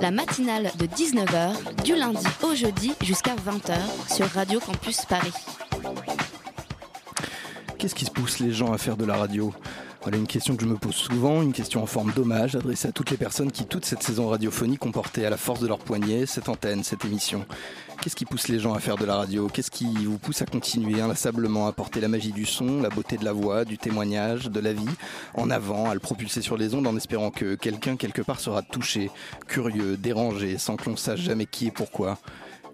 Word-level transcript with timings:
La 0.00 0.10
matinale 0.10 0.70
de 0.78 0.86
19h, 0.86 1.82
du 1.82 1.96
lundi 1.96 2.26
au 2.42 2.54
jeudi 2.54 2.92
jusqu'à 3.02 3.34
20h 3.34 4.14
sur 4.14 4.26
Radio 4.26 4.60
Campus 4.60 5.04
Paris. 5.06 5.32
Qu'est-ce 7.78 7.94
qui 7.94 8.04
se 8.04 8.10
pousse 8.10 8.38
les 8.38 8.52
gens 8.52 8.72
à 8.72 8.78
faire 8.78 8.96
de 8.96 9.04
la 9.04 9.16
radio? 9.16 9.52
Voilà 10.08 10.20
une 10.22 10.26
question 10.26 10.56
que 10.56 10.62
je 10.62 10.68
me 10.68 10.78
pose 10.78 10.94
souvent, 10.94 11.42
une 11.42 11.52
question 11.52 11.82
en 11.82 11.86
forme 11.86 12.12
d'hommage 12.12 12.56
adressée 12.56 12.88
à 12.88 12.92
toutes 12.92 13.10
les 13.10 13.18
personnes 13.18 13.52
qui, 13.52 13.66
toute 13.66 13.84
cette 13.84 14.02
saison 14.02 14.28
radiophonique, 14.28 14.86
ont 14.86 14.90
porté 14.90 15.26
à 15.26 15.28
la 15.28 15.36
force 15.36 15.60
de 15.60 15.66
leur 15.66 15.80
poignet 15.80 16.24
cette 16.24 16.48
antenne, 16.48 16.82
cette 16.82 17.04
émission. 17.04 17.44
Qu'est-ce 18.00 18.16
qui 18.16 18.24
pousse 18.24 18.48
les 18.48 18.58
gens 18.58 18.72
à 18.72 18.80
faire 18.80 18.96
de 18.96 19.04
la 19.04 19.16
radio? 19.16 19.48
Qu'est-ce 19.48 19.70
qui 19.70 20.06
vous 20.06 20.16
pousse 20.16 20.40
à 20.40 20.46
continuer 20.46 21.02
inlassablement 21.02 21.66
à 21.66 21.72
porter 21.72 22.00
la 22.00 22.08
magie 22.08 22.32
du 22.32 22.46
son, 22.46 22.80
la 22.80 22.88
beauté 22.88 23.18
de 23.18 23.24
la 23.26 23.34
voix, 23.34 23.66
du 23.66 23.76
témoignage, 23.76 24.46
de 24.46 24.60
la 24.60 24.72
vie, 24.72 24.88
en 25.34 25.50
avant, 25.50 25.90
à 25.90 25.92
le 25.92 26.00
propulser 26.00 26.40
sur 26.40 26.56
les 26.56 26.74
ondes 26.74 26.86
en 26.86 26.96
espérant 26.96 27.30
que 27.30 27.54
quelqu'un 27.54 27.96
quelque 27.96 28.22
part 28.22 28.40
sera 28.40 28.62
touché, 28.62 29.10
curieux, 29.46 29.98
dérangé, 29.98 30.56
sans 30.56 30.76
que 30.76 30.88
l'on 30.88 30.96
sache 30.96 31.20
jamais 31.20 31.44
qui 31.44 31.66
et 31.66 31.70
pourquoi? 31.70 32.16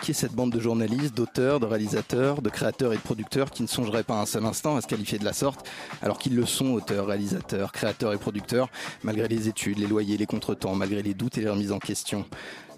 Qui 0.00 0.10
est 0.10 0.14
cette 0.14 0.32
bande 0.32 0.52
de 0.52 0.60
journalistes, 0.60 1.16
d'auteurs, 1.16 1.60
de 1.60 1.66
réalisateurs, 1.66 2.42
de 2.42 2.50
créateurs 2.50 2.92
et 2.92 2.96
de 2.96 3.02
producteurs 3.02 3.50
qui 3.50 3.62
ne 3.62 3.68
songeraient 3.68 4.02
pas 4.02 4.20
un 4.20 4.26
seul 4.26 4.44
instant 4.44 4.76
à 4.76 4.80
se 4.80 4.86
qualifier 4.86 5.18
de 5.18 5.24
la 5.24 5.32
sorte, 5.32 5.68
alors 6.02 6.18
qu'ils 6.18 6.36
le 6.36 6.46
sont, 6.46 6.72
auteurs, 6.72 7.06
réalisateurs, 7.06 7.72
créateurs 7.72 8.12
et 8.12 8.18
producteurs, 8.18 8.68
malgré 9.02 9.28
les 9.28 9.48
études, 9.48 9.78
les 9.78 9.86
loyers, 9.86 10.16
les 10.16 10.26
contretemps, 10.26 10.74
malgré 10.74 11.02
les 11.02 11.14
doutes 11.14 11.38
et 11.38 11.42
les 11.42 11.50
remises 11.50 11.72
en 11.72 11.78
question. 11.78 12.24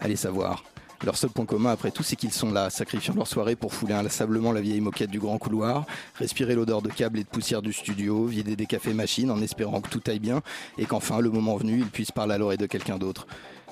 Allez 0.00 0.16
savoir. 0.16 0.64
Leur 1.04 1.16
seul 1.16 1.28
point 1.28 1.44
commun 1.44 1.70
après 1.70 1.90
tout, 1.90 2.02
c'est 2.02 2.16
qu'ils 2.16 2.32
sont 2.32 2.50
là, 2.50 2.70
sacrifiant 2.70 3.14
leur 3.14 3.26
soirée 3.26 3.54
pour 3.54 3.74
fouler 3.74 3.92
inlassablement 3.92 4.50
la 4.52 4.62
vieille 4.62 4.80
moquette 4.80 5.10
du 5.10 5.18
grand 5.18 5.36
couloir, 5.36 5.84
respirer 6.14 6.54
l'odeur 6.54 6.80
de 6.80 6.88
câbles 6.88 7.18
et 7.18 7.22
de 7.22 7.28
poussière 7.28 7.60
du 7.60 7.72
studio, 7.72 8.24
vider 8.24 8.56
des 8.56 8.66
cafés 8.66 8.94
machines 8.94 9.30
en 9.30 9.42
espérant 9.42 9.82
que 9.82 9.90
tout 9.90 10.02
aille 10.06 10.20
bien 10.20 10.40
et 10.78 10.86
qu'enfin, 10.86 11.20
le 11.20 11.28
moment 11.28 11.56
venu, 11.56 11.80
ils 11.80 11.90
puissent 11.90 12.12
parler 12.12 12.34
à 12.34 12.38
l'oreille 12.38 12.56
de 12.56 12.66
quelqu'un 12.66 12.96
d'autre. 12.96 13.26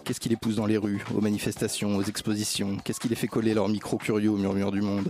Qu'est-ce 0.04 0.20
qui 0.20 0.28
les 0.28 0.36
pousse 0.36 0.56
dans 0.56 0.66
les 0.66 0.76
rues, 0.76 1.02
aux 1.16 1.22
manifestations, 1.22 1.96
aux 1.96 2.02
expositions? 2.02 2.76
Qu'est-ce 2.84 3.00
qui 3.00 3.08
les 3.08 3.14
fait 3.14 3.26
coller 3.26 3.54
leur 3.54 3.70
micro 3.70 3.96
curieux 3.96 4.28
au 4.28 4.36
murmure 4.36 4.70
du 4.70 4.82
monde? 4.82 5.08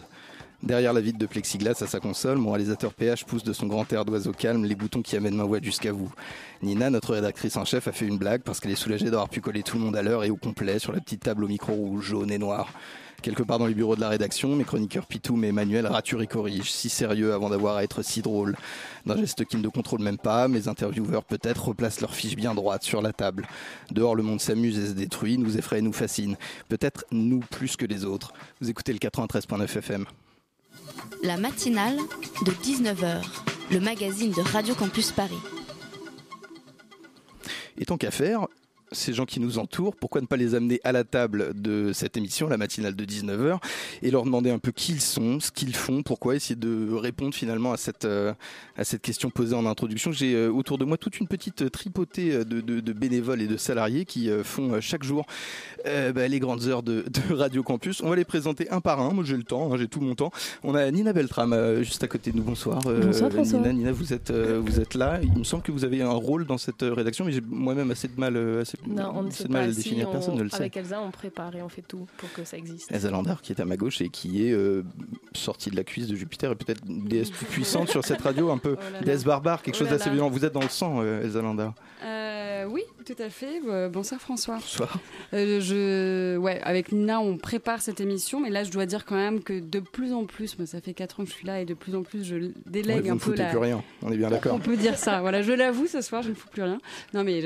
Derrière 0.62 0.92
la 0.92 1.00
vitre 1.00 1.18
de 1.18 1.26
plexiglas 1.26 1.82
à 1.82 1.86
sa 1.88 1.98
console, 1.98 2.38
mon 2.38 2.52
réalisateur 2.52 2.94
PH 2.94 3.24
pousse 3.24 3.42
de 3.42 3.52
son 3.52 3.66
grand 3.66 3.92
air 3.92 4.04
d'oiseau 4.04 4.30
calme 4.30 4.64
les 4.64 4.76
boutons 4.76 5.02
qui 5.02 5.16
amènent 5.16 5.34
ma 5.34 5.42
voix 5.42 5.58
jusqu'à 5.60 5.92
vous. 5.92 6.12
Nina, 6.62 6.90
notre 6.90 7.12
rédactrice 7.12 7.56
en 7.56 7.64
chef, 7.64 7.88
a 7.88 7.92
fait 7.92 8.06
une 8.06 8.18
blague 8.18 8.42
parce 8.42 8.60
qu'elle 8.60 8.70
est 8.70 8.76
soulagée 8.76 9.06
d'avoir 9.06 9.28
pu 9.28 9.40
coller 9.40 9.64
tout 9.64 9.78
le 9.78 9.84
monde 9.84 9.96
à 9.96 10.02
l'heure 10.02 10.22
et 10.22 10.30
au 10.30 10.36
complet 10.36 10.78
sur 10.78 10.92
la 10.92 11.00
petite 11.00 11.22
table 11.22 11.42
au 11.42 11.48
micro 11.48 11.72
rouge, 11.72 12.04
jaune 12.04 12.30
et 12.30 12.38
noir. 12.38 12.72
Quelque 13.24 13.42
part 13.42 13.58
dans 13.58 13.66
les 13.66 13.72
bureaux 13.72 13.96
de 13.96 14.02
la 14.02 14.10
rédaction, 14.10 14.54
mes 14.54 14.64
chroniqueurs 14.64 15.06
Pitoum 15.06 15.44
et 15.44 15.48
Emmanuel 15.48 15.86
raturent 15.86 16.20
et 16.20 16.26
corrigent, 16.26 16.70
si 16.70 16.90
sérieux 16.90 17.32
avant 17.32 17.48
d'avoir 17.48 17.76
à 17.76 17.82
être 17.82 18.02
si 18.02 18.20
drôle. 18.20 18.54
D'un 19.06 19.16
geste 19.16 19.46
qui 19.46 19.56
ne 19.56 19.66
contrôle 19.68 20.02
même 20.02 20.18
pas, 20.18 20.46
mes 20.46 20.68
intervieweurs 20.68 21.24
peut-être 21.24 21.68
replacent 21.68 22.02
leurs 22.02 22.14
fiches 22.14 22.36
bien 22.36 22.54
droites 22.54 22.82
sur 22.82 23.00
la 23.00 23.14
table. 23.14 23.48
Dehors, 23.90 24.14
le 24.14 24.22
monde 24.22 24.42
s'amuse 24.42 24.78
et 24.78 24.88
se 24.88 24.92
détruit, 24.92 25.38
nous 25.38 25.56
effraie 25.56 25.78
et 25.78 25.80
nous 25.80 25.94
fascine. 25.94 26.36
Peut-être 26.68 27.06
nous 27.12 27.40
plus 27.40 27.76
que 27.76 27.86
les 27.86 28.04
autres. 28.04 28.34
Vous 28.60 28.68
écoutez 28.68 28.92
le 28.92 28.98
93.9 28.98 29.64
FM. 29.78 30.04
La 31.22 31.38
matinale 31.38 31.96
de 32.44 32.50
19h, 32.50 33.22
le 33.70 33.80
magazine 33.80 34.32
de 34.32 34.42
Radio 34.42 34.74
Campus 34.74 35.12
Paris. 35.12 35.40
Et 37.78 37.86
tant 37.86 37.96
qu'à 37.96 38.10
faire, 38.10 38.48
ces 38.94 39.12
gens 39.12 39.26
qui 39.26 39.40
nous 39.40 39.58
entourent, 39.58 39.94
pourquoi 39.96 40.20
ne 40.20 40.26
pas 40.26 40.36
les 40.36 40.54
amener 40.54 40.80
à 40.84 40.92
la 40.92 41.04
table 41.04 41.52
de 41.54 41.92
cette 41.92 42.16
émission, 42.16 42.48
la 42.48 42.56
matinale 42.56 42.96
de 42.96 43.04
19h, 43.04 43.58
et 44.02 44.10
leur 44.10 44.24
demander 44.24 44.50
un 44.50 44.58
peu 44.58 44.70
qui 44.72 44.92
ils 44.92 45.00
sont, 45.00 45.40
ce 45.40 45.50
qu'ils 45.50 45.74
font, 45.76 46.02
pourquoi, 46.02 46.36
essayer 46.36 46.56
de 46.56 46.92
répondre 46.94 47.34
finalement 47.34 47.72
à 47.72 47.76
cette, 47.76 48.04
euh, 48.04 48.32
à 48.76 48.84
cette 48.84 49.02
question 49.02 49.30
posée 49.30 49.54
en 49.54 49.66
introduction. 49.66 50.12
J'ai 50.12 50.34
euh, 50.34 50.50
autour 50.50 50.78
de 50.78 50.84
moi 50.84 50.96
toute 50.96 51.18
une 51.18 51.26
petite 51.26 51.70
tripotée 51.70 52.32
euh, 52.32 52.44
de, 52.44 52.60
de- 52.60 52.80
de 52.80 52.92
bénévoles 52.92 53.42
et 53.42 53.46
de 53.46 53.56
salariés 53.56 54.04
qui 54.04 54.28
font 54.42 54.80
chaque 54.80 55.02
jour 55.04 55.26
euh, 55.86 56.12
bah, 56.12 56.28
les 56.28 56.38
grandes 56.38 56.64
heures 56.64 56.82
de, 56.82 57.04
de 57.28 57.34
Radio 57.34 57.62
Campus. 57.62 58.02
On 58.02 58.08
va 58.10 58.16
les 58.16 58.24
présenter 58.24 58.70
un 58.70 58.80
par 58.80 59.00
un. 59.00 59.12
Moi 59.12 59.24
j'ai 59.24 59.36
le 59.36 59.42
temps, 59.42 59.72
hein, 59.72 59.76
j'ai 59.78 59.88
tout 59.88 60.00
mon 60.00 60.14
temps. 60.14 60.30
On 60.62 60.74
a 60.74 60.90
Nina 60.90 61.12
Beltram 61.12 61.82
juste 61.82 62.02
à 62.04 62.08
côté 62.08 62.30
de 62.32 62.36
nous. 62.36 62.42
Bonsoir. 62.44 62.80
Bonsoir, 62.82 63.30
François. 63.32 63.58
Nina, 63.58 63.72
Nina, 63.72 63.92
vous 63.92 64.12
êtes, 64.12 64.30
vous 64.30 64.80
êtes 64.80 64.94
là. 64.94 65.18
Il 65.22 65.32
me 65.38 65.44
semble 65.44 65.62
que 65.62 65.72
vous 65.72 65.84
avez 65.84 66.02
un 66.02 66.10
rôle 66.12 66.46
dans 66.46 66.58
cette 66.58 66.82
rédaction, 66.82 67.24
mais 67.24 67.32
j'ai 67.32 67.40
moi-même 67.40 67.90
assez 67.90 68.08
de 68.08 68.18
mal, 68.18 68.36
assez, 68.60 68.76
Non, 68.86 69.12
on 69.14 69.22
ne 69.22 69.30
sait 69.30 69.48
pas 69.48 69.66
le 69.66 69.72
si 69.72 69.76
définir. 69.82 70.08
on- 70.08 70.12
Personne 70.12 70.34
ne 70.36 70.42
le 70.42 70.48
sait. 70.50 70.56
Avec 70.56 70.76
Elsa, 70.76 71.00
on 71.00 71.10
prépare 71.10 71.54
et 71.56 71.62
on 71.62 71.68
fait 71.68 71.82
tout 71.82 72.06
pour 72.18 72.32
que 72.32 72.44
ça 72.44 72.56
existe. 72.56 72.90
Elsa 72.92 73.10
Landar 73.10 73.40
qui 73.42 73.52
est 73.52 73.60
à 73.60 73.64
ma 73.64 73.76
gauche 73.76 74.00
et 74.00 74.08
qui 74.08 74.46
est 74.48 74.52
euh, 74.52 74.82
sortie 75.34 75.70
de 75.70 75.76
la 75.76 75.84
cuisse 75.84 76.06
de 76.06 76.14
Jupiter 76.16 76.52
et 76.52 76.54
peut-être 76.56 76.82
déesse 76.86 77.30
plus 77.30 77.46
puissante 77.46 77.88
sur 77.88 78.04
cette 78.04 78.20
radio, 78.22 78.50
un 78.50 78.58
peu 78.58 78.76
Oh 79.00 79.04
déesse 79.04 79.24
barbare, 79.24 79.62
quelque 79.62 79.76
Oh 79.76 79.78
chose 79.80 79.88
d'assez 79.88 80.10
violent. 80.10 80.30
Vous 80.30 80.44
êtes 80.44 80.52
dans 80.54 80.62
le 80.62 80.68
sang, 80.68 81.00
euh, 81.00 81.22
Elsa 81.22 81.40
Landar. 81.42 81.74
Euh, 82.04 82.66
oui, 82.68 82.82
tout 83.06 83.14
à 83.18 83.30
fait. 83.30 83.60
Euh, 83.66 83.88
bonsoir 83.88 84.20
François. 84.20 84.56
Bonsoir. 84.56 84.98
Euh, 85.32 85.60
je, 85.60 86.36
ouais, 86.36 86.60
avec 86.62 86.92
Nina, 86.92 87.20
on 87.20 87.38
prépare 87.38 87.80
cette 87.80 88.00
émission, 88.00 88.40
mais 88.40 88.50
là, 88.50 88.62
je 88.64 88.70
dois 88.70 88.84
dire 88.86 89.04
quand 89.06 89.14
même 89.16 89.42
que 89.42 89.58
de 89.58 89.80
plus 89.80 90.12
en 90.12 90.24
plus, 90.24 90.58
moi, 90.58 90.66
ça 90.66 90.80
fait 90.80 90.92
4 90.92 91.20
ans 91.20 91.24
que 91.24 91.30
je 91.30 91.34
suis 91.34 91.46
là 91.46 91.60
et 91.60 91.64
de 91.64 91.72
plus 91.74 91.94
en 91.94 92.02
plus, 92.02 92.24
je 92.24 92.34
Ouais, 92.36 92.50
délègue 92.66 93.04
vous 93.04 93.10
un 93.10 93.14
ne 93.14 93.18
peu 93.18 93.24
foutez 93.30 93.42
la. 93.42 93.48
plus 93.48 93.58
rien, 93.58 93.82
on 94.02 94.12
est 94.12 94.16
bien 94.16 94.28
d'accord. 94.28 94.54
On 94.54 94.58
peut 94.58 94.76
dire 94.76 94.98
ça. 94.98 95.20
Voilà, 95.20 95.40
je 95.42 95.52
l'avoue, 95.52 95.86
ce 95.86 96.00
soir, 96.02 96.22
je 96.22 96.30
ne 96.30 96.34
fous 96.34 96.48
plus 96.50 96.62
rien. 96.62 96.78
Non, 97.14 97.24
mais 97.24 97.40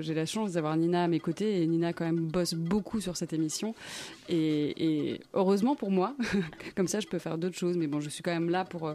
j'ai 0.00 0.14
la 0.14 0.26
chance 0.26 0.52
d'avoir 0.52 0.63
Nina 0.76 1.04
à 1.04 1.08
mes 1.08 1.20
côtés 1.20 1.62
et 1.62 1.66
Nina 1.66 1.92
quand 1.92 2.04
même 2.04 2.20
bosse 2.20 2.54
beaucoup 2.54 3.00
sur 3.00 3.16
cette 3.16 3.32
émission. 3.32 3.74
Et, 4.28 5.12
et 5.12 5.20
heureusement 5.34 5.74
pour 5.76 5.90
moi, 5.90 6.14
comme 6.76 6.88
ça, 6.88 7.00
je 7.00 7.06
peux 7.06 7.18
faire 7.18 7.36
d'autres 7.36 7.56
choses. 7.58 7.76
Mais 7.76 7.86
bon, 7.86 8.00
je 8.00 8.08
suis 8.08 8.22
quand 8.22 8.32
même 8.32 8.48
là 8.50 8.64
pour 8.64 8.88
euh, 8.88 8.94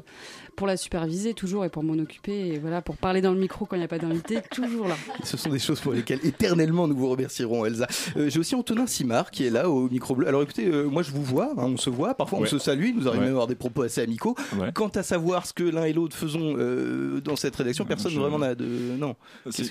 pour 0.55 0.65
la 0.67 0.75
superviser 0.77 1.33
toujours 1.33 1.65
et 1.65 1.69
pour 1.69 1.83
m'en 1.83 1.93
occuper 2.01 2.47
et 2.47 2.57
voilà 2.59 2.81
pour 2.81 2.97
parler 2.97 3.21
dans 3.21 3.31
le 3.31 3.39
micro 3.39 3.65
quand 3.65 3.75
il 3.75 3.79
n'y 3.79 3.85
a 3.85 3.89
pas 3.89 3.99
d'invité, 3.99 4.39
toujours 4.51 4.87
là. 4.87 4.95
Ce 5.23 5.37
sont 5.37 5.49
des 5.49 5.59
choses 5.59 5.79
pour 5.81 5.93
lesquelles 5.93 6.19
éternellement 6.23 6.87
nous 6.87 6.95
vous 6.95 7.09
remercierons, 7.09 7.65
Elsa. 7.65 7.87
Euh, 8.17 8.29
J'ai 8.29 8.39
aussi 8.39 8.55
Antonin 8.55 8.87
Simard 8.87 9.29
qui 9.31 9.45
est 9.45 9.49
là 9.51 9.69
au 9.69 9.89
micro 9.89 10.15
bleu. 10.15 10.27
Alors 10.27 10.41
écoutez, 10.41 10.65
euh, 10.67 10.85
moi 10.89 11.03
je 11.03 11.11
vous 11.11 11.23
vois, 11.23 11.51
hein, 11.57 11.63
on 11.65 11.77
se 11.77 11.89
voit, 11.89 12.15
parfois 12.15 12.39
on 12.39 12.41
Ouais. 12.41 12.47
se 12.47 12.57
salue, 12.57 12.91
nous 12.95 13.07
arrivons 13.07 13.19
Ouais. 13.21 13.25
même 13.25 13.27
à 13.35 13.37
avoir 13.37 13.47
des 13.47 13.55
propos 13.55 13.83
assez 13.83 14.01
amicaux. 14.01 14.35
Ouais. 14.57 14.71
Quant 14.73 14.87
à 14.89 15.03
savoir 15.03 15.45
ce 15.45 15.53
que 15.53 15.63
l'un 15.63 15.83
et 15.85 15.93
l'autre 15.93 16.15
faisons 16.15 16.55
euh, 16.57 17.21
dans 17.21 17.35
cette 17.35 17.55
rédaction, 17.55 17.85
personne 17.85 18.11
Je- 18.11 18.19
vraiment 18.19 18.39
n'a 18.39 18.55
de. 18.55 18.65
Non. 18.97 19.15
Toi, 19.43 19.51
tu 19.53 19.63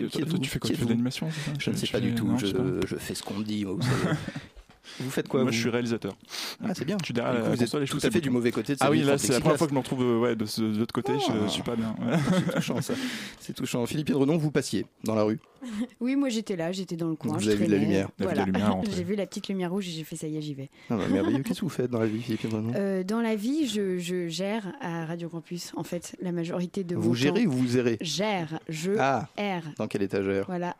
fais 0.48 0.58
quoi? 0.58 0.70
Tu 0.70 0.76
fais 0.76 0.84
de 0.84 0.90
l'animation 0.90 1.28
Je 1.58 1.70
ne 1.70 1.76
sais 1.76 1.86
pas 1.88 2.00
du 2.00 2.14
tout, 2.14 2.26
non, 2.26 2.38
je, 2.38 2.46
sais 2.46 2.52
pas. 2.52 2.62
je 2.86 2.96
fais 2.96 3.14
ce 3.14 3.22
qu'on 3.22 3.34
me 3.34 3.44
dit. 3.44 3.64
moi, 3.64 3.76
vous, 5.00 5.10
faites 5.10 5.28
quoi 5.28 5.40
Moi, 5.42 5.50
vous 5.50 5.56
je 5.56 5.60
suis 5.60 5.70
réalisateur. 5.70 6.16
Ah, 6.64 6.74
c'est 6.74 6.84
bien. 6.84 6.96
Je 7.00 7.04
suis 7.06 7.14
derrière 7.14 7.34
la 7.34 7.40
vous 7.42 7.52
êtes 7.54 7.60
console 7.60 7.86
je 7.86 7.92
tout 7.92 8.06
à 8.06 8.10
fait 8.10 8.20
du 8.20 8.30
mauvais 8.30 8.50
côté 8.52 8.72
de 8.74 8.78
Ah 8.80 8.90
oui, 8.90 9.02
là, 9.02 9.18
c'est 9.18 9.32
la 9.32 9.40
première 9.40 9.58
fois 9.58 9.66
que 9.66 9.70
je 9.72 9.74
me 9.74 9.80
retrouve 9.80 10.02
euh, 10.02 10.18
ouais, 10.20 10.36
de, 10.36 10.44
ce- 10.46 10.62
de 10.62 10.78
l'autre 10.78 10.92
côté. 10.94 11.12
Ah. 11.16 11.20
Je, 11.42 11.44
je 11.46 11.50
suis 11.52 11.62
pas 11.62 11.76
bien. 11.76 11.94
C'est 12.46 12.52
touchant 12.54 12.80
ça. 12.82 12.94
C'est 13.40 13.52
touchant. 13.54 13.86
Philippe 13.86 14.10
Renon, 14.14 14.36
vous 14.38 14.50
passiez 14.50 14.86
dans 15.04 15.14
la 15.14 15.22
rue. 15.22 15.38
Oui, 16.00 16.14
moi 16.14 16.28
j'étais 16.28 16.54
là, 16.54 16.70
j'étais 16.70 16.94
dans 16.96 17.08
le 17.08 17.16
coin. 17.16 17.32
Vous 17.34 17.40
je 17.40 17.48
avez 17.50 17.56
vu 17.56 17.62
la 17.64 17.68
traînais. 17.70 17.84
lumière. 17.84 18.06
Vu 18.18 18.24
Voilà. 18.24 18.40
la 18.40 18.46
lumière 18.46 18.72
rentrer. 18.74 18.92
J'ai 18.96 19.02
vu 19.02 19.16
la 19.16 19.26
petite 19.26 19.48
lumière 19.48 19.70
rouge 19.72 19.88
et 19.88 19.90
j'ai 19.90 20.04
fait 20.04 20.14
ça 20.14 20.28
y 20.28 20.36
est, 20.36 20.40
j'y 20.40 20.54
vais. 20.54 20.70
Ah, 20.88 20.96
bah, 20.96 21.02
merveilleux. 21.10 21.42
Qu'est-ce 21.42 21.60
que 21.60 21.64
vous 21.64 21.68
faites 21.70 21.90
dans 21.90 21.98
la 21.98 22.06
vie, 22.06 22.22
Philippe 22.22 22.42
Renon 22.42 22.72
Euh, 22.76 23.02
dans 23.02 23.20
la 23.20 23.34
vie, 23.34 23.66
je, 23.66 23.98
je 23.98 24.28
gère 24.28 24.72
à 24.80 25.04
Radio 25.06 25.28
Campus, 25.28 25.72
en 25.76 25.82
fait, 25.82 26.14
la 26.22 26.30
majorité 26.30 26.84
de 26.84 26.94
Vous 26.94 27.14
gérez 27.16 27.46
ou 27.48 27.50
vous 27.52 27.66
gérez? 27.68 27.98
Gère, 28.00 28.60
je, 28.68 28.92
Ah, 29.00 29.28
R. 29.36 29.62
dans 29.78 29.88
quelle 29.88 30.02
étagère? 30.02 30.44
Voilà. 30.46 30.76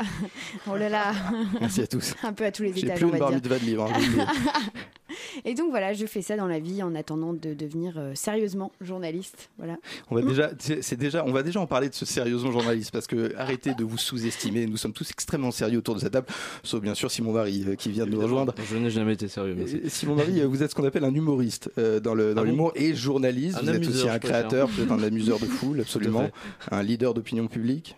oh 0.70 0.76
là 0.76 0.88
là, 0.88 1.12
Merci 1.60 1.80
à 1.82 1.86
tous. 1.88 2.14
un 2.22 2.32
peu 2.32 2.44
à 2.44 2.52
tous 2.52 2.62
les 2.62 2.72
J'ai 2.72 2.84
étages, 2.86 2.98
plus 2.98 3.06
on 3.06 3.08
une 3.08 3.12
va 3.14 3.18
bar 3.18 3.28
dire. 3.30 3.38
mitzvah 3.38 3.58
de 3.58 3.64
livre. 3.64 3.88
Et 5.44 5.54
donc 5.54 5.70
voilà, 5.70 5.92
je 5.92 6.06
fais 6.06 6.22
ça 6.22 6.36
dans 6.36 6.46
la 6.46 6.58
vie 6.58 6.82
en 6.82 6.94
attendant 6.94 7.32
de 7.32 7.54
devenir 7.54 7.94
euh, 7.96 8.12
sérieusement 8.14 8.72
journaliste. 8.80 9.50
Voilà. 9.58 9.76
On 10.10 10.14
va 10.16 10.22
déjà, 10.22 10.50
c'est 10.58 10.96
déjà, 10.96 11.24
on 11.24 11.32
va 11.32 11.42
déjà 11.42 11.60
en 11.60 11.66
parler 11.66 11.88
de 11.88 11.94
ce 11.94 12.04
sérieusement 12.04 12.52
journaliste 12.52 12.90
parce 12.90 13.06
que 13.06 13.34
arrêtez 13.36 13.74
de 13.74 13.84
vous 13.84 13.98
sous-estimer. 13.98 14.66
Nous 14.66 14.76
sommes 14.76 14.92
tous 14.92 15.10
extrêmement 15.10 15.50
sérieux 15.50 15.78
autour 15.78 15.94
de 15.94 16.00
cette 16.00 16.12
table, 16.12 16.26
sauf 16.62 16.80
bien 16.82 16.94
sûr 16.94 17.10
Simon 17.10 17.32
Marie 17.32 17.64
euh, 17.66 17.74
qui 17.74 17.90
vient 17.90 18.06
de 18.06 18.10
nous 18.10 18.20
rejoindre. 18.20 18.54
Je 18.70 18.76
n'ai 18.76 18.90
jamais 18.90 19.14
été 19.14 19.28
sérieux, 19.28 19.54
merci. 19.56 19.80
Simon 19.88 20.16
Marie, 20.16 20.40
euh, 20.40 20.46
vous 20.46 20.62
êtes 20.62 20.70
ce 20.70 20.74
qu'on 20.74 20.84
appelle 20.84 21.04
un 21.04 21.14
humoriste 21.14 21.70
euh, 21.78 22.00
dans 22.00 22.14
le 22.14 22.34
dans 22.34 22.42
Ah 22.42 22.44
bon 22.44 22.50
l'humour 22.50 22.72
et 22.74 22.94
journaliste. 22.94 23.58
Un 23.58 23.62
vous 23.62 23.68
êtes 23.70 23.76
amuseur, 23.76 23.94
aussi 23.94 24.08
un 24.08 24.18
créateur, 24.18 24.68
peut-être 24.68 24.92
un 24.92 25.02
amuseur 25.02 25.38
de 25.38 25.46
foule, 25.46 25.80
absolument, 25.82 26.30
un 26.70 26.82
leader 26.82 27.14
d'opinion 27.14 27.46
publique, 27.48 27.96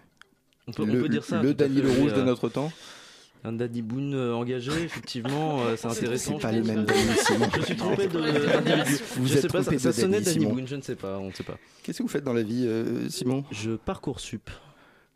On 0.69 0.73
peut, 0.73 0.83
on 0.83 0.87
le, 0.87 1.03
peut 1.03 1.09
dire 1.09 1.25
ça. 1.25 1.43
le 1.43 1.55
oui, 1.59 2.01
Rouge 2.01 2.13
de 2.13 2.23
notre 2.23 2.49
temps. 2.49 2.71
Un 3.43 3.53
Daddy 3.53 3.81
Boone 3.81 4.13
euh, 4.15 4.35
engagé, 4.35 4.71
effectivement, 4.83 5.63
euh, 5.63 5.75
c'est 5.77 5.87
intéressant. 5.89 6.35
C'est 6.37 6.43
pas 6.43 6.53
les 6.53 6.61
mêmes 6.63 6.85
Dany, 6.85 7.01
Simon. 7.25 7.47
Je 7.57 7.63
suis 7.63 7.77
trompé 7.77 8.07
de- 8.07 8.21
d'individu. 8.21 9.03
Vous 9.17 9.27
Je 9.27 9.35
êtes 9.35 9.41
sais 9.43 9.49
pas, 9.49 9.63
trompé 9.63 9.79
ça, 9.79 9.89
de 9.89 9.95
ça 9.95 10.01
sonnait 10.03 10.23
Simon. 10.23 10.53
Boone, 10.53 10.67
je 10.69 10.77
ne 10.77 10.83
sais 10.83 10.95
pas, 10.97 11.17
on 11.19 11.29
ne 11.29 11.33
sait 11.33 11.43
pas. 11.43 11.57
Qu'est-ce 11.83 11.99
que 11.99 12.03
vous 12.03 12.09
faites 12.11 12.25
dans 12.25 12.35
la 12.35 12.43
vie, 12.43 12.67
euh, 12.67 13.09
Simon? 13.09 13.45
Je 13.51 13.73
parcours 13.77 14.21
sup. 14.21 14.51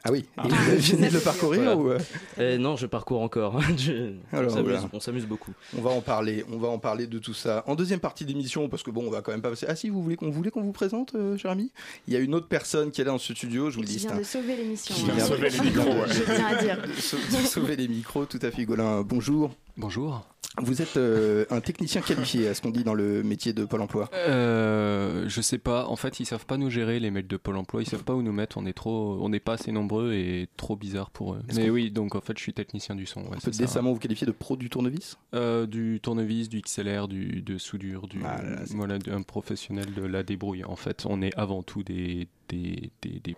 Ah 0.06 0.12
oui, 0.12 0.26
et 0.44 0.48
vous 0.48 0.54
avez 0.54 0.78
fini 0.80 1.08
de 1.08 1.14
le 1.14 1.20
parcourir 1.20 1.62
Voilà. 1.62 1.76
ou, 1.76 1.88
euh 1.90 1.98
Eh 2.38 2.58
non, 2.58 2.76
je 2.76 2.84
parcours 2.86 3.22
encore. 3.22 3.58
Je- 3.78 4.12
Alors, 4.32 4.52
on 4.92 5.00
s'amuse- 5.00 5.24
beaucoup. 5.24 5.52
On 5.78 5.80
va 5.80 5.90
en 5.90 6.02
parler, 6.02 6.44
on 6.52 6.58
va 6.58 6.68
en 6.68 6.78
parler 6.78 7.06
de 7.06 7.18
tout 7.18 7.32
ça. 7.32 7.64
En 7.66 7.74
deuxième 7.74 8.00
partie 8.00 8.26
d'émission, 8.26 8.68
parce 8.68 8.82
que 8.82 8.90
bon, 8.90 9.06
on 9.06 9.10
va 9.10 9.22
quand 9.22 9.32
même 9.32 9.40
pas 9.40 9.48
passer. 9.48 9.64
Ah 9.66 9.74
si, 9.74 9.88
vous 9.88 10.02
voulez 10.02 10.16
qu'on 10.16 10.28
voulait 10.30 10.50
qu'on 10.50 10.60
vous 10.62 10.72
présente, 10.72 11.14
euh, 11.14 11.38
cher 11.38 11.50
ami? 11.50 11.72
Il 12.06 12.12
y 12.12 12.16
a 12.18 12.20
une 12.20 12.34
autre 12.34 12.48
personne 12.48 12.90
qui 12.90 13.00
est 13.00 13.04
là 13.04 13.12
dans 13.12 13.18
ce 13.18 13.32
studio, 13.34 13.70
je 13.70 13.76
vous 13.76 13.80
le 13.82 13.86
Qui 13.86 13.94
dis. 13.94 14.00
c'est 14.00 14.08
vient 14.08 14.18
de 14.18 14.22
sauver 14.24 14.56
l'émission. 14.56 14.94
Qui 14.94 15.04
vient 15.10 15.24
sauver 15.24 15.48
les 15.48 15.60
micros, 15.60 15.88
ouais. 15.90 16.08
Je 16.08 16.22
tiens 16.34 16.46
à 16.48 16.62
dire. 16.62 16.78
sauver 17.48 17.76
les 17.76 17.88
micros, 17.88 18.26
tout 18.26 18.40
à 18.42 18.50
fait, 18.50 18.66
Golin. 18.66 19.00
Bonjour. 19.02 19.52
Bonjour. 19.78 20.22
Vous 20.62 20.80
êtes 20.82 20.96
euh, 20.96 21.44
un 21.50 21.60
technicien 21.60 22.00
qualifié, 22.00 22.46
à 22.48 22.54
ce 22.54 22.62
qu'on 22.62 22.70
dit 22.70 22.84
dans 22.84 22.94
le 22.94 23.24
métier 23.24 23.52
de 23.52 23.64
Pôle 23.64 23.80
Emploi. 23.80 24.08
Euh, 24.14 25.24
je 25.28 25.40
sais 25.40 25.58
pas. 25.58 25.86
En 25.86 25.96
fait, 25.96 26.20
ils 26.20 26.26
savent 26.26 26.46
pas 26.46 26.56
nous 26.56 26.70
gérer 26.70 27.00
les 27.00 27.10
mails 27.10 27.26
de 27.26 27.36
Pôle 27.36 27.56
Emploi. 27.56 27.82
Ils 27.82 27.88
savent 27.88 28.04
pas 28.04 28.14
où 28.14 28.22
nous 28.22 28.32
mettre. 28.32 28.56
On 28.58 28.64
est 28.66 28.72
trop, 28.72 29.18
on 29.20 29.28
n'est 29.28 29.40
pas 29.40 29.54
assez 29.54 29.72
nombreux 29.72 30.12
et 30.12 30.48
trop 30.56 30.76
bizarre 30.76 31.10
pour 31.10 31.34
eux. 31.34 31.42
Mais 31.56 31.70
oui, 31.70 31.90
donc 31.90 32.14
en 32.14 32.20
fait, 32.20 32.36
je 32.38 32.42
suis 32.42 32.52
technicien 32.52 32.94
du 32.94 33.04
son. 33.06 33.22
ouais, 33.22 33.28
On 33.32 33.40
peut 33.40 33.50
ça. 33.52 33.58
décemment 33.64 33.92
vous 33.92 33.98
qualifier 33.98 34.26
de 34.28 34.32
pro 34.32 34.56
du 34.56 34.70
tournevis? 34.70 35.18
Euh, 35.34 35.66
du 35.66 35.98
tournevis, 36.00 36.48
du 36.48 36.60
XLR, 36.60 37.08
du 37.08 37.42
de 37.42 37.58
soudure, 37.58 38.06
du 38.06 38.20
Ah 38.24 38.40
là 38.42 38.50
là, 38.50 38.60
c'est- 38.66 38.76
voilà, 38.76 38.98
un 39.10 39.22
professionnel 39.22 39.92
de 39.92 40.02
la 40.04 40.22
débrouille. 40.22 40.64
En 40.64 40.76
fait, 40.76 41.04
on 41.08 41.20
est 41.20 41.34
avant 41.36 41.62
tout 41.64 41.82
des 41.82 42.28
des, 42.48 42.90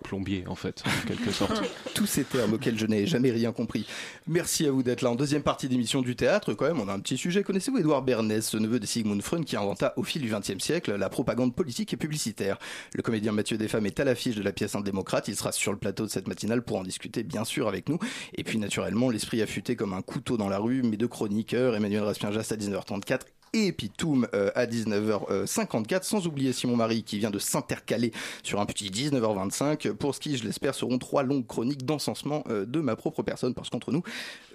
plombiers 0.03 0.44
en 0.47 0.55
fait, 0.55 0.82
en 0.87 1.06
quelque 1.06 1.31
sorte. 1.31 1.62
Tous 1.94 2.06
ces 2.06 2.25
termes 2.25 2.55
auxquels 2.55 2.79
je 2.79 2.87
n'ai 2.87 3.06
jamais 3.06 3.31
rien 3.31 3.53
compris. 3.53 3.87
Merci 4.26 4.67
à 4.67 4.70
vous 4.70 4.82
d'être 4.82 5.03
là 5.03 5.11
en 5.11 5.14
deuxième 5.14 5.43
partie 5.43 5.69
d'émission 5.69 6.03
du 6.03 6.17
théâtre. 6.17 6.55
Quand 6.55 6.67
même, 6.67 6.81
on 6.81 6.88
a 6.88 6.93
un 6.93 7.00
petit 7.00 7.17
sujet. 7.17 7.43
Connaissez-vous 7.43 7.79
Édouard 7.79 8.03
Bernès, 8.03 8.47
ce 8.47 8.56
neveu 8.56 8.81
de 8.81 8.87
Sigmund 8.87 9.23
Freud 9.23 9.44
qui 9.44 9.56
inventa 9.56 9.93
au 9.97 10.03
fil 10.03 10.23
du 10.23 10.29
XXe 10.29 10.62
siècle 10.62 10.94
la 10.97 11.08
propagande 11.08 11.55
politique 11.55 11.93
et 11.93 11.97
publicitaire? 11.97 12.58
Le 12.94 13.03
comédien 13.03 13.32
Mathieu 13.32 13.56
Desfammes 13.56 13.87
est 13.87 14.00
à 14.00 14.05
l'affiche 14.05 14.37
de 14.37 14.43
la 14.43 14.53
pièce 14.53 14.75
Un 14.75 14.81
démocrate. 14.81 15.29
Il 15.29 15.37
sera 15.37 15.53
sur 15.53 15.73
le 15.73 15.79
plateau 15.79 16.05
de 16.05 16.11
cette 16.11 16.29
matinale 16.29 16.62
pour 16.62 16.76
en 16.76 16.82
discuter, 16.82 17.23
bien 17.23 17.44
sûr, 17.44 17.69
avec 17.69 17.88
nous. 17.88 17.99
Et 18.35 18.44
puis, 18.44 18.58
naturellement, 18.58 19.11
l'esprit 19.11 19.43
affûté 19.43 19.76
comme 19.76 19.94
un 19.94 20.03
couteau 20.03 20.37
dans 20.37 20.49
la 20.49 20.58
rue. 20.58 20.82
Mes 20.82 20.97
deux 20.97 21.08
chroniqueurs, 21.08 21.75
Emmanuel 21.76 22.03
Raspien-Jast 22.03 22.53
à 22.53 22.56
19h34 22.56 23.20
et 23.52 23.72
Pitoum 23.72 24.26
euh, 24.34 24.50
à 24.54 24.66
19h54, 24.66 26.02
sans 26.02 26.26
oublier 26.26 26.52
Simon 26.52 26.76
Marie 26.76 27.02
qui 27.02 27.19
vient 27.19 27.31
de 27.31 27.38
s'intercaler 27.38 28.12
sur 28.43 28.60
un 28.60 28.66
petit 28.66 28.90
19h25, 28.90 29.93
pour 29.93 30.14
ce 30.14 30.20
qui, 30.20 30.37
je 30.37 30.44
l'espère, 30.44 30.75
seront 30.75 30.98
trois 30.98 31.22
longues 31.22 31.46
chroniques 31.46 31.84
d'encensement 31.84 32.44
euh, 32.48 32.64
de 32.64 32.81
ma 32.81 32.96
propre 32.96 33.22
personne, 33.22 33.54
parce 33.54 33.70
qu'entre 33.70 33.93
nous, 33.93 34.02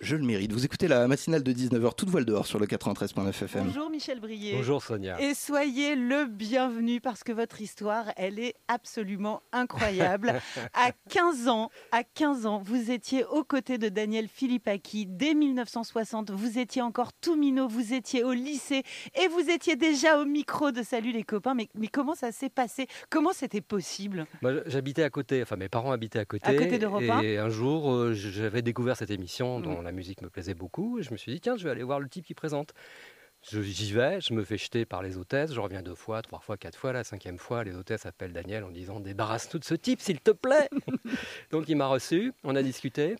je 0.01 0.15
le 0.15 0.23
mérite. 0.23 0.51
Vous 0.51 0.65
écoutez 0.65 0.87
la 0.87 1.07
matinale 1.07 1.43
de 1.43 1.51
19h, 1.51 1.95
toute 1.95 2.09
voile 2.09 2.25
dehors 2.25 2.45
sur 2.45 2.59
le 2.59 2.65
93.9 2.65 3.29
FM. 3.29 3.65
Bonjour 3.65 3.89
Michel 3.89 4.19
Brier. 4.19 4.55
Bonjour 4.55 4.83
Sonia. 4.83 5.21
Et 5.21 5.33
soyez 5.33 5.95
le 5.95 6.25
bienvenu 6.25 7.01
parce 7.01 7.23
que 7.23 7.31
votre 7.31 7.61
histoire, 7.61 8.05
elle 8.17 8.39
est 8.39 8.55
absolument 8.67 9.41
incroyable. 9.51 10.33
à 10.73 10.91
15 11.09 11.47
ans, 11.47 11.69
à 11.91 12.03
15 12.03 12.45
ans, 12.45 12.61
vous 12.63 12.91
étiez 12.91 13.25
aux 13.25 13.43
côtés 13.43 13.77
de 13.77 13.89
Daniel 13.89 14.27
Philippaki 14.27 15.05
dès 15.05 15.33
1960. 15.33 16.31
Vous 16.31 16.59
étiez 16.59 16.81
encore 16.81 17.13
tout 17.13 17.35
minot, 17.35 17.67
vous 17.67 17.93
étiez 17.93 18.23
au 18.23 18.33
lycée 18.33 18.80
et 19.15 19.27
vous 19.27 19.49
étiez 19.49 19.75
déjà 19.75 20.19
au 20.19 20.25
micro 20.25 20.71
de 20.71 20.83
Salut 20.83 21.11
les 21.11 21.23
copains. 21.23 21.53
Mais, 21.53 21.67
mais 21.75 21.87
comment 21.87 22.15
ça 22.15 22.31
s'est 22.31 22.49
passé? 22.49 22.87
Comment 23.09 23.33
c'était 23.33 23.61
possible? 23.61 24.25
Moi, 24.41 24.53
j'habitais 24.65 25.03
à 25.03 25.09
côté, 25.09 25.41
enfin 25.41 25.55
mes 25.55 25.69
parents 25.69 25.91
habitaient 25.91 26.19
à 26.19 26.25
côté. 26.25 26.47
À 26.47 26.53
côté 26.53 26.79
Et 27.23 27.37
un 27.37 27.49
jour, 27.49 27.91
euh, 27.91 28.13
j'avais 28.13 28.61
découvert 28.61 28.97
cette 28.97 29.11
émission 29.11 29.59
dont 29.59 29.81
Mm. 29.81 29.83
la 29.83 29.91
musique 29.91 30.21
me 30.21 30.29
plaisait 30.29 30.53
beaucoup. 30.53 30.99
Et 30.99 31.03
je 31.03 31.11
me 31.11 31.17
suis 31.17 31.31
dit, 31.31 31.39
tiens, 31.41 31.55
je 31.57 31.63
vais 31.63 31.69
aller 31.69 31.83
voir 31.83 31.99
le 31.99 32.09
type 32.09 32.25
qui 32.25 32.33
présente. 32.33 32.73
J'y 33.43 33.91
vais, 33.91 34.21
je 34.21 34.35
me 34.35 34.43
fais 34.43 34.57
jeter 34.57 34.85
par 34.85 35.01
les 35.01 35.17
hôtesses, 35.17 35.51
je 35.51 35.59
reviens 35.59 35.81
deux 35.81 35.95
fois, 35.95 36.21
trois 36.21 36.39
fois, 36.39 36.57
quatre 36.57 36.77
fois, 36.77 36.93
la 36.93 37.03
cinquième 37.03 37.39
fois, 37.39 37.63
les 37.63 37.75
hôtesses 37.75 38.05
appellent 38.05 38.33
Daniel 38.33 38.63
en 38.63 38.69
disant 38.69 38.99
débarrasse-nous 38.99 39.59
de 39.59 39.65
ce 39.65 39.73
type, 39.73 39.99
s'il 39.99 40.19
te 40.21 40.29
plaît. 40.29 40.69
Donc 41.51 41.67
il 41.67 41.75
m'a 41.75 41.87
reçu, 41.87 42.33
on 42.43 42.55
a 42.55 42.61
discuté, 42.61 43.15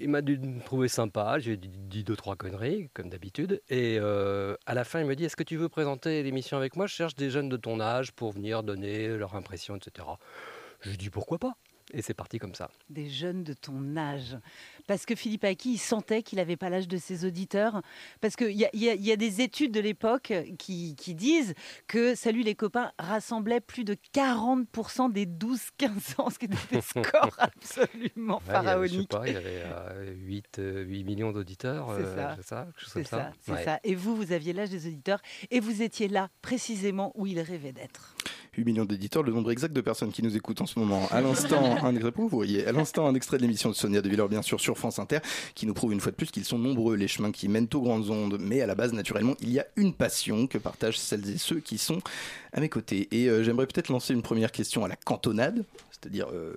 il 0.00 0.08
m'a 0.08 0.22
dû 0.22 0.38
me 0.38 0.60
trouver 0.60 0.88
sympa, 0.88 1.38
j'ai 1.38 1.56
dit, 1.56 2.04
deux, 2.04 2.16
trois 2.16 2.36
conneries, 2.36 2.90
comme 2.94 3.08
d'habitude, 3.08 3.62
et 3.68 3.98
euh, 4.00 4.56
à 4.66 4.74
la 4.74 4.84
fin 4.84 5.00
il 5.00 5.06
me 5.06 5.16
dit 5.16 5.24
est-ce 5.24 5.36
que 5.36 5.42
tu 5.42 5.56
veux 5.56 5.68
présenter 5.68 6.22
l'émission 6.22 6.56
avec 6.56 6.76
moi? 6.76 6.86
Je 6.86 6.94
cherche 6.94 7.14
des 7.14 7.30
jeunes 7.30 7.48
de 7.48 7.56
ton 7.56 7.80
âge 7.80 8.12
pour 8.12 8.32
venir 8.32 8.62
donner 8.62 9.08
leur 9.08 9.34
impression, 9.36 9.76
etc. 9.76 10.06
Je 10.80 10.90
lui 10.90 10.96
dis 10.96 11.10
pourquoi 11.10 11.38
pas? 11.38 11.54
Et 11.96 12.02
c'est 12.02 12.12
parti 12.14 12.38
comme 12.38 12.54
ça. 12.54 12.70
des 12.90 13.08
jeunes 13.08 13.44
de 13.44 13.52
ton 13.54 13.96
âge. 13.96 14.36
Parce 14.86 15.06
que 15.06 15.14
Philippe 15.14 15.44
Aki, 15.44 15.74
il 15.74 15.78
sentait 15.78 16.22
qu'il 16.22 16.36
n'avait 16.38 16.56
pas 16.56 16.68
l'âge 16.68 16.88
de 16.88 16.96
ses 16.98 17.24
auditeurs. 17.24 17.80
Parce 18.20 18.36
qu'il 18.36 18.50
y 18.50 18.58
y 18.74 18.88
a- 18.88 18.94
il 18.94 19.04
y 19.04 19.12
a 19.12 19.16
des 19.16 19.40
études 19.40 19.72
de 19.72 19.80
l'époque 19.80 20.32
qui, 20.58 20.94
qui 20.96 21.14
disent 21.14 21.54
que 21.86 22.14
Salut 22.14 22.42
les 22.42 22.54
copains 22.54 22.92
rassemblait 22.98 23.60
plus 23.60 23.84
de 23.84 23.96
40% 24.12 25.08
des 25.12 25.24
12-15 25.26 26.20
ans, 26.20 26.30
ce 26.30 26.38
qui 26.38 26.46
était 26.46 26.56
des 26.70 26.80
scores 26.82 27.36
absolument 27.38 28.40
Ouais, 28.48 28.54
il 28.60 28.64
y 28.64 28.68
avait, 28.68 28.88
je 28.88 28.92
sais 29.02 29.06
pharaoniques. 29.06 29.10
pas, 29.10 29.28
il 29.28 29.32
y 29.34 29.36
avait 29.36 29.62
euh, 29.64 30.12
8, 30.16 30.58
euh, 30.58 30.82
8 30.84 31.04
millions 31.04 31.32
d'auditeurs, 31.32 31.94
C'est 31.96 32.02
euh, 32.02 32.14
ça. 32.42 32.68
c'est 32.86 33.52
Ouais. 33.52 33.64
ça. 33.64 33.80
Et 33.84 33.94
vous, 33.94 34.16
vous 34.16 34.32
aviez 34.32 34.52
l'âge 34.52 34.70
des 34.70 34.86
auditeurs 34.86 35.20
et 35.50 35.60
vous 35.60 35.82
étiez 35.82 36.08
là 36.08 36.28
précisément 36.42 37.12
où 37.14 37.26
il 37.26 37.40
rêvait 37.40 37.72
d'être. 37.72 38.14
8 38.56 38.64
millions 38.64 38.84
d'éditeurs, 38.84 39.22
le 39.22 39.32
nombre 39.32 39.50
exact 39.50 39.72
de 39.72 39.80
personnes 39.80 40.12
qui 40.12 40.22
nous 40.22 40.36
écoutent 40.36 40.60
en 40.60 40.66
ce 40.66 40.78
moment. 40.78 41.08
À 41.10 41.20
l'instant, 41.20 41.76
un 41.84 41.94
extrait, 41.94 42.12
vous 42.16 42.28
voyez, 42.28 42.66
à 42.66 42.72
l'instant, 42.72 43.06
un 43.06 43.14
extrait 43.14 43.36
de 43.36 43.42
l'émission 43.42 43.68
de 43.70 43.74
Sonia 43.74 44.02
De 44.02 44.08
Villers, 44.08 44.28
bien 44.28 44.42
sûr, 44.42 44.60
sur 44.60 44.78
France 44.78 44.98
Inter, 44.98 45.18
qui 45.54 45.66
nous 45.66 45.74
prouve 45.74 45.92
une 45.92 46.00
fois 46.00 46.12
de 46.12 46.16
plus 46.16 46.30
qu'ils 46.30 46.44
sont 46.44 46.58
nombreux, 46.58 46.96
les 46.96 47.08
chemins 47.08 47.32
qui 47.32 47.48
mènent 47.48 47.68
aux 47.74 47.80
grandes 47.80 48.10
ondes. 48.10 48.38
Mais 48.40 48.60
à 48.60 48.66
la 48.66 48.74
base, 48.74 48.92
naturellement, 48.92 49.34
il 49.40 49.50
y 49.50 49.58
a 49.58 49.66
une 49.76 49.92
passion 49.92 50.46
que 50.46 50.58
partagent 50.58 50.98
celles 50.98 51.28
et 51.30 51.38
ceux 51.38 51.60
qui 51.60 51.78
sont 51.78 52.00
à 52.52 52.60
mes 52.60 52.68
côtés. 52.68 53.08
Et 53.10 53.28
euh, 53.28 53.42
j'aimerais 53.42 53.66
peut-être 53.66 53.88
lancer 53.88 54.14
une 54.14 54.22
première 54.22 54.52
question 54.52 54.84
à 54.84 54.88
la 54.88 54.96
cantonade, 54.96 55.64
c'est-à-dire 55.90 56.28
euh, 56.32 56.54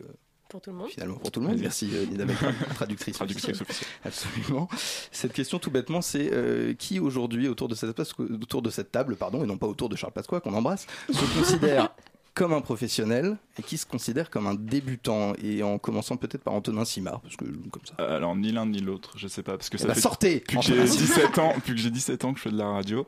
Pour 0.50 0.62
tout 0.62 0.70
le 0.70 0.76
monde. 0.78 0.90
finalement 0.90 1.18
pour 1.18 1.32
tout 1.32 1.40
le 1.42 1.48
monde. 1.48 1.58
Merci 1.60 1.90
euh, 1.94 2.06
Nina 2.06 2.26
traductrice. 2.76 3.16
Traductrice 3.16 3.62
officielle. 3.62 3.90
Absolument. 4.06 4.70
Cette 5.12 5.34
question 5.34 5.60
tout 5.60 5.72
bêtement, 5.72 6.02
c'est 6.02 6.30
euh, 6.34 6.74
qui 6.74 7.00
aujourd'hui 7.00 7.48
autour 7.48 7.68
de 7.68 7.76
cette 7.76 7.92
place- 7.94 8.14
autour 8.20 8.62
de 8.62 8.70
cette 8.70 8.92
table, 8.92 9.16
pardon, 9.16 9.44
et 9.44 9.48
non 9.48 9.58
pas 9.58 9.68
autour 9.68 9.90
de 9.90 9.96
Charles 9.96 10.14
Pasqua 10.14 10.40
qu'on 10.40 10.54
embrasse, 10.54 10.88
se 11.12 11.38
considère 11.40 11.90
comme 12.38 12.54
un 12.54 12.62
professionnel 12.62 13.36
et 13.58 13.64
qui 13.64 13.80
se 13.80 13.88
considère 13.88 14.30
comme 14.30 14.46
un 14.46 14.54
débutant 14.54 15.34
et 15.44 15.64
en 15.64 15.80
commençant 15.80 16.18
peut-être 16.18 16.44
par 16.44 16.54
Antonin 16.54 16.86
Simard 16.86 17.20
parce 17.22 17.36
que 17.36 17.46
comme 17.46 17.82
ça. 17.84 17.96
Euh, 18.00 18.18
Alors 18.18 18.36
ni 18.36 18.52
l'un 18.52 18.68
ni 18.68 18.80
l'autre, 18.80 19.14
je 19.18 19.28
sais 19.28 19.42
pas 19.42 19.54
parce 19.58 19.70
que 19.72 19.80
ça 19.80 19.88
ben, 19.88 19.96
fait 19.96 20.02
sortez, 20.02 20.36
depuis 20.36 20.58
que 20.58 20.62
j'ai 20.64 20.86
Simard. 20.86 21.08
17 21.08 21.38
ans, 21.40 21.54
depuis 21.56 21.74
que 21.74 21.80
j'ai 21.82 21.90
17 21.90 22.26
ans 22.26 22.34
que 22.34 22.38
je 22.38 22.44
fais 22.44 22.52
de 22.52 22.58
la 22.60 22.68
radio 22.70 23.08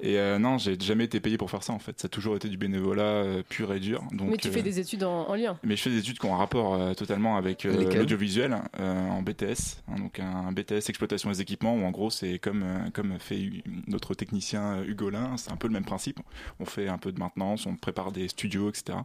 et 0.00 0.18
euh, 0.18 0.38
non, 0.38 0.56
j'ai 0.56 0.80
jamais 0.80 1.04
été 1.04 1.20
payé 1.20 1.36
pour 1.36 1.50
faire 1.50 1.62
ça 1.62 1.74
en 1.74 1.78
fait. 1.78 2.00
Ça 2.00 2.06
a 2.06 2.08
toujours 2.08 2.34
été 2.36 2.48
du 2.48 2.56
bénévolat 2.56 3.02
euh, 3.02 3.42
pur 3.46 3.70
et 3.74 3.80
dur. 3.80 4.02
Donc 4.12 4.30
Mais 4.30 4.36
tu 4.38 4.48
fais 4.50 4.60
euh, 4.60 4.62
des 4.62 4.80
études 4.80 5.04
en, 5.04 5.28
en 5.28 5.34
lien. 5.34 5.58
mais 5.62 5.76
je 5.76 5.82
fais 5.82 5.90
des 5.90 5.98
études 5.98 6.18
qui 6.18 6.24
ont 6.24 6.34
un 6.34 6.38
rapport 6.38 6.74
euh, 6.74 6.94
totalement 6.94 7.36
avec 7.36 7.66
euh, 7.66 7.92
l'audiovisuel 7.94 8.56
euh, 8.80 9.08
en 9.08 9.20
BTS, 9.20 9.82
hein, 9.88 9.96
donc 9.98 10.18
un 10.20 10.50
BTS 10.52 10.88
exploitation 10.88 11.28
des 11.30 11.42
équipements 11.42 11.74
où 11.74 11.84
en 11.84 11.90
gros 11.90 12.08
c'est 12.08 12.38
comme 12.38 12.62
euh, 12.62 12.88
comme 12.94 13.18
fait 13.18 13.50
notre 13.86 14.14
technicien 14.14 14.82
Hugolin, 14.84 15.36
c'est 15.36 15.52
un 15.52 15.56
peu 15.56 15.66
le 15.68 15.74
même 15.74 15.84
principe. 15.84 16.18
On 16.60 16.64
fait 16.64 16.88
un 16.88 16.96
peu 16.96 17.12
de 17.12 17.18
maintenance, 17.18 17.66
on 17.66 17.76
prépare 17.76 18.12
des 18.12 18.26
studios, 18.28 18.69
etc. 18.70 18.98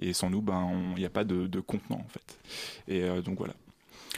Et 0.00 0.12
sans 0.12 0.30
nous, 0.30 0.42
ben 0.42 0.70
il 0.96 1.00
n'y 1.00 1.06
a 1.06 1.10
pas 1.10 1.24
de, 1.24 1.60
contenant 1.60 2.00
en 2.00 2.08
fait. 2.08 2.38
Et 2.88 3.02
euh, 3.02 3.22
donc 3.22 3.38
voilà. 3.38 3.54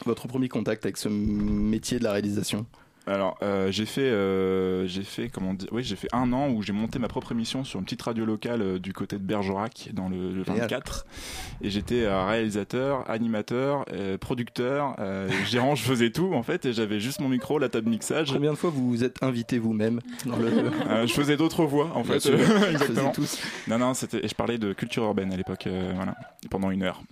Votre 0.04 0.28
premier 0.28 0.48
contact 0.48 0.84
avec 0.84 0.96
ce 0.96 1.08
métier 1.08 1.98
de 1.98 2.04
la 2.04 2.12
réalisation? 2.12 2.66
Alors, 3.08 3.38
euh, 3.42 3.70
j'ai 3.70 3.86
fait, 3.86 4.00
euh, 4.00 4.86
j'ai 4.88 5.04
fait, 5.04 5.28
comment 5.28 5.54
dire, 5.54 5.68
oui, 5.70 5.84
j'ai 5.84 5.94
fait 5.94 6.08
un 6.12 6.32
an 6.32 6.48
où 6.48 6.62
j'ai 6.62 6.72
monté 6.72 6.98
ma 6.98 7.06
propre 7.06 7.30
émission 7.32 7.62
sur 7.62 7.78
une 7.78 7.84
petite 7.84 8.02
radio 8.02 8.24
locale 8.24 8.62
euh, 8.62 8.78
du 8.80 8.92
côté 8.92 9.16
de 9.16 9.22
Bergerac, 9.22 9.90
dans 9.92 10.08
le, 10.08 10.32
le 10.32 10.42
Génial. 10.42 10.62
24. 10.62 11.06
Et 11.62 11.70
j'étais 11.70 12.06
réalisateur, 12.08 13.08
animateur, 13.08 13.84
producteur, 14.20 14.96
gérant, 15.46 15.74
je 15.74 15.82
faisais 15.82 16.10
tout 16.10 16.34
en 16.34 16.42
fait, 16.42 16.66
et 16.66 16.72
j'avais 16.72 17.00
juste 17.00 17.20
mon 17.20 17.28
micro, 17.28 17.58
la 17.58 17.68
table 17.68 17.88
mixage. 17.88 18.32
Combien 18.32 18.50
de 18.50 18.56
fois 18.56 18.70
vous 18.70 18.88
vous 18.88 19.04
êtes 19.04 19.22
invité 19.22 19.58
vous-même 19.58 20.00
dans 20.24 20.36
le 20.36 21.06
je 21.06 21.12
faisais 21.12 21.36
d'autres 21.36 21.64
voix 21.64 21.90
en 21.94 22.02
Bien 22.02 22.18
fait. 22.18 22.30
Exactement. 22.70 23.12
tous. 23.12 23.38
Non, 23.68 23.78
non, 23.78 23.94
c'était, 23.94 24.26
je 24.26 24.34
parlais 24.34 24.58
de 24.58 24.72
culture 24.72 25.04
urbaine 25.04 25.32
à 25.32 25.36
l'époque, 25.36 25.68
voilà, 25.94 26.14
pendant 26.50 26.70
une 26.70 26.82
heure. 26.82 27.02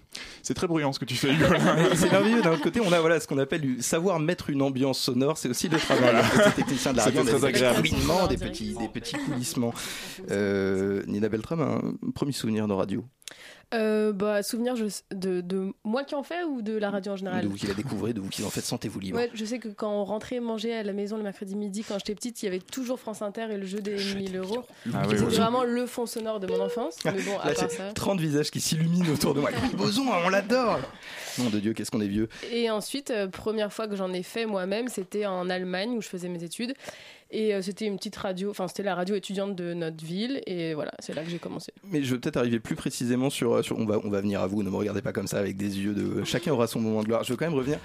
C'est 0.42 0.54
très 0.54 0.66
bruyant 0.66 0.92
ce 0.92 0.98
que 0.98 1.04
tu 1.04 1.14
fais, 1.16 1.32
Hugo. 1.32 1.44
C'est 1.94 2.10
merveilleux. 2.10 2.42
D'un 2.42 2.52
autre 2.52 2.62
côté, 2.62 2.80
on 2.80 2.92
a 2.92 3.00
voilà 3.00 3.18
ce 3.20 3.26
qu'on 3.26 3.38
appelle 3.38 3.60
du- 3.62 3.82
savoir 3.82 4.18
mettre 4.20 4.50
une 4.50 4.62
ambiance 4.62 4.98
sonore. 4.98 5.38
C'est 5.38 5.48
aussi 5.48 5.68
le 5.68 5.78
travail. 5.78 6.02
Voilà. 6.02 6.24
Un 6.24 6.50
petit 6.50 6.56
technicien 6.56 6.92
de 6.92 6.98
la 6.98 7.04
radio, 7.04 7.22
très 7.24 7.38
des 7.38 7.44
agréable. 7.46 7.88
des 8.28 8.36
petits, 8.36 8.74
des 8.74 8.88
petits 8.88 9.16
coulissements. 9.16 9.74
Euh, 10.30 11.02
Nina 11.06 11.28
Beltrame, 11.28 11.60
un 11.60 12.10
premier 12.10 12.32
souvenir 12.32 12.66
de 12.68 12.72
radio. 12.72 13.04
Euh, 13.74 14.12
bah, 14.12 14.42
souvenir 14.42 14.76
je- 14.76 14.84
de, 15.14 15.40
de 15.40 15.72
moi 15.84 16.04
qui 16.04 16.14
en 16.14 16.22
fais 16.22 16.42
ou 16.44 16.62
de 16.62 16.76
la 16.76 16.90
radio 16.90 17.12
en 17.12 17.16
général 17.16 17.42
De 17.44 17.48
vous 17.48 17.56
qui 17.56 17.66
la 17.66 17.74
découvrez, 17.74 18.12
de 18.12 18.20
vous 18.20 18.28
qui 18.28 18.44
en 18.44 18.50
faites, 18.50 18.64
sentez-vous 18.64 19.00
libre. 19.00 19.18
Ouais, 19.18 19.30
je 19.34 19.44
sais 19.44 19.58
que 19.58 19.68
quand 19.68 19.90
on 19.90 20.04
rentrait 20.04 20.38
manger 20.40 20.74
à 20.74 20.82
la 20.82 20.92
maison 20.92 21.16
le 21.16 21.22
mercredi 21.22 21.56
midi, 21.56 21.84
quand 21.86 21.98
j'étais 21.98 22.14
petite, 22.14 22.42
il 22.42 22.46
y 22.46 22.48
avait 22.48 22.60
toujours 22.60 23.00
France 23.00 23.22
Inter 23.22 23.46
et 23.50 23.56
le 23.56 23.66
jeu 23.66 23.80
des 23.80 23.96
1000 23.96 24.36
euros. 24.36 24.64
Ah 24.92 25.02
oui, 25.08 25.16
C'était 25.16 25.24
oui. 25.28 25.34
vraiment 25.36 25.64
le 25.64 25.86
fond 25.86 26.06
sonore 26.06 26.40
de 26.40 26.46
mon 26.46 26.60
enfance. 26.60 26.96
Mais 27.04 27.12
bon, 27.12 27.38
à 27.40 27.48
Là, 27.48 27.54
part 27.54 27.70
c'est 27.70 27.76
ça. 27.76 27.92
30 27.92 28.20
visages 28.20 28.50
qui 28.50 28.60
s'illuminent 28.60 29.12
autour 29.12 29.34
de 29.34 29.40
moi. 29.40 29.50
Louis 29.62 29.74
Boson, 29.76 30.04
on 30.24 30.28
l'adore. 30.28 30.78
Nom 31.38 31.50
de 31.50 31.58
Dieu, 31.58 31.72
qu'est-ce 31.72 31.90
qu'on 31.90 32.00
est 32.00 32.06
vieux. 32.06 32.28
Et 32.52 32.70
ensuite, 32.70 33.10
euh, 33.10 33.26
première 33.26 33.72
fois 33.72 33.88
que 33.88 33.96
j'en 33.96 34.12
ai 34.12 34.22
fait 34.22 34.46
moi-même, 34.46 34.86
c'était 34.88 35.26
en 35.26 35.50
Allemagne 35.50 35.90
où 35.96 36.00
je 36.00 36.06
faisais 36.08 36.28
mes 36.28 36.44
études. 36.44 36.74
Et 37.30 37.54
euh, 37.54 37.62
c'était 37.62 37.86
une 37.86 37.96
petite 37.96 38.16
radio, 38.16 38.50
enfin 38.50 38.68
c'était 38.68 38.82
la 38.82 38.94
radio 38.94 39.14
étudiante 39.14 39.56
de 39.56 39.74
notre 39.74 40.04
ville. 40.04 40.42
Et 40.46 40.74
voilà, 40.74 40.92
c'est 40.98 41.14
là 41.14 41.24
que 41.24 41.30
j'ai 41.30 41.38
commencé. 41.38 41.72
Mais 41.90 42.02
je 42.02 42.14
vais 42.14 42.20
peut-être 42.20 42.36
arriver 42.36 42.60
plus 42.60 42.76
précisément 42.76 43.30
sur, 43.30 43.64
sur 43.64 43.78
on, 43.78 43.86
va, 43.86 43.98
on 44.04 44.10
va 44.10 44.20
venir 44.20 44.40
à 44.40 44.46
vous, 44.46 44.62
ne 44.62 44.70
me 44.70 44.76
regardez 44.76 45.02
pas 45.02 45.12
comme 45.12 45.26
ça 45.26 45.38
avec 45.38 45.56
des 45.56 45.78
yeux 45.80 45.94
de... 45.94 46.22
Chacun 46.24 46.52
aura 46.52 46.66
son 46.66 46.80
moment 46.80 47.00
de 47.00 47.06
gloire. 47.06 47.24
Je 47.24 47.32
veux 47.32 47.36
quand 47.36 47.46
même 47.46 47.54
revenir. 47.54 47.78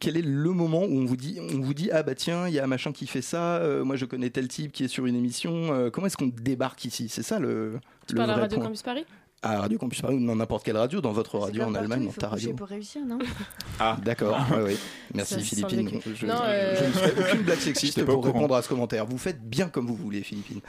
Quel 0.00 0.16
est 0.16 0.22
le 0.22 0.50
moment 0.50 0.84
où 0.84 0.98
on 1.00 1.04
vous 1.04 1.16
dit, 1.16 1.38
on 1.38 1.60
vous 1.60 1.74
dit 1.74 1.90
ah 1.92 2.02
bah 2.02 2.14
tiens, 2.14 2.48
il 2.48 2.54
y 2.54 2.58
a 2.58 2.64
un 2.64 2.66
machin 2.66 2.92
qui 2.92 3.06
fait 3.06 3.20
ça, 3.20 3.58
euh, 3.58 3.84
moi 3.84 3.96
je 3.96 4.06
connais 4.06 4.30
tel 4.30 4.48
type 4.48 4.72
qui 4.72 4.84
est 4.84 4.88
sur 4.88 5.04
une 5.04 5.16
émission, 5.16 5.74
euh, 5.74 5.90
comment 5.90 6.06
est-ce 6.06 6.16
qu'on 6.16 6.32
débarque 6.32 6.86
ici? 6.86 7.10
C'est 7.10 7.22
ça 7.22 7.38
le. 7.38 7.78
Tu 8.06 8.14
le 8.14 8.18
parles 8.18 8.30
à 8.30 8.34
Radio 8.36 8.56
point. 8.56 8.68
Campus 8.68 8.82
Paris? 8.82 9.04
À 9.44 9.60
Radio 9.60 9.76
Campus 9.76 10.00
Paris 10.00 10.14
ou 10.14 10.24
dans 10.24 10.36
n'importe 10.36 10.64
quelle 10.64 10.76
radio, 10.76 11.00
dans 11.00 11.10
votre 11.10 11.36
radio 11.36 11.64
en 11.64 11.74
Allemagne, 11.74 12.06
dans 12.06 12.12
ta 12.12 12.28
radio. 12.28 12.52
pour 12.54 12.68
réussir, 12.68 13.02
non? 13.04 13.18
Ah, 13.80 13.96
d'accord. 14.04 14.38
Ouais, 14.52 14.62
ouais. 14.62 14.76
Merci 15.14 15.34
Ça 15.34 15.40
Philippine. 15.40 16.00
Je, 16.14 16.26
Non, 16.26 16.34
euh, 16.44 16.76
je 16.78 16.84
ne 16.84 16.90
ferai 16.92 17.20
aucune 17.30 17.42
blague 17.42 17.58
sexiste 17.58 18.04
pour 18.04 18.20
courant. 18.20 18.32
répondre 18.34 18.54
à 18.54 18.62
ce 18.62 18.68
commentaire. 18.68 19.04
Vous 19.04 19.18
faites 19.18 19.42
bien 19.42 19.68
comme 19.68 19.86
vous 19.88 19.96
voulez, 19.96 20.22
Philippine. 20.22 20.60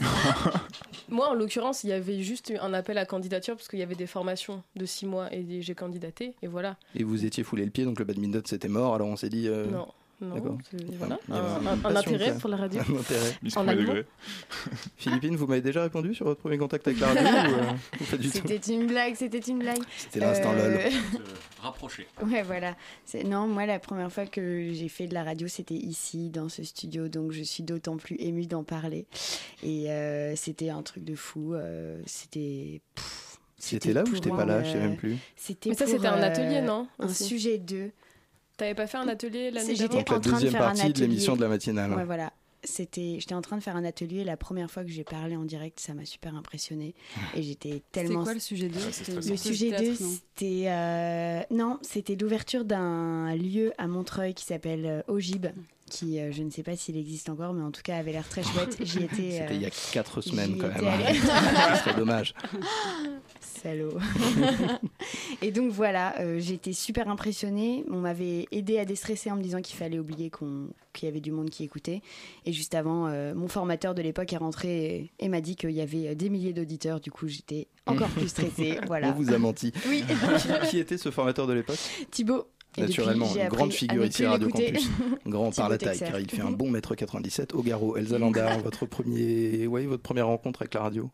Moi, 1.08 1.30
en 1.30 1.34
l'occurrence, 1.34 1.84
il 1.84 1.90
y 1.90 1.92
avait 1.92 2.22
juste 2.22 2.50
eu 2.50 2.56
un 2.58 2.72
appel 2.74 2.96
à 2.98 3.04
candidature 3.06 3.56
parce 3.56 3.68
qu'il 3.68 3.78
y 3.78 3.82
avait 3.82 3.94
des 3.96 4.06
formations 4.06 4.62
de 4.76 4.86
six 4.86 5.06
mois 5.06 5.32
et 5.34 5.60
j'ai 5.60 5.74
candidaté. 5.74 6.34
Et 6.42 6.46
voilà. 6.46 6.76
Et 6.94 7.02
vous 7.04 7.24
étiez 7.24 7.42
foulé 7.44 7.64
le 7.64 7.70
pied, 7.70 7.84
donc 7.84 7.98
le 7.98 8.04
badminton 8.04 8.42
c'était 8.44 8.68
mort. 8.68 8.94
Alors 8.94 9.08
on 9.08 9.16
s'est 9.16 9.28
dit. 9.30 9.48
euh, 9.48 9.66
Non, 9.66 9.88
non. 10.26 10.58
Voilà. 10.98 11.18
Un, 11.30 11.66
un- 11.90 11.96
intérêt 11.96 12.36
pour 12.38 12.48
la 12.50 12.56
radio. 12.56 12.80
Un 12.80 12.96
intérêt. 12.98 13.32
En 13.56 13.68
allemand. 13.68 13.94
Philippine, 14.96 15.36
vous 15.36 15.46
m'avez 15.46 15.60
déjà 15.60 15.82
répondu 15.82 16.14
sur 16.14 16.26
votre 16.26 16.40
premier 16.40 16.58
contact 16.58 16.86
avec 16.88 17.00
la 17.00 17.08
radio 17.08 17.22
ou, 17.50 17.54
euh, 18.14 18.18
C'était 18.30 18.72
une 18.72 18.86
blague, 18.86 19.14
c'était 19.16 19.38
une 19.38 19.58
blague. 19.58 19.78
C'était 19.96 20.20
l'instant 20.20 20.52
Euh, 20.56 20.74
lol. 20.84 20.92
Rapprocher. 21.60 22.06
Ouais, 22.24 22.42
voilà. 22.42 22.74
C'est- 23.04 23.24
Non, 23.24 23.46
moi, 23.46 23.66
la 23.66 23.78
première 23.78 24.10
fois 24.12 24.26
que 24.26 24.70
j'ai 24.72 24.88
fait 24.88 25.06
de 25.06 25.14
la 25.14 25.24
radio, 25.24 25.48
c'était 25.48 25.74
ici, 25.74 26.30
dans 26.30 26.48
ce 26.48 26.62
studio. 26.64 27.08
Donc, 27.08 27.32
je 27.32 27.42
suis 27.42 27.62
d'autant 27.62 27.96
plus 27.96 28.16
émue 28.18 28.46
d'en 28.46 28.64
parler. 28.64 29.06
Et 29.62 29.90
euh, 29.90 30.34
c'était 30.36 30.70
un 30.70 30.82
truc 30.82 31.04
de 31.04 31.14
fou. 31.14 31.54
euh, 31.54 32.00
c'était. 32.06 32.80
pff, 32.94 33.38
C'était 33.58 33.92
là 33.92 34.02
ou 34.02 34.14
j'étais 34.14 34.30
pas 34.30 34.44
là 34.44 34.62
Je 34.64 34.72
sais 34.72 34.78
même 34.78 34.96
plus. 34.96 35.16
C'était 35.36 35.70
Mais 35.70 35.76
ça, 35.76 35.84
pour, 35.84 35.94
c'était 35.94 36.06
un 36.08 36.18
euh, 36.18 36.26
atelier, 36.26 36.60
non 36.62 36.88
Un 36.98 37.06
aussi? 37.06 37.24
sujet 37.24 37.58
2. 37.58 37.90
T'avais 38.56 38.74
pas 38.74 38.86
fait 38.86 38.98
un 38.98 39.08
atelier 39.08 39.50
l'année 39.50 39.74
j'étais 39.74 39.88
d'avant 39.88 39.98
Donc 40.00 40.08
la 40.10 40.16
en 40.16 40.20
train 40.20 40.30
de 40.30 40.34
deuxième 40.36 40.52
faire 40.52 40.62
un 40.62 40.66
partie 40.66 40.82
de 40.84 40.88
atelier. 40.90 41.06
l'émission 41.08 41.36
de 41.36 41.40
la 41.40 41.48
matinale. 41.48 41.92
Ouais, 41.94 42.04
voilà. 42.04 42.32
C'était, 42.64 43.16
j'étais 43.18 43.34
en 43.34 43.42
train 43.42 43.56
de 43.56 43.62
faire 43.62 43.74
un 43.74 43.84
atelier. 43.84 44.22
La 44.22 44.36
première 44.36 44.70
fois 44.70 44.84
que 44.84 44.90
j'ai 44.90 45.02
parlé 45.02 45.34
en 45.34 45.44
direct, 45.44 45.80
ça 45.80 45.94
m'a 45.94 46.04
super 46.04 46.36
impressionnée. 46.36 46.94
Et 47.34 47.42
j'étais 47.42 47.70
C'était 47.70 47.82
tellement. 47.90 48.22
quoi 48.22 48.34
le 48.34 48.38
sujet 48.40 48.68
2 48.68 48.78
Le 49.28 49.36
sujet 49.36 49.70
2, 49.72 49.94
c'était. 49.96 50.64
euh, 50.68 51.40
Non, 51.50 51.78
c'était 51.82 52.14
l'ouverture 52.14 52.64
d'un 52.64 53.34
lieu 53.34 53.72
à 53.78 53.88
Montreuil 53.88 54.32
qui 54.34 54.44
s'appelle 54.44 54.86
euh, 54.86 55.02
Ogib, 55.08 55.46
qui, 55.92 56.18
euh, 56.18 56.32
je 56.32 56.42
ne 56.42 56.50
sais 56.50 56.62
pas 56.62 56.74
s'il 56.74 56.96
existe 56.96 57.28
encore, 57.28 57.52
mais 57.52 57.62
en 57.62 57.70
tout 57.70 57.82
cas 57.82 57.96
avait 57.98 58.12
l'air 58.12 58.26
très 58.28 58.42
chouette. 58.42 58.76
J'y 58.80 58.98
étais. 59.04 59.30
C'était 59.32 59.54
il 59.56 59.62
y 59.62 59.64
a 59.64 59.68
euh, 59.68 59.92
4 59.92 60.20
semaines 60.22 60.52
j'y 60.54 60.58
quand 60.58 60.68
même. 60.68 60.84
allée. 60.86 61.18
Ce 61.76 61.80
serait 61.84 61.94
dommage. 61.94 62.34
Salaud. 63.40 63.96
et 65.40 65.52
donc 65.52 65.70
voilà, 65.70 66.18
euh, 66.20 66.38
j'étais 66.40 66.72
super 66.72 67.08
impressionnée. 67.08 67.84
On 67.90 67.98
m'avait 68.00 68.46
aidé 68.50 68.78
à 68.78 68.84
déstresser 68.84 69.30
en 69.30 69.36
me 69.36 69.42
disant 69.42 69.60
qu'il 69.60 69.76
fallait 69.76 69.98
oublier 70.00 70.30
qu'on- 70.30 70.68
qu'il 70.92 71.06
y 71.08 71.12
avait 71.12 71.20
du 71.20 71.30
monde 71.30 71.48
qui 71.50 71.62
écoutait. 71.64 72.02
Et 72.44 72.52
juste 72.52 72.74
avant, 72.74 73.06
euh, 73.06 73.34
mon 73.34 73.46
formateur 73.48 73.94
de 73.94 74.02
l'époque 74.02 74.32
est 74.32 74.36
rentré 74.38 74.96
et, 74.96 75.10
et 75.20 75.28
m'a 75.28 75.40
dit 75.40 75.54
qu'il 75.56 75.70
y 75.70 75.80
avait 75.80 76.08
euh, 76.08 76.14
des 76.14 76.28
milliers 76.28 76.52
d'auditeurs. 76.52 76.98
Du 77.00 77.10
coup, 77.12 77.28
j'étais 77.28 77.68
encore 77.86 78.08
plus 78.08 78.28
stressée. 78.28 78.78
Voilà. 78.88 79.08
On 79.10 79.12
vous 79.12 79.32
a 79.32 79.38
menti. 79.38 79.72
Oui. 79.88 80.02
Qui 80.68 80.78
était 80.78 80.98
ce 80.98 81.10
formateur 81.10 81.46
de 81.46 81.52
l'époque? 81.52 81.78
Thibaut. 82.10 82.46
Depuis, 82.76 82.88
Naturellement, 82.88 83.34
une 83.34 83.48
grande 83.48 83.72
figure 83.72 84.04
ici 84.04 84.24
à 84.24 84.30
Radio. 84.30 84.48
Campus. 84.48 84.88
Grand 85.26 85.54
par 85.54 85.68
la 85.68 85.76
taille, 85.76 85.98
car 85.98 86.18
il 86.18 86.30
fait 86.30 86.40
un 86.40 86.50
bon 86.50 86.70
mètre 86.70 86.94
97. 86.94 87.54
Au 87.54 87.62
garrot, 87.62 87.96
Elsa 87.98 88.18
Landar, 88.18 88.58
votre, 88.60 88.86
premier... 88.86 89.66
ouais, 89.66 89.84
votre 89.84 90.02
première 90.02 90.26
rencontre 90.26 90.62
avec 90.62 90.72
la 90.72 90.80
radio. 90.80 91.10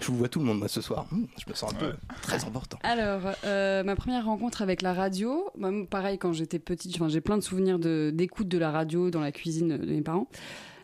Je 0.00 0.06
vous 0.06 0.16
vois 0.16 0.28
tout 0.28 0.38
le 0.38 0.44
monde 0.44 0.64
ce 0.68 0.80
soir. 0.80 1.06
Hum, 1.10 1.26
je 1.38 1.50
me 1.50 1.54
sens 1.54 1.72
un 1.72 1.76
peu 1.76 1.92
très 2.22 2.44
important. 2.44 2.78
Alors, 2.82 3.22
euh, 3.44 3.82
ma 3.82 3.96
première 3.96 4.26
rencontre 4.26 4.62
avec 4.62 4.82
la 4.82 4.92
radio, 4.92 5.50
bah, 5.56 5.70
pareil, 5.90 6.18
quand 6.18 6.32
j'étais 6.32 6.58
petite, 6.58 6.96
j'ai 7.08 7.20
plein 7.20 7.36
de 7.36 7.42
souvenirs 7.42 7.78
de- 7.78 8.12
d'écoute 8.14 8.48
de, 8.48 8.58
la 8.58 8.70
radio 8.70 9.10
dans 9.10 9.20
la 9.20 9.32
cuisine 9.32 9.76
de 9.78 9.86
mes 9.92 10.02
parents. 10.02 10.28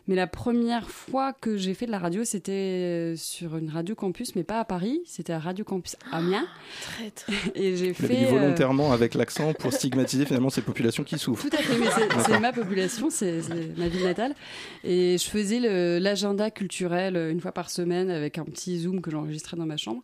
Mais 0.07 0.15
la 0.15 0.27
première 0.27 0.89
fois 0.89 1.33
que 1.33 1.57
j'ai 1.57 1.73
fait 1.73 1.87
de 1.87 1.91
la 1.91 1.97
radio, 1.99 2.23
c'était 2.23 2.51
euh, 2.51 3.15
sur 3.15 3.57
une 3.57 3.69
radio 3.71 3.95
campus, 3.95 4.35
mais 4.35 4.43
pas 4.43 4.59
à 4.59 4.65
Paris, 4.65 5.01
c'était 5.05 5.33
à 5.33 5.39
Radio 5.39 5.65
Campus 5.65 5.95
Amiens. 6.11 6.45
Traître. 6.81 7.25
Et 7.55 7.75
j'ai 7.75 7.93
fait. 7.93 8.07
dit 8.15 8.25
euh, 8.25 8.29
volontairement 8.29 8.91
avec 8.91 9.15
l'accent 9.15 9.53
pour 9.53 9.73
stigmatiser 9.73 10.25
finalement 10.25 10.49
ces 10.51 10.61
populations 10.61 11.03
qui 11.03 11.17
souffrent. 11.17 11.49
Tout 11.49 11.55
à 11.55 11.59
fait, 11.59 11.77
mais 11.79 11.87
c'est- 12.23 12.39
ma 12.39 12.53
population, 12.53 13.09
c'est 13.09 13.41
ma 13.77 13.87
ville 13.87 14.03
natale. 14.03 14.35
Et 14.83 15.17
je 15.17 15.27
faisais 15.27 15.59
l'agenda 15.99 16.51
culturel 16.51 17.15
euh, 17.15 17.31
une 17.31 17.41
fois 17.41 17.51
par 17.51 17.69
semaine 17.71 18.11
avec 18.11 18.37
un 18.37 18.45
petit 18.45 18.79
zoom 18.79 19.01
que 19.01 19.09
j'enregistrais 19.09 19.57
dans 19.57 19.65
ma 19.65 19.77
chambre. 19.77 20.03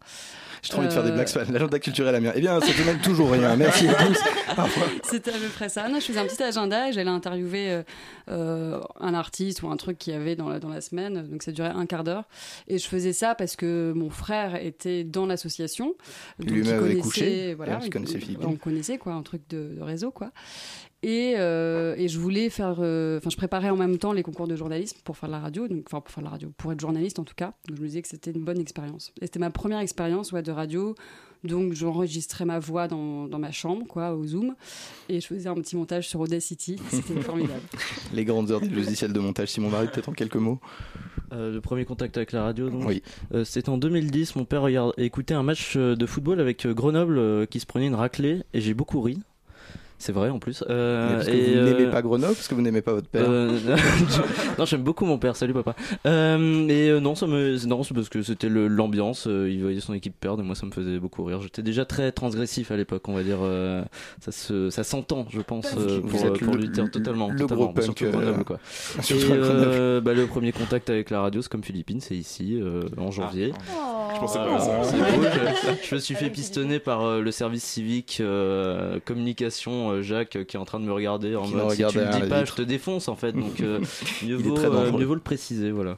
J'ai 0.61 0.69
trop 0.69 0.79
envie 0.79 0.87
de 0.89 0.93
faire 0.93 1.03
des 1.03 1.09
Euh, 1.09 1.13
blagues 1.13 1.27
sur 1.27 1.39
l'agenda 1.39 1.79
culturel 1.79 2.13
amien. 2.15 2.31
Eh 2.35 2.39
bien, 2.41 2.59
cette 2.61 2.75
semaine, 2.75 2.99
toujours 2.99 3.31
rien. 3.31 3.55
Merci 3.57 3.87
à 3.87 3.93
tous. 3.95 4.19
C'était 5.03 5.31
à 5.31 5.37
peu 5.37 5.47
près 5.55 5.69
ça. 5.69 5.87
Non, 5.89 5.99
je 5.99 6.05
faisais 6.05 6.19
un 6.19 6.25
petit 6.25 6.41
agenda 6.43 6.89
et 6.89 6.93
j'allais 6.93 7.09
interviewer 7.09 7.71
euh, 7.71 7.83
euh, 8.29 8.79
un 8.99 9.13
artiste 9.13 9.63
ou 9.63 9.69
un 9.69 9.77
truc 9.77 9.97
qu'il 9.97 10.13
y 10.13 10.15
avait 10.15 10.35
dans 10.35 10.49
la, 10.49 10.59
dans 10.59 10.69
la 10.69 10.81
semaine. 10.81 11.27
Donc 11.27 11.41
ça 11.43 11.51
durait 11.51 11.69
un 11.69 11.85
quart 11.85 12.03
d'heure. 12.03 12.25
Et 12.67 12.77
je 12.77 12.87
faisais 12.87 13.13
ça 13.13 13.33
parce 13.33 13.55
que 13.55 13.91
mon 13.95 14.09
frère 14.09 14.55
était 14.63 15.03
dans 15.03 15.25
l'association. 15.25 15.95
Lui-même 16.39 16.81
il 16.85 16.91
avait 16.91 16.95
couché. 16.97 17.53
Voilà, 17.55 17.79
il 17.83 17.89
connaissait. 17.89 18.19
On 18.43 18.55
connaissait 18.55 18.97
quoi, 18.97 19.13
un 19.13 19.23
truc 19.23 19.41
de, 19.49 19.73
de 19.77 19.81
réseau 19.81 20.11
quoi. 20.11 20.31
Et, 21.03 21.33
euh, 21.37 21.95
et 21.97 22.07
je 22.07 22.19
voulais 22.19 22.49
faire, 22.51 22.75
euh, 22.79 23.17
enfin, 23.17 23.31
je 23.31 23.37
préparais 23.37 23.71
en 23.71 23.75
même 23.77 23.97
temps 23.97 24.13
les 24.13 24.21
concours 24.21 24.47
de 24.47 24.55
journalisme 24.55 24.97
pour 25.03 25.17
faire 25.17 25.29
de 25.29 25.33
la 25.33 25.39
radio, 25.39 25.67
donc 25.67 25.83
enfin 25.87 25.99
pour 25.99 26.11
faire 26.13 26.21
de 26.21 26.25
la 26.25 26.31
radio, 26.31 26.51
pour 26.57 26.71
être 26.71 26.79
journaliste 26.79 27.17
en 27.17 27.23
tout 27.23 27.33
cas. 27.35 27.53
Donc 27.67 27.77
je 27.77 27.81
me 27.81 27.87
disais 27.87 28.01
que 28.03 28.07
c'était 28.07 28.29
une 28.31 28.43
bonne 28.43 28.59
expérience. 28.59 29.11
Et 29.19 29.25
c'était 29.25 29.39
ma 29.39 29.49
première 29.49 29.79
expérience 29.79 30.31
ouais, 30.31 30.43
de 30.43 30.51
radio. 30.51 30.93
Donc 31.43 31.73
j'enregistrais 31.73 32.45
ma 32.45 32.59
voix 32.59 32.87
dans, 32.87 33.25
dans 33.25 33.39
ma 33.39 33.49
chambre, 33.51 33.87
quoi, 33.87 34.13
au 34.13 34.23
Zoom, 34.27 34.53
et 35.09 35.19
je 35.19 35.25
faisais 35.25 35.49
un 35.49 35.55
petit 35.55 35.75
montage 35.75 36.07
sur 36.07 36.19
Audacity. 36.19 36.79
C'était 36.91 37.19
formidable. 37.21 37.61
Les 38.13 38.23
grandes 38.23 38.51
heures 38.51 38.61
du 38.61 38.69
logiciel 38.69 39.11
de 39.11 39.19
montage. 39.19 39.47
Simon 39.47 39.69
Marie, 39.71 39.87
peut-être 39.87 40.09
en 40.09 40.13
quelques 40.13 40.35
mots? 40.35 40.59
Euh, 41.33 41.51
le 41.51 41.59
premier 41.61 41.83
contact 41.85 42.15
avec 42.17 42.31
la 42.31 42.43
radio, 42.43 42.69
donc. 42.69 42.83
Oui. 42.85 43.01
Euh, 43.33 43.43
C'était 43.43 43.69
en 43.69 43.79
2010. 43.79 44.35
Mon 44.35 44.45
père 44.45 44.61
regard- 44.61 44.93
écoutait 44.97 45.33
un 45.33 45.41
match 45.41 45.75
de 45.77 46.05
football 46.05 46.39
avec 46.39 46.67
Grenoble 46.67 47.17
euh, 47.17 47.47
qui 47.47 47.59
se 47.59 47.65
prenait 47.65 47.87
une 47.87 47.95
raclée 47.95 48.43
et 48.53 48.61
j'ai 48.61 48.75
beaucoup 48.75 49.01
ri. 49.01 49.17
C'est 50.01 50.13
vrai 50.13 50.29
en 50.29 50.39
plus. 50.39 50.63
Euh, 50.67 51.09
Mais 51.09 51.15
parce 51.17 51.27
que 51.27 51.33
et, 51.33 51.55
vous 51.59 51.65
n'aimez 51.65 51.85
euh, 51.85 51.91
pas 51.91 52.01
Grenoble, 52.01 52.33
parce 52.33 52.47
que 52.47 52.55
vous 52.55 52.61
n'aimez 52.63 52.81
pas 52.81 52.93
votre 52.93 53.07
père. 53.07 53.23
euh, 53.29 53.51
non, 54.57 54.65
j'aime 54.65 54.81
beaucoup 54.81 55.05
mon 55.05 55.19
père. 55.19 55.35
Salut 55.35 55.53
papa. 55.53 55.75
Euh, 56.07 56.67
et 56.67 56.89
euh, 56.89 56.99
non, 56.99 57.13
ça 57.13 57.27
me, 57.27 57.63
non, 57.67 57.83
c'est 57.83 57.93
parce 57.93 58.09
que 58.09 58.23
c'était 58.23 58.49
l'ambiance. 58.49 59.27
euh, 59.27 59.47
il 59.51 59.61
voyait 59.61 59.79
son 59.79 59.93
équipe 59.93 60.15
perdre 60.19 60.41
et 60.41 60.45
moi 60.45 60.55
ça 60.55 60.65
me 60.65 60.71
faisait 60.71 60.97
beaucoup 60.97 61.23
rire. 61.23 61.39
J'étais 61.41 61.61
déjà 61.61 61.85
très 61.85 62.11
transgressif 62.11 62.71
à 62.71 62.77
l'époque, 62.77 63.07
on 63.09 63.13
va 63.13 63.21
dire. 63.21 63.37
euh, 63.41 63.83
ça 64.19 64.31
se, 64.31 64.71
ça 64.71 64.83
s'entend, 64.83 65.27
je 65.29 65.41
pense, 65.41 65.67
euh, 65.77 65.99
Vous 66.03 66.17
pour, 66.17 66.25
êtes 66.25 66.39
pour 66.43 66.53
le- 66.55 66.61
lui 66.61 66.69
dire 66.69 66.89
totalement. 66.89 67.29
le 67.29 67.37
totalement, 67.37 67.65
gros 67.65 67.73
mais 67.75 67.81
punk, 67.81 67.83
surtout 67.85 68.05
euh, 68.05 68.11
Grenoble, 68.11 68.43
quoi. 68.43 68.59
surtout 69.03 69.27
et 69.27 69.33
à 69.33 69.37
Grenoble. 69.37 69.65
euh, 69.67 70.01
bah, 70.01 70.13
le 70.13 70.25
premier 70.25 70.51
contact 70.51 70.89
avec 70.89 71.11
la 71.11 71.21
radio, 71.21 71.43
c'est 71.43 71.51
comme 71.51 71.63
Philippines, 71.63 72.01
c'est 72.01 72.15
ici 72.15 72.57
euh, 72.59 72.81
en 72.97 73.11
janvier. 73.11 73.53
Je 74.15 74.19
pensais 74.19 74.39
pas 74.39 74.45
à 74.45 74.57
Voilà, 74.57 74.83
ça. 74.83 74.89
c'est 74.91 74.97
beau, 74.97 75.23
je, 75.83 75.87
je 75.89 75.95
me 75.95 75.99
suis 75.99 76.15
fait 76.15 76.29
pistonner 76.31 76.79
par 76.79 77.03
euh, 77.03 77.21
le 77.21 77.31
service 77.31 77.63
civique 77.63 78.17
euh, 78.19 78.99
communication 79.05 79.90
euh, 79.91 80.01
Jacques 80.01 80.35
euh, 80.35 80.43
qui 80.43 80.57
est 80.57 80.59
en 80.59 80.65
train 80.65 80.79
de 80.79 80.85
me 80.85 80.93
regarder 80.93 81.35
en 81.35 81.47
mode 81.47 81.71
si 81.71 81.85
tu 81.85 81.97
le 81.97 82.21
dis 82.21 82.29
pas 82.29 82.45
je 82.45 82.53
te 82.53 82.61
défonce 82.61 83.07
en 83.07 83.15
fait 83.15 83.33
donc 83.33 83.61
euh, 83.61 83.79
mieux, 84.23 84.35
vaut, 84.35 84.57
euh, 84.57 84.91
mieux 84.91 85.05
vaut 85.05 85.15
le 85.15 85.21
préciser 85.21 85.71
voilà. 85.71 85.97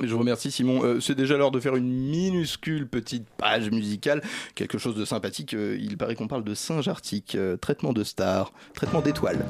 Je 0.00 0.12
vous 0.12 0.20
remercie 0.20 0.50
Simon. 0.50 0.84
Euh, 0.84 1.00
c'est 1.00 1.14
déjà 1.14 1.36
l'heure 1.36 1.50
de 1.50 1.58
faire 1.58 1.74
une 1.74 1.90
minuscule 1.90 2.86
petite 2.86 3.26
page 3.36 3.70
musicale, 3.70 4.22
quelque 4.54 4.78
chose 4.78 4.94
de 4.94 5.04
sympathique. 5.04 5.54
Euh, 5.54 5.76
il 5.80 5.96
paraît 5.96 6.14
qu'on 6.14 6.28
parle 6.28 6.44
de 6.44 6.54
singe 6.54 6.86
arctique, 6.88 7.34
euh, 7.34 7.56
traitement 7.56 7.92
de 7.92 8.04
star, 8.04 8.52
traitement 8.74 9.00
d'étoile. 9.00 9.44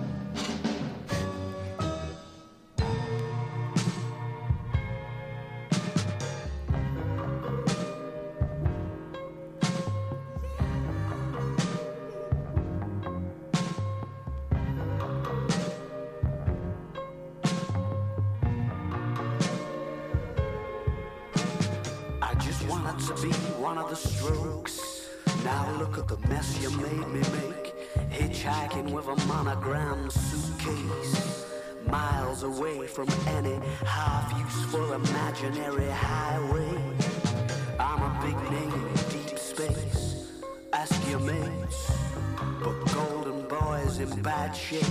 To 23.09 23.23
be 23.23 23.33
one 23.59 23.79
of 23.79 23.89
the 23.89 23.97
strokes. 23.97 25.09
Now 25.43 25.71
look 25.79 25.97
at 25.97 26.09
the 26.09 26.19
mess 26.29 26.61
you 26.61 26.71
made 26.77 27.09
me 27.09 27.21
make. 27.39 27.73
Hitchhiking 28.11 28.91
with 28.91 29.07
a 29.09 29.17
monogram 29.27 30.11
suitcase. 30.11 31.47
Miles 31.87 32.43
away 32.43 32.87
from 32.87 33.09
any 33.29 33.59
half 33.87 34.39
useful 34.39 34.93
imaginary 34.93 35.89
highway. 35.89 36.77
I'm 37.81 38.03
a 38.03 38.13
big 38.23 38.37
name 38.51 38.87
in 38.89 38.95
deep 39.09 39.39
space. 39.39 40.43
Ask 40.75 41.09
your 41.09 41.21
mates. 41.21 41.91
But 42.63 42.79
golden 42.93 43.49
boys 43.49 44.01
in 44.01 44.21
bad 44.21 44.53
shape. 44.53 44.85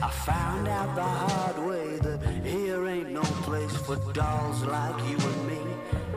I 0.00 0.10
found 0.10 0.68
out 0.68 0.94
the 0.94 1.02
hard 1.02 1.58
way 1.66 1.98
that 1.98 2.20
here 2.44 2.86
ain't 2.86 3.10
no 3.10 3.22
place 3.42 3.76
for 3.78 3.96
dolls 4.12 4.62
like 4.62 4.98
you 5.10 5.16
and 5.16 5.46
me. 5.48 5.58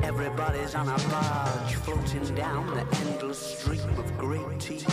Everybody's 0.03 0.75
on 0.75 0.87
a 0.87 0.97
barge 1.09 1.75
floating 1.75 2.35
down 2.35 2.67
the 2.67 2.85
endless 2.97 3.57
stream 3.59 3.97
of 3.97 4.17
great 4.17 4.41
TV. 4.57 4.87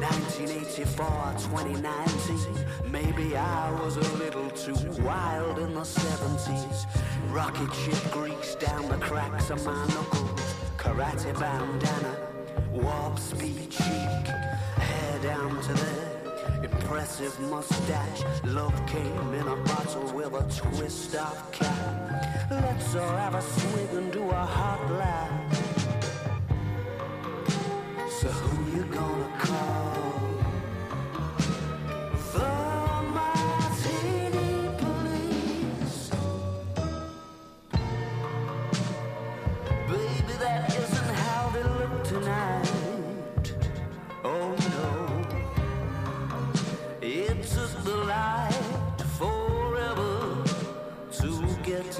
1984, 0.00 1.06
2019. 1.38 2.66
Maybe 2.90 3.36
I 3.36 3.70
was 3.82 3.96
a 3.96 4.16
little 4.16 4.48
too 4.50 4.90
wild 5.02 5.58
in 5.58 5.74
the 5.74 5.80
70s. 5.80 6.86
Rocket 7.30 7.72
ship 7.74 8.12
grease 8.12 8.54
down 8.54 8.88
the 8.88 8.96
cracks 8.98 9.50
of 9.50 9.64
my 9.64 9.86
knuckles. 9.88 10.54
Karate 10.76 11.38
bandana, 11.38 12.16
warp 12.72 13.18
speed 13.18 13.70
cheek. 13.70 14.26
Hair 14.78 15.18
down 15.22 15.60
to 15.62 15.74
there. 15.74 16.07
Impressive 16.88 17.38
mustache. 17.50 18.22
Love 18.44 18.74
came 18.86 19.34
in 19.34 19.46
a 19.46 19.56
bottle 19.56 20.10
with 20.14 20.32
a 20.32 20.42
twist 20.50 21.14
of 21.16 21.52
cap. 21.52 22.50
Let's 22.50 22.94
all 22.94 23.10
have 23.10 23.34
a 23.34 23.42
swig 23.42 23.92
and 23.92 24.10
do 24.10 24.22
a 24.22 24.34
hot 24.34 24.90
laugh. 24.92 25.30
So 28.08 28.28
who 28.28 28.74
you 28.74 28.84
gonna 28.84 29.38
call? 29.38 29.87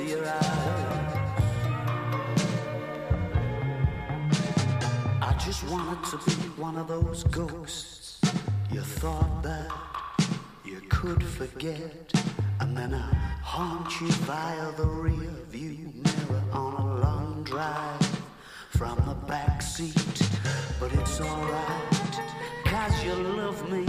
Your 0.04 0.24
eyes. 0.24 1.14
I 5.20 5.36
just 5.44 5.68
wanted 5.68 6.04
to 6.10 6.16
be 6.30 6.48
one 6.60 6.76
of 6.76 6.88
those 6.88 7.24
ghosts 7.24 8.20
you 8.70 8.80
thought 8.80 9.42
that 9.42 9.70
you 10.64 10.80
could 10.88 11.22
forget. 11.22 12.12
And 12.60 12.76
then 12.76 12.94
I 12.94 13.12
haunt 13.42 14.00
you 14.00 14.08
via 14.26 14.72
the 14.72 14.86
rear 14.86 15.30
view 15.48 15.92
mirror 15.94 16.44
on 16.52 16.74
a 16.74 17.00
long 17.00 17.42
drive 17.44 18.20
from 18.70 18.96
the 19.06 19.14
back 19.26 19.62
seat. 19.62 19.94
But 20.78 20.92
it's 20.92 21.20
alright, 21.20 22.20
cause 22.64 23.04
you 23.04 23.14
love 23.14 23.68
me 23.70 23.86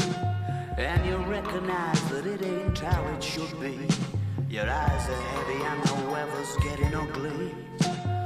and 0.78 1.06
you 1.06 1.18
recognize 1.30 2.02
that 2.10 2.26
it 2.26 2.42
ain't 2.42 2.80
how 2.80 3.04
it 3.16 3.24
should 3.24 3.60
be. 3.60 4.09
Your 4.50 4.68
eyes 4.68 5.08
are 5.08 5.22
heavy 5.22 5.64
and 5.64 5.84
the 5.84 6.12
weather's 6.12 6.56
getting 6.58 6.96
ugly. 6.96 7.54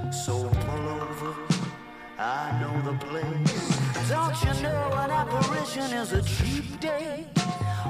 So 0.09 0.47
pull 0.47 0.89
over, 1.01 1.35
I 2.17 2.57
know 2.61 2.91
the 2.91 2.97
place. 2.97 4.07
Don't 4.07 4.33
you 4.41 4.63
know 4.63 4.89
an 5.03 5.11
apparition 5.11 5.91
is 5.91 6.13
a 6.13 6.21
cheap 6.21 6.79
date? 6.79 7.27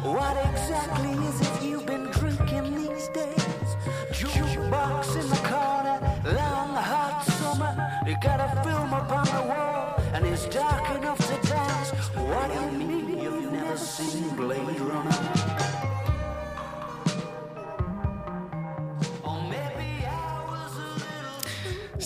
What 0.02 0.36
exactly 0.50 1.12
is 1.28 1.42
it 1.42 1.64
you've 1.64 1.86
been 1.86 2.06
drinking 2.06 2.76
these 2.76 3.08
days? 3.10 3.68
Jukebox 4.12 5.14
in 5.22 5.30
the 5.30 5.42
corner, 5.48 6.00
long 6.36 6.74
hot 6.74 7.24
summer. 7.38 8.02
You 8.08 8.18
got 8.20 8.40
a 8.40 8.64
film 8.64 8.96
up 8.96 9.12
on 9.12 9.26
the 9.26 9.48
wall, 9.48 10.02
and 10.16 10.26
it's 10.26 10.48
dark 10.48 10.90
enough 10.98 11.20
to 11.20 11.48
dance. 11.48 11.92
What 12.16 12.52
do 12.52 12.60
you 12.60 12.88
mean 12.88 13.22
you've 13.22 13.52
never 13.52 13.78
seen 13.78 14.36
Blade 14.36 14.80
Runner? 14.80 15.43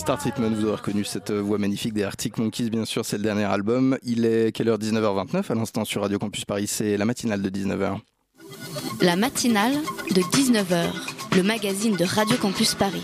Star 0.08 0.18
Treatment, 0.18 0.54
vous 0.54 0.64
aurez 0.64 0.76
reconnu 0.76 1.04
cette 1.04 1.30
voix 1.32 1.58
magnifique 1.58 1.92
des 1.92 2.02
Arctic 2.02 2.38
Monkeys, 2.38 2.70
bien 2.70 2.86
sûr, 2.86 3.04
c'est 3.04 3.18
le 3.18 3.22
dernier 3.22 3.44
album. 3.44 3.98
Il 4.02 4.24
est 4.24 4.52
quelle 4.52 4.70
heure? 4.70 4.78
19h29 4.78 5.52
à 5.52 5.54
l'instant 5.54 5.84
sur 5.84 6.00
Radio 6.00 6.18
Campus 6.18 6.46
Paris, 6.46 6.66
c'est 6.66 6.96
la 6.96 7.04
matinale 7.04 7.42
de 7.42 7.50
19h. 7.50 7.98
La 9.02 9.16
matinale 9.16 9.74
de 10.10 10.22
19h, 10.22 10.86
le 11.36 11.42
magazine 11.42 11.94
de 11.94 12.06
Radio 12.06 12.38
Campus 12.38 12.74
Paris. 12.74 13.02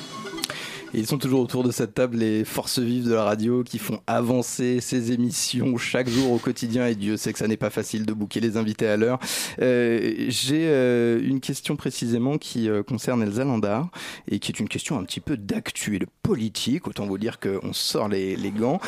Et 0.94 0.98
ils 0.98 1.06
sont 1.06 1.18
toujours 1.18 1.40
autour 1.40 1.64
de 1.64 1.72
cette 1.72 1.94
table, 1.94 2.18
les 2.18 2.44
forces 2.44 2.78
vives 2.78 3.08
de 3.08 3.14
la 3.14 3.24
radio 3.24 3.64
qui 3.64 3.78
font 3.78 4.00
avancer 4.06 4.80
ces 4.80 5.10
émissions 5.12 5.76
chaque 5.76 6.08
jour 6.08 6.30
au 6.32 6.38
quotidien. 6.38 6.86
Et 6.86 6.94
Dieu 6.94 7.16
sait 7.16 7.32
que 7.32 7.38
ça 7.40 7.48
n'est 7.48 7.56
pas 7.56 7.70
facile 7.70 8.06
de 8.06 8.12
bouquer 8.12 8.38
les 8.40 8.56
invités 8.56 8.86
à 8.86 8.96
l'heure. 8.96 9.18
Euh, 9.60 10.26
J'ai 10.28 10.66
euh, 10.68 11.20
une 11.22 11.40
question 11.40 11.74
précisément 11.74 12.38
qui 12.38 12.68
euh, 12.68 12.82
concerne 12.84 13.22
Elsa 13.22 13.42
Landard 13.44 13.88
et 14.30 14.38
qui 14.38 14.52
est 14.52 14.60
une 14.60 14.68
question 14.68 14.96
un 14.98 15.02
petit 15.04 15.20
peu 15.20 15.36
d'actu 15.36 15.96
et 15.96 15.98
de 15.98 16.06
politique. 16.22 16.86
Autant 16.86 17.06
vous 17.06 17.18
dire 17.18 17.40
qu'on 17.40 17.72
sort 17.72 18.08
les, 18.08 18.36
les 18.36 18.50
gants. 18.52 18.78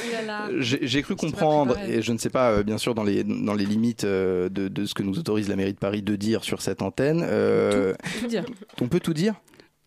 J'ai 0.60 1.02
cru 1.02 1.16
comprendre, 1.16 1.76
et 1.88 2.02
je 2.02 2.12
ne 2.12 2.18
sais 2.18 2.30
pas, 2.30 2.50
euh, 2.50 2.62
bien 2.62 2.78
sûr, 2.78 2.94
dans 2.94 3.04
les, 3.04 3.24
dans 3.24 3.54
les 3.54 3.66
limites 3.66 4.04
euh, 4.04 4.48
de, 4.48 4.68
de 4.68 4.84
ce 4.86 4.94
que 4.94 5.02
nous 5.02 5.18
autorise 5.18 5.48
la 5.48 5.56
mairie 5.56 5.72
de 5.72 5.78
Paris 5.78 6.02
de 6.02 6.14
dire 6.14 6.44
sur 6.44 6.62
cette 6.62 6.82
antenne. 6.82 7.22
euh, 7.28 7.94
Tout 8.20 8.26
dire. 8.28 8.44
on 8.80 8.86
peut 8.88 9.00
tout 9.00 9.12
dire? 9.14 9.34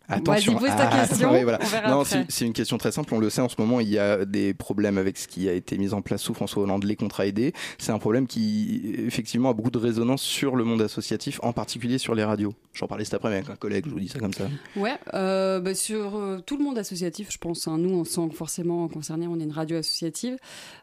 Attention. 0.09 0.53
Vas-y, 0.53 0.67
pose 0.71 0.75
ta 0.77 0.87
question, 1.07 1.31
ouais, 1.33 1.43
voilà. 1.43 1.59
on 1.61 1.65
verra 1.67 1.89
Non, 1.89 2.03
c'est 2.03 2.25
c'est 2.29 2.45
une 2.45 2.53
question 2.53 2.77
très 2.77 2.91
simple. 2.91 3.13
On 3.13 3.19
le 3.19 3.29
sait 3.29 3.41
en 3.41 3.49
ce 3.49 3.55
moment, 3.59 3.79
il 3.79 3.89
y 3.89 3.97
a 3.99 4.25
des 4.25 4.53
problèmes 4.53 4.97
avec 4.97 5.17
ce 5.17 5.27
qui 5.27 5.47
a 5.47 5.53
été 5.53 5.77
mis 5.77 5.93
en 5.93 6.01
place 6.01 6.21
sous 6.21 6.33
François 6.33 6.63
Hollande, 6.63 6.83
les 6.83 6.95
contrats 6.95 7.25
aidés. 7.25 7.53
C'est 7.77 7.91
un 7.91 7.99
problème 7.99 8.27
qui, 8.27 8.93
effectivement, 9.05 9.49
a 9.49 9.53
beaucoup 9.53 9.71
de 9.71 9.77
résonance 9.77 10.21
sur 10.21 10.55
le 10.55 10.63
monde 10.63 10.81
associatif, 10.81 11.39
en 11.43 11.53
particulier 11.53 11.97
sur 11.97 12.15
les 12.15 12.23
radios. 12.23 12.53
J'en 12.73 12.87
parlais 12.87 13.05
cet 13.05 13.13
après-midi 13.15 13.39
avec 13.39 13.49
un 13.49 13.55
collègue, 13.55 13.85
je 13.87 13.91
vous 13.91 13.99
dis 13.99 14.07
ça 14.09 14.19
comme 14.19 14.33
ça. 14.33 14.45
Ouais, 14.75 14.97
euh, 15.13 15.59
bah, 15.59 15.75
sur 15.75 16.15
euh, 16.15 16.39
tout 16.45 16.57
le 16.57 16.63
monde 16.63 16.77
associatif, 16.77 17.31
je 17.31 17.37
pense. 17.37 17.67
hein, 17.67 17.77
nous, 17.77 17.89
on 17.91 18.03
se 18.03 18.13
sent 18.13 18.29
forcément 18.33 18.87
concernés. 18.87 19.27
On 19.27 19.39
est 19.39 19.43
une 19.43 19.51
radio 19.51 19.77
associative, 19.77 20.37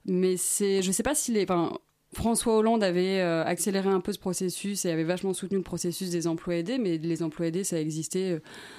mais 0.04 0.36
c'est, 0.36 0.82
je 0.82 0.92
sais 0.92 1.02
pas 1.02 1.14
si 1.14 1.32
les, 1.32 1.44
enfin, 1.44 1.72
François 2.16 2.56
Hollande 2.56 2.82
avait 2.82 3.20
euh, 3.20 3.44
accéléré 3.44 3.90
un 3.90 4.00
peu 4.00 4.10
ce 4.10 4.18
processus 4.18 4.86
et 4.86 4.90
avait 4.90 5.04
vachement 5.04 5.34
soutenu 5.34 5.58
le 5.58 5.62
processus 5.62 6.08
des 6.08 6.26
emplois 6.26 6.54
aidés, 6.54 6.78
mais 6.78 6.96
les 6.96 7.22
emplois 7.22 7.46
aidés, 7.46 7.62
ça 7.62 7.78
existait 7.78 8.32
euh, 8.32 8.38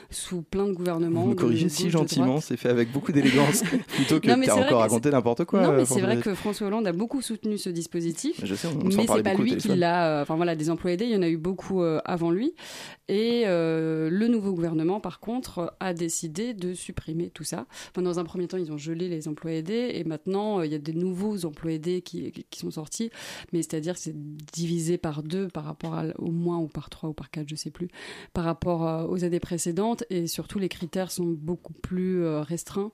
sous 0.09 0.41
plein 0.41 0.65
de 0.65 0.71
gouvernements. 0.71 1.21
Vous 1.21 1.29
me 1.29 1.35
corrigez 1.35 1.69
si 1.69 1.91
gentiment, 1.91 2.41
c'est 2.41 2.57
fait 2.57 2.69
avec 2.69 2.91
beaucoup 2.91 3.11
d'élégance, 3.11 3.61
plutôt 3.89 4.19
que 4.19 4.27
Non, 4.27 4.37
vrai 4.37 4.49
encore 4.49 4.79
raconté 4.79 5.11
n'importe 5.11 5.45
quoi. 5.45 5.61
Non, 5.61 5.69
euh, 5.69 5.77
mais 5.77 5.85
c'est 5.85 6.01
vrai 6.01 6.15
François. 6.15 6.31
que 6.31 6.35
François 6.35 6.67
Hollande 6.67 6.87
a 6.87 6.93
beaucoup 6.93 7.21
soutenu 7.21 7.59
ce 7.59 7.69
dispositif. 7.69 8.41
Je 8.43 8.55
sais, 8.55 8.69
on 8.69 8.83
mais 8.83 9.05
c'est 9.07 9.21
pas 9.21 9.35
lui 9.35 9.55
qui 9.57 9.75
l'a. 9.75 10.21
Enfin 10.23 10.35
voilà, 10.35 10.55
des 10.55 10.71
emplois 10.71 10.91
aidés, 10.91 11.05
il 11.05 11.11
y 11.11 11.15
en 11.15 11.21
a 11.21 11.29
eu 11.29 11.37
beaucoup 11.37 11.83
avant 11.83 12.31
lui. 12.31 12.55
Et 13.09 13.43
euh, 13.45 14.09
le 14.09 14.27
nouveau 14.27 14.51
gouvernement, 14.51 14.99
par 14.99 15.19
contre, 15.19 15.73
a 15.79 15.93
décidé 15.93 16.53
de 16.53 16.73
supprimer 16.73 17.29
tout 17.29 17.45
ça. 17.45 17.65
Enfin, 17.91 18.01
dans 18.01 18.19
un 18.19 18.25
premier 18.25 18.47
temps, 18.47 18.57
ils 18.57 18.71
ont 18.71 18.77
gelé 18.77 19.07
les 19.07 19.27
emplois 19.29 19.53
aidés, 19.53 19.91
et 19.93 20.03
maintenant, 20.03 20.61
il 20.61 20.71
y 20.71 20.75
a 20.75 20.79
des 20.79 20.93
nouveaux 20.93 21.45
emplois 21.45 21.71
aidés 21.71 22.01
qui, 22.01 22.31
qui 22.31 22.59
sont 22.59 22.71
sortis. 22.71 23.09
Mais 23.53 23.61
c'est-à-dire 23.61 23.93
que 23.93 23.99
c'est 23.99 24.15
divisé 24.53 24.97
par 24.97 25.23
deux 25.23 25.47
par 25.47 25.63
rapport 25.65 25.93
à, 25.95 26.05
au 26.19 26.31
moins 26.31 26.57
ou 26.57 26.67
par 26.67 26.89
trois 26.89 27.09
ou 27.09 27.13
par 27.13 27.29
quatre, 27.29 27.47
je 27.49 27.55
sais 27.55 27.71
plus, 27.71 27.87
par 28.33 28.43
rapport 28.43 28.87
euh, 28.87 29.05
aux 29.07 29.23
années 29.23 29.39
précédentes. 29.39 30.03
Et 30.09 30.27
surtout, 30.27 30.59
les 30.59 30.69
critères 30.69 31.11
sont 31.11 31.25
beaucoup 31.25 31.73
plus 31.73 32.23
euh, 32.23 32.41
restreints. 32.41 32.91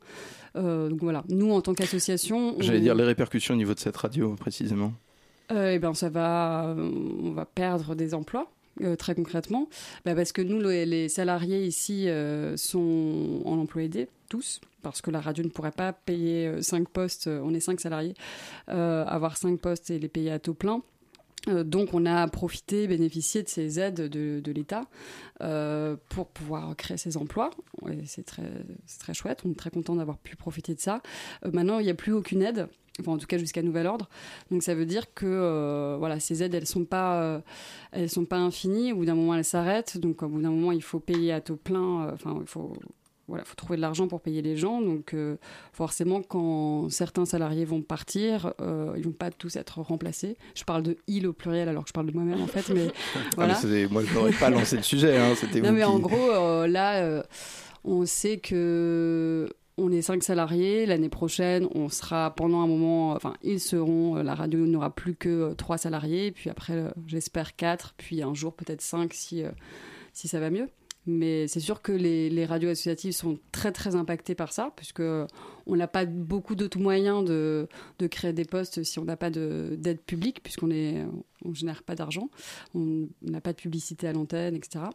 Euh, 0.56 0.90
donc 0.90 1.00
voilà, 1.02 1.24
nous, 1.30 1.52
en 1.52 1.62
tant 1.62 1.74
qu'association, 1.74 2.56
J'allais 2.60 2.80
on- 2.80 2.82
dire 2.82 2.96
les 2.96 3.04
répercussions 3.04 3.54
au 3.54 3.58
niveau 3.58 3.74
de 3.74 3.80
cette 3.80 3.98
radio, 3.98 4.36
précisément. 4.36 4.94
euh, 5.52 5.72
eh 5.74 5.80
ben, 5.80 5.94
ça 5.94 6.10
va, 6.10 6.76
on 6.78 7.32
va 7.32 7.46
perdre 7.46 7.96
des 7.96 8.14
emplois. 8.14 8.50
Euh, 8.82 8.96
très 8.96 9.16
concrètement, 9.16 9.70
Bah, 10.06 10.16
parce 10.16 10.32
que 10.32 10.42
nous, 10.42 10.60
les, 10.60 11.10
salariés 11.10 11.66
ici 11.66 12.10
euh, 12.10 12.58
sont 12.58 13.42
en 13.46 13.58
emploi 13.58 13.84
aidé, 13.84 14.08
tous, 14.30 14.62
parce 14.82 15.02
que 15.02 15.12
la 15.12 15.22
radio 15.22 15.44
ne 15.44 15.50
pourrait 15.50 15.72
pas 15.72 15.94
payer 15.94 16.62
5 16.62 16.90
postes, 16.90 17.28
euh, 17.28 17.42
on 17.44 17.54
est 17.54 17.60
5 17.60 17.80
salariés, 17.80 18.16
euh, 18.70 19.06
avoir 19.06 19.38
5 19.38 19.60
postes 19.60 19.92
et 19.92 20.00
les 20.00 20.10
payer 20.10 20.32
à 20.32 20.40
taux 20.40 20.54
plein. 20.54 20.82
Euh, 21.50 21.64
donc 21.64 21.94
on 21.94 22.06
a 22.06 22.28
profité, 22.28 22.88
bénéficié 22.88 23.44
de 23.44 23.50
ces 23.50 23.80
aides 23.80 23.96
de, 24.10 24.52
l'État 24.52 24.86
euh, 25.42 25.96
pour 26.10 26.28
pouvoir 26.28 26.76
créer 26.76 26.98
ces 26.98 27.18
emplois. 27.18 27.50
C'est 28.06 28.26
très, 28.26 28.50
très 29.00 29.14
chouette, 29.14 29.42
on 29.46 29.52
est 29.52 29.58
très 29.58 29.70
content 29.70 29.96
d'avoir 29.96 30.18
pu 30.18 30.36
profiter 30.36 30.76
de 30.76 30.80
ça. 30.80 31.02
Euh, 31.46 31.52
maintenant, 31.52 31.80
il 31.80 31.86
n'y 31.86 31.92
a 31.92 31.96
plus 31.96 32.14
aucune 32.14 32.42
aide, 32.42 32.68
enfin 33.00 33.14
en 33.14 33.18
tout 33.18 33.28
cas 33.28 33.38
jusqu'à 33.38 33.62
nouvel 33.62 33.88
ordre. 33.88 34.10
Donc 34.52 34.64
ça 34.64 34.76
veut 34.76 34.86
dire 34.86 35.14
que 35.14 35.26
euh, 35.28 35.96
voilà, 35.98 36.20
ces 36.20 36.44
aides, 36.44 36.54
elles 36.54 36.68
sont 36.68 36.86
pas, 36.86 37.22
euh, 37.22 37.40
elles 37.92 38.10
sont 38.10 38.26
pas 38.26 38.38
infinies. 38.38 38.92
Au 38.94 38.98
bout 38.98 39.06
d'un 39.06 39.16
moment, 39.16 39.36
elles 39.36 39.44
s'arrêtent. 39.46 39.98
Donc 39.98 40.22
au 40.24 40.28
bout 40.28 40.42
d'un 40.42 40.52
moment, 40.52 40.72
il 40.72 40.84
faut 40.84 41.00
payer 41.00 41.32
à 41.34 41.42
taux 41.42 41.56
plein. 41.56 42.08
euh, 42.08 42.12
Enfin, 42.14 42.38
il 42.42 42.48
faut 42.48 42.74
voilà, 43.30 43.46
faut 43.46 43.56
trouver 43.56 43.78
de 43.78 43.82
l'argent 43.82 44.10
pour 44.10 44.20
payer 44.20 44.42
les 44.42 44.58
gens. 44.58 44.82
Donc, 44.82 45.14
euh, 45.14 45.38
forcément, 45.72 46.22
quand 46.22 46.90
certains 46.90 47.24
salariés 47.26 47.64
vont 47.64 47.82
partir, 47.82 48.54
euh, 48.60 48.94
ils 48.98 49.04
vont 49.06 49.14
pas 49.14 49.32
tous 49.32 49.56
être 49.56 49.80
remplacés. 49.80 50.36
Je 50.56 50.66
parle 50.66 50.84
de 50.84 50.98
il 51.08 51.26
au 51.26 51.32
pluriel 51.32 51.70
alors 51.70 51.84
que 51.84 51.88
je 51.88 51.94
parle 51.94 52.08
de 52.08 52.12
moi-même 52.12 52.42
en 52.42 52.48
fait, 52.48 52.68
mais 52.74 52.90
Ah, 53.16 53.20
voilà. 53.38 53.54
mais 53.54 53.60
c'est- 53.62 53.88
moi, 53.90 54.04
je 54.04 54.14
n'aurais 54.14 54.34
pas 54.34 54.50
lancé 54.50 54.76
le 54.76 54.84
sujet, 54.84 55.18
hein, 55.18 55.34
Non, 55.64 55.72
mais 55.72 55.80
qui... 55.80 55.84
en 55.86 56.00
gros, 56.00 56.32
euh, 56.32 56.68
là, 56.68 57.24
on 57.86 58.06
sait 58.06 58.40
que 58.40 59.50
on 59.78 59.92
est 59.92 60.02
cinq 60.02 60.24
salariés. 60.24 60.86
L'année 60.86 61.10
prochaine, 61.10 61.68
on 61.74 61.90
sera 61.90 62.34
pendant 62.36 62.62
un 62.62 62.68
moment, 62.68 63.12
enfin, 63.12 63.34
ils 63.44 63.60
seront, 63.60 64.16
la 64.16 64.36
radio 64.36 64.66
n'aura 64.66 64.94
plus 64.94 65.16
que 65.16 65.54
trois 65.54 65.78
salariés. 65.78 66.32
Puis 66.32 66.50
après, 66.50 66.92
j'espère 67.08 67.56
quatre. 67.56 67.94
Puis 67.98 68.22
un 68.22 68.34
jour, 68.34 68.54
peut-être 68.54 68.82
cinq 68.82 69.14
si, 69.14 69.44
si 70.14 70.28
ça 70.28 70.40
va 70.40 70.50
mieux. 70.50 70.70
Mais 71.06 71.48
c'est 71.48 71.60
sûr 71.60 71.82
que 71.82 71.92
les, 71.92 72.30
les, 72.30 72.46
radios 72.46 72.70
associatives 72.70 73.12
sont 73.12 73.38
très 73.52 73.74
très 73.74 73.96
impactées 73.96 74.36
par 74.36 74.54
ça, 74.54 74.72
puisque 74.78 75.02
on 75.02 75.76
n'a 75.76 75.88
pas 75.88 76.06
beaucoup 76.06 76.56
d'autres 76.56 76.80
moyens 76.80 77.26
de, 77.26 77.68
de, 78.00 78.08
créer 78.08 78.32
des 78.32 78.46
postes 78.46 78.84
si 78.84 79.00
on 79.00 79.06
n'a 79.06 79.18
pas 79.18 79.30
d'aide 79.30 80.02
publique, 80.02 80.42
puisqu'on 80.42 80.68
ne 80.68 81.06
on 81.44 81.54
génère 81.54 81.84
pas 81.84 81.96
d'argent, 81.96 82.30
on 82.74 83.10
n'a 83.22 83.42
pas 83.42 83.52
de 83.52 83.58
publicité 83.58 84.08
à 84.08 84.14
l'antenne, 84.14 84.56
etc. 84.56 84.86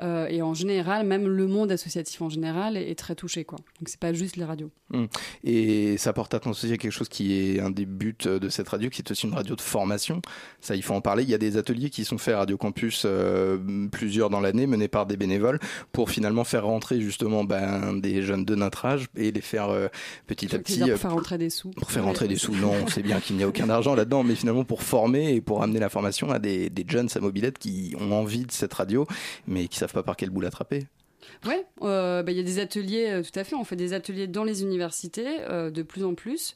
Euh, 0.00 0.26
et 0.28 0.40
en 0.40 0.54
général, 0.54 1.06
même 1.06 1.28
le 1.28 1.46
monde 1.46 1.70
associatif 1.70 2.22
en 2.22 2.30
général 2.30 2.76
est, 2.76 2.98
très 2.98 3.14
touché. 3.14 3.44
Quoi. 3.44 3.58
Donc 3.78 3.88
c'est 3.88 4.00
pas 4.00 4.12
juste 4.12 4.36
les 4.36 4.44
radios. 4.44 4.70
Hum. 4.92 5.08
Et 5.44 5.96
ça 5.96 6.12
porte 6.12 6.34
attention 6.34 6.68
à 6.70 6.76
quelque 6.76 6.92
chose 6.92 7.08
qui 7.08 7.32
est 7.34 7.60
un 7.60 7.70
des 7.70 7.86
buts 7.86 8.16
de 8.24 8.48
cette 8.48 8.68
radio, 8.68 8.90
qui 8.90 9.00
est 9.00 9.10
aussi 9.10 9.26
une 9.26 9.34
radio 9.34 9.56
de 9.56 9.60
formation. 9.60 10.20
Ça, 10.60 10.76
il 10.76 10.82
faut 10.82 10.94
en 10.94 11.00
parler. 11.00 11.22
Il 11.22 11.30
y 11.30 11.34
a 11.34 11.38
des 11.38 11.56
ateliers 11.56 11.90
qui 11.90 12.04
sont 12.04 12.18
faits 12.18 12.34
à 12.34 12.38
Radio 12.38 12.56
Campus, 12.56 13.02
euh, 13.04 13.88
plusieurs 13.90 14.30
dans 14.30 14.40
l'année, 14.40 14.66
menés 14.66 14.88
par 14.88 15.06
des 15.06 15.16
bénévoles, 15.16 15.58
pour 15.92 16.10
finalement 16.10 16.44
faire 16.44 16.64
rentrer 16.64 17.00
justement 17.00 17.44
ben, 17.44 17.94
des 17.94 18.22
jeunes 18.22 18.44
de 18.44 18.54
notre 18.54 18.84
âge 18.84 19.06
et 19.16 19.32
les 19.32 19.40
faire 19.40 19.70
euh, 19.70 19.88
petit 20.26 20.54
à 20.54 20.58
petit. 20.58 20.80
pour 20.80 20.98
faire 20.98 21.12
rentrer 21.12 21.38
des 21.38 21.50
sous. 21.50 21.70
Pour 21.70 21.90
faire 21.90 22.04
rentrer 22.04 22.28
des 22.28 22.36
sous. 22.36 22.54
Non, 22.54 22.72
on 22.84 22.86
sait 22.86 23.02
bien 23.02 23.20
qu'il 23.20 23.36
n'y 23.36 23.42
a 23.42 23.48
aucun 23.48 23.68
argent 23.70 23.94
là-dedans, 23.94 24.22
mais 24.22 24.34
finalement 24.34 24.64
pour 24.64 24.82
former 24.82 25.34
et 25.34 25.40
pour 25.40 25.62
amener 25.62 25.80
la 25.80 25.88
formation 25.88 26.30
à 26.30 26.38
des, 26.38 26.70
des 26.70 26.84
jeunes 26.88 27.08
à 27.14 27.20
mobilette 27.20 27.58
qui 27.58 27.94
ont 27.98 28.12
envie 28.12 28.44
de 28.44 28.52
cette 28.52 28.74
radio, 28.74 29.06
mais 29.46 29.68
qui 29.68 29.78
savent 29.82 29.92
pas 29.92 30.02
par 30.02 30.16
quel 30.16 30.30
bout 30.30 30.40
l'attraper. 30.40 30.86
Ouais, 31.46 31.64
euh, 31.82 32.22
bah, 32.22 32.32
il 32.32 32.36
y 32.36 32.40
a 32.40 32.44
des 32.44 32.58
ateliers, 32.58 33.08
euh, 33.10 33.22
tout 33.22 33.38
à 33.38 33.44
fait. 33.44 33.54
On 33.54 33.64
fait 33.64 33.76
des 33.76 33.92
ateliers 33.92 34.26
dans 34.26 34.44
les 34.44 34.62
universités 34.62 35.40
euh, 35.48 35.70
de 35.70 35.82
plus 35.82 36.04
en 36.04 36.14
plus. 36.14 36.54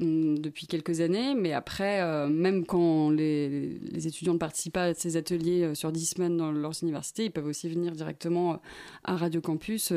Hum, 0.00 0.40
depuis 0.40 0.66
quelques 0.66 1.00
années, 1.02 1.36
mais 1.36 1.52
après, 1.52 2.28
même 2.28 2.66
quand 2.66 3.10
les, 3.10 3.78
les, 3.78 4.08
étudiants 4.08 4.32
ne 4.32 4.38
participent 4.38 4.72
pas 4.72 4.86
à 4.86 4.94
ces 4.94 5.16
ateliers 5.16 5.72
sur 5.76 5.92
dix 5.92 6.06
semaines 6.06 6.36
dans 6.36 6.50
leurs 6.50 6.82
universités, 6.82 7.26
ils 7.26 7.30
peuvent 7.30 7.46
aussi 7.46 7.68
venir 7.68 7.92
directement 7.92 8.60
à 9.04 9.14
Radio 9.14 9.40
Campus, 9.40 9.92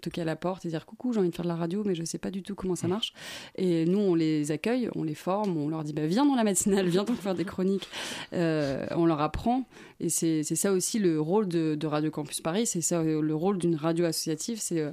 toquer 0.00 0.20
à 0.20 0.24
la 0.24 0.36
porte 0.36 0.64
et 0.64 0.68
dire 0.68 0.86
coucou, 0.86 1.12
j'ai 1.12 1.18
envie 1.18 1.30
de 1.30 1.34
faire 1.34 1.44
de 1.44 1.48
la 1.48 1.56
radio, 1.56 1.82
mais 1.84 1.96
je 1.96 2.02
ne 2.02 2.06
sais 2.06 2.18
pas 2.18 2.30
du 2.30 2.44
tout 2.44 2.54
comment 2.54 2.76
ça 2.76 2.86
marche. 2.86 3.14
Et 3.56 3.84
nous, 3.84 3.98
on 3.98 4.14
les 4.14 4.52
accueille, 4.52 4.88
on 4.94 5.02
les 5.02 5.16
forme, 5.16 5.56
on 5.56 5.68
leur 5.68 5.82
dit 5.82 5.92
bah, 5.92 6.06
viens 6.06 6.24
dans 6.24 6.36
la 6.36 6.44
matinale, 6.44 6.86
viens 6.86 7.02
donc 7.02 7.16
faire 7.16 7.34
des 7.34 7.44
chroniques. 7.44 7.88
on 8.30 9.06
leur 9.06 9.20
apprend. 9.20 9.64
Et 10.02 10.08
c'est 10.08 10.42
ça 10.42 10.72
aussi 10.72 10.98
le 10.98 11.20
rôle 11.20 11.48
de, 11.48 11.74
de 11.74 11.86
Radio 11.86 12.10
Campus 12.10 12.40
Paris, 12.40 12.66
c'est 12.66 12.80
ça 12.80 13.02
le 13.02 13.34
rôle 13.34 13.58
d'une 13.58 13.76
radio 13.76 14.04
associative, 14.04 14.58
c'est 14.60 14.84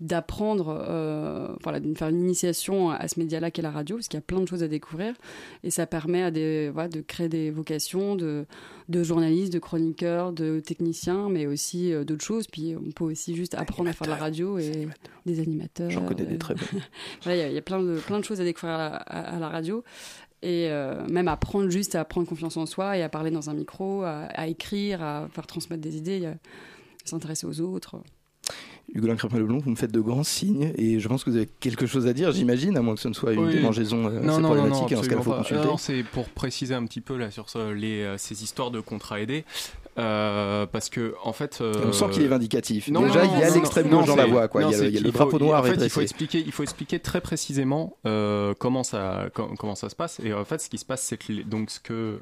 d'apprendre, 0.00 1.56
voilà, 1.62 1.80
de 1.80 1.94
faire 1.94 2.08
une 2.08 2.20
initiation 2.20 2.90
à 2.90 3.06
ce 3.08 3.20
média-là 3.20 3.50
qu'est 3.50 3.62
la 3.62 3.70
radio 3.70 3.96
parce 3.96 4.08
qu'il 4.08 4.16
y 4.16 4.22
a 4.22 4.26
plein 4.26 4.40
de 4.40 4.48
choses 4.48 4.62
à 4.62 4.68
découvrir. 4.68 5.14
Et 5.62 5.70
ça 5.70 5.86
permet 5.86 6.22
à 6.22 6.30
des, 6.30 6.70
voilà, 6.70 6.88
de 6.88 7.00
créer 7.00 7.28
des 7.28 7.50
vocations 7.50 8.16
de, 8.16 8.46
de 8.88 9.02
journalistes, 9.02 9.52
de 9.52 9.58
chroniqueurs, 9.58 10.32
de 10.32 10.60
techniciens, 10.60 11.28
mais 11.28 11.46
aussi 11.46 11.92
euh, 11.92 12.04
d'autres 12.04 12.24
choses. 12.24 12.46
Puis 12.46 12.74
on 12.76 12.90
peut 12.90 13.04
aussi 13.04 13.34
juste 13.34 13.54
apprendre 13.54 13.88
à 13.88 13.92
faire 13.92 14.06
de 14.06 14.12
la 14.12 14.18
radio 14.18 14.58
et 14.58 14.88
des 15.26 15.40
animateurs. 15.40 15.90
J'en 15.90 16.04
connais 16.04 16.24
des 16.24 16.38
très 16.38 16.54
bons. 16.54 16.66
Il 17.26 17.36
y, 17.36 17.58
a 17.58 17.62
plein 17.62 17.82
de, 17.82 17.98
plein 17.98 18.18
de 18.18 18.24
choses 18.24 18.40
à 18.40 18.44
découvrir 18.44 18.76
à, 18.76 19.38
la 19.38 19.48
radio 19.48 19.84
et 20.44 20.68
euh, 20.68 21.06
même 21.08 21.28
apprendre 21.28 21.70
juste 21.70 21.94
à 21.94 22.04
prendre 22.04 22.28
confiance 22.28 22.58
en 22.58 22.66
soi 22.66 22.98
et 22.98 23.02
à 23.02 23.08
parler 23.08 23.30
dans 23.30 23.48
un 23.48 23.54
micro, 23.54 24.02
à, 24.02 24.46
écrire, 24.46 25.02
à 25.02 25.26
faire 25.32 25.46
transmettre 25.46 25.82
des 25.82 25.96
idées, 25.96 26.26
à 26.26 26.34
s'intéresser 27.04 27.46
aux 27.46 27.60
autres. 27.60 27.96
Hugolin 28.94 29.16
Crépin-Leblond, 29.16 29.58
vous 29.58 29.70
me 29.70 29.76
faites 29.76 29.90
de 29.92 30.00
grands 30.00 30.22
signes 30.22 30.72
et 30.76 31.00
je 31.00 31.08
pense 31.08 31.24
que 31.24 31.30
vous 31.30 31.36
avez 31.36 31.48
quelque 31.60 31.86
chose 31.86 32.06
à 32.06 32.12
dire, 32.12 32.30
j'imagine, 32.32 32.76
à 32.76 32.82
moins 32.82 32.94
que 32.94 33.00
ce 33.00 33.08
ne 33.08 33.14
soit 33.14 33.32
une 33.32 33.48
démangeaison 33.48 34.06
euh, 34.06 34.20
non, 34.20 34.38
non, 34.38 34.50
problématique 34.50 34.90
non, 34.92 35.16
non, 35.16 35.22
faut 35.22 35.32
consulter. 35.32 35.64
Non, 35.64 35.76
c'est 35.78 36.02
pour 36.02 36.28
préciser 36.28 36.74
un 36.74 36.84
petit 36.84 37.00
peu 37.00 37.16
là 37.16 37.30
sur 37.30 37.46
les, 37.74 38.02
euh, 38.02 38.18
ces 38.18 38.42
histoires 38.42 38.70
de 38.70 38.80
contrats 38.80 39.20
aidés. 39.20 39.44
Euh, 39.96 40.66
parce 40.66 40.90
que 40.90 41.14
en 41.22 41.32
fait, 41.32 41.58
euh... 41.60 41.72
on 41.86 41.92
sent 41.92 42.06
qu'il 42.12 42.22
est 42.22 42.28
vindicatif. 42.28 42.88
Non, 42.88 43.02
Déjà, 43.02 43.24
il 43.24 43.38
y 43.38 43.42
a 43.42 43.50
l'extrême 43.50 43.88
gauche 43.88 44.06
dans 44.06 44.16
la 44.16 44.26
voie, 44.26 44.48
quoi. 44.48 44.62
il 44.62 44.70
y 44.70 44.74
a, 44.74 44.84
il 44.84 44.94
y 44.94 44.98
a 44.98 45.00
le 45.00 45.10
drapeau 45.10 45.38
noir. 45.38 45.60
En 45.62 45.64
fait, 45.64 45.76
il 45.76 45.90
faut 45.90 46.00
expliquer, 46.00 46.42
il 46.44 46.52
faut 46.52 46.62
expliquer 46.62 46.98
très 46.98 47.20
précisément 47.20 47.96
euh, 48.06 48.54
comment 48.58 48.82
ça, 48.82 49.28
comment 49.32 49.74
ça 49.74 49.88
se 49.88 49.96
passe. 49.96 50.20
Et 50.24 50.32
en 50.32 50.44
fait, 50.44 50.58
ce 50.58 50.68
qui 50.68 50.78
se 50.78 50.84
passe, 50.84 51.02
c'est 51.02 51.16
que 51.16 51.42
donc 51.42 51.70
ce 51.70 51.80
que 51.80 52.18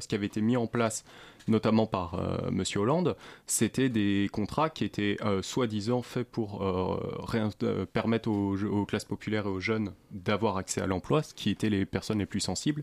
ce 0.00 0.06
qui 0.06 0.14
avait 0.14 0.26
été 0.26 0.40
mis 0.40 0.56
en 0.56 0.66
place 0.66 1.04
notamment 1.48 1.86
par 1.86 2.14
euh, 2.14 2.50
Monsieur 2.50 2.80
Hollande, 2.80 3.16
c'était 3.46 3.88
des 3.88 4.28
contrats 4.32 4.70
qui 4.70 4.84
étaient 4.84 5.16
euh, 5.24 5.42
soi-disant 5.42 6.02
faits 6.02 6.28
pour 6.28 6.62
euh, 6.62 7.86
permettre 7.92 8.30
aux, 8.30 8.86
classes 8.86 9.04
populaires 9.04 9.46
et 9.46 9.50
aux 9.50 9.60
jeunes 9.60 9.92
d'avoir 10.10 10.56
accès 10.56 10.80
à 10.80 10.86
l'emploi, 10.86 11.22
ce 11.22 11.34
qui 11.34 11.50
étaient 11.50 11.70
les 11.70 11.84
personnes 11.84 12.18
les 12.18 12.26
plus 12.26 12.40
sensibles 12.40 12.82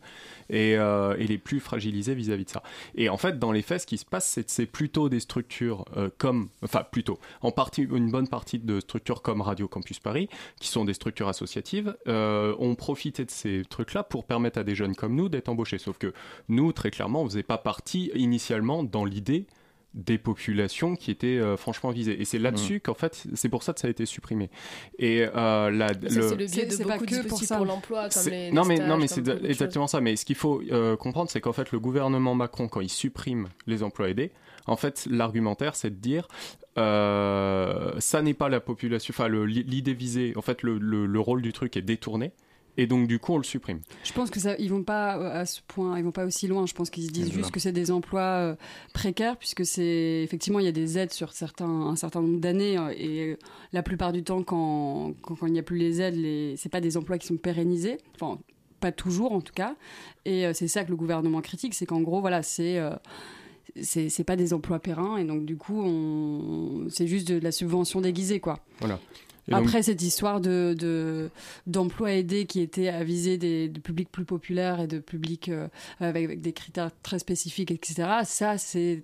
et, 0.49 0.77
les 1.17 1.37
plus 1.37 1.59
fragilisées 1.59 2.13
vis-à-vis 2.13 2.45
de 2.45 2.49
ça. 2.49 2.63
Et 2.95 3.09
en 3.09 3.17
fait, 3.17 3.39
dans 3.39 3.51
les 3.51 3.61
faits, 3.61 3.81
ce 3.81 3.87
qui 3.87 3.97
se 3.97 4.05
passe, 4.05 4.39
c'est 4.45 4.65
plutôt 4.65 5.09
des 5.09 5.19
structures 5.19 5.85
comme, 6.17 6.49
enfin 6.63 6.83
plutôt, 6.83 7.19
en 7.41 7.51
partie, 7.51 7.83
une 7.83 8.11
bonne 8.11 8.27
partie 8.27 8.59
de 8.59 8.79
structures 8.79 9.21
comme 9.21 9.41
Radio 9.41 9.67
Campus 9.67 9.99
Paris, 9.99 10.29
qui 10.59 10.67
sont 10.67 10.85
des 10.85 10.93
structures 10.93 11.27
associatives, 11.27 11.95
ont 12.05 12.75
profité 12.75 13.25
de 13.25 13.31
ces 13.31 13.63
trucs-là 13.67 14.03
pour 14.03 14.25
permettre 14.25 14.59
à 14.59 14.63
des 14.63 14.75
jeunes 14.75 14.95
comme 14.95 15.15
nous 15.15 15.29
d'être 15.29 15.49
embauchés. 15.49 15.79
Sauf 15.79 15.97
que 15.97 16.13
nous, 16.49 16.71
très 16.73 16.91
clairement, 16.91 17.23
on 17.23 17.25
faisait 17.25 17.43
pas 17.43 17.57
partie 17.57 18.11
initialement 18.15 18.54
dans 18.61 19.05
l'idée 19.05 19.47
des 19.95 20.17
populations 20.17 20.95
qui 20.95 21.09
étaient 21.09 21.39
euh, 21.39 21.55
franchement 21.57 21.89
visées. 21.89 22.21
Et 22.21 22.25
c'est 22.25 22.37
là-dessus 22.37 22.75
mm. 22.75 22.79
qu'en 22.81 22.93
fait, 22.93 23.25
c'est 23.33 23.49
pour 23.49 23.63
ça 23.63 23.73
que 23.73 23.79
ça 23.79 23.87
a 23.87 23.89
été 23.89 24.05
supprimé. 24.05 24.49
Et 24.99 25.23
euh, 25.23 25.71
la, 25.71 25.93
le... 25.93 26.09
c'est 26.09 26.35
le 26.35 26.45
biais 26.45 26.65
de 26.65 26.83
beaucoup 26.83 27.05
de 27.05 27.27
pour, 27.27 27.39
pour 27.39 27.65
l'emploi, 27.65 28.09
comme 28.09 28.29
les, 28.29 28.51
Non, 28.51 28.65
mais, 28.65 28.77
non, 28.77 28.97
mais 28.97 29.07
c'est 29.07 29.27
exactement 29.45 29.87
ça. 29.87 30.01
Mais 30.01 30.17
ce 30.17 30.25
qu'il 30.25 30.35
faut 30.35 30.61
euh, 30.71 30.97
comprendre, 30.97 31.31
c'est 31.31 31.41
qu'en 31.41 31.53
fait, 31.53 31.71
le 31.71 31.79
gouvernement 31.79 32.35
Macron, 32.35 32.67
quand 32.67 32.81
il 32.81 32.89
supprime 32.89 33.47
les 33.67 33.83
emplois 33.83 34.09
aidés, 34.09 34.31
en 34.67 34.75
fait, 34.75 35.07
l'argumentaire, 35.09 35.75
c'est 35.75 35.91
de 35.91 35.95
dire 35.95 36.27
ça 36.75 38.21
n'est 38.21 38.33
pas 38.33 38.49
la 38.49 38.59
population, 38.59 39.13
enfin, 39.17 39.29
l'idée 39.29 39.93
visée, 39.93 40.33
en 40.35 40.41
fait, 40.41 40.61
le, 40.61 40.77
le 40.77 41.19
rôle 41.21 41.41
du 41.41 41.53
truc 41.53 41.77
est 41.77 41.81
détourné 41.81 42.33
et 42.77 42.87
donc 42.87 43.07
du 43.07 43.19
coup 43.19 43.33
on 43.33 43.37
le 43.37 43.43
supprime. 43.43 43.79
Je 44.03 44.13
pense 44.13 44.29
que 44.29 44.39
ça, 44.39 44.55
ils 44.57 44.69
vont 44.69 44.83
pas 44.83 45.17
euh, 45.17 45.41
à 45.41 45.45
ce 45.45 45.61
point, 45.67 45.97
ils 45.97 46.03
vont 46.03 46.11
pas 46.11 46.25
aussi 46.25 46.47
loin. 46.47 46.65
Je 46.65 46.73
pense 46.73 46.89
qu'ils 46.89 47.05
se 47.05 47.11
disent 47.11 47.31
juste 47.31 47.51
que 47.51 47.59
c'est 47.59 47.71
des 47.71 47.91
emplois 47.91 48.21
euh, 48.21 48.55
précaires 48.93 49.37
puisque 49.37 49.65
c'est 49.65 50.21
effectivement 50.23 50.59
il 50.59 50.65
y 50.65 50.69
a 50.69 50.73
des 50.73 50.97
aides 50.97 51.11
sur 51.11 51.33
certains 51.33 51.69
un 51.69 51.95
certain 51.95 52.21
nombre 52.21 52.39
d'années 52.39 52.77
euh, 52.77 52.93
et 52.97 53.37
la 53.71 53.83
plupart 53.83 54.11
du 54.11 54.23
temps 54.23 54.43
quand 54.43 55.13
quand, 55.21 55.45
il 55.47 55.53
n'y 55.53 55.59
a 55.59 55.63
plus 55.63 55.77
les 55.77 56.01
aides, 56.01 56.15
les 56.15 56.55
c'est 56.57 56.69
pas 56.69 56.81
des 56.81 56.97
emplois 56.97 57.17
qui 57.17 57.27
sont 57.27 57.37
pérennisés. 57.37 57.97
Enfin 58.15 58.39
pas 58.79 58.91
toujours 58.91 59.31
en 59.31 59.41
tout 59.41 59.53
cas. 59.53 59.75
Et 60.25 60.45
c'est 60.53 60.67
ça 60.67 60.83
que 60.83 60.89
le 60.89 60.95
gouvernement 60.97 61.41
critique, 61.41 61.73
c'est 61.73 61.85
qu'en 61.85 62.01
gros 62.01 62.19
voilà 62.19 62.43
c'est 62.43 62.79
c'est 63.81 64.23
pas 64.23 64.35
des 64.35 64.53
emplois 64.53 64.79
périns 64.79 65.17
et 65.17 65.23
donc 65.23 65.45
du 65.45 65.57
coup 65.57 65.81
on 65.81 66.87
c'est 66.89 67.07
juste 67.07 67.27
de 67.27 67.39
la 67.39 67.51
subvention 67.51 68.01
déguisée 68.01 68.39
quoi. 68.39 68.59
Voilà. 68.79 68.99
Après 69.51 69.83
cette 69.83 70.01
histoire 70.01 70.41
de 70.41 71.29
d'emploi 71.67 72.13
aidé 72.13 72.45
qui 72.45 72.61
était 72.61 72.87
à 72.87 73.03
viser 73.03 73.37
des, 73.37 73.69
publics 73.83 74.11
plus 74.11 74.25
populaires 74.25 74.79
et 74.81 74.87
de 74.87 74.99
publics 74.99 75.49
euh, 75.49 75.67
avec, 75.99 76.41
des 76.41 76.53
critères 76.53 76.91
très 77.03 77.19
spécifiques, 77.19 77.71
etc. 77.71 78.09
Ça, 78.23 78.57
c'est 78.57 79.03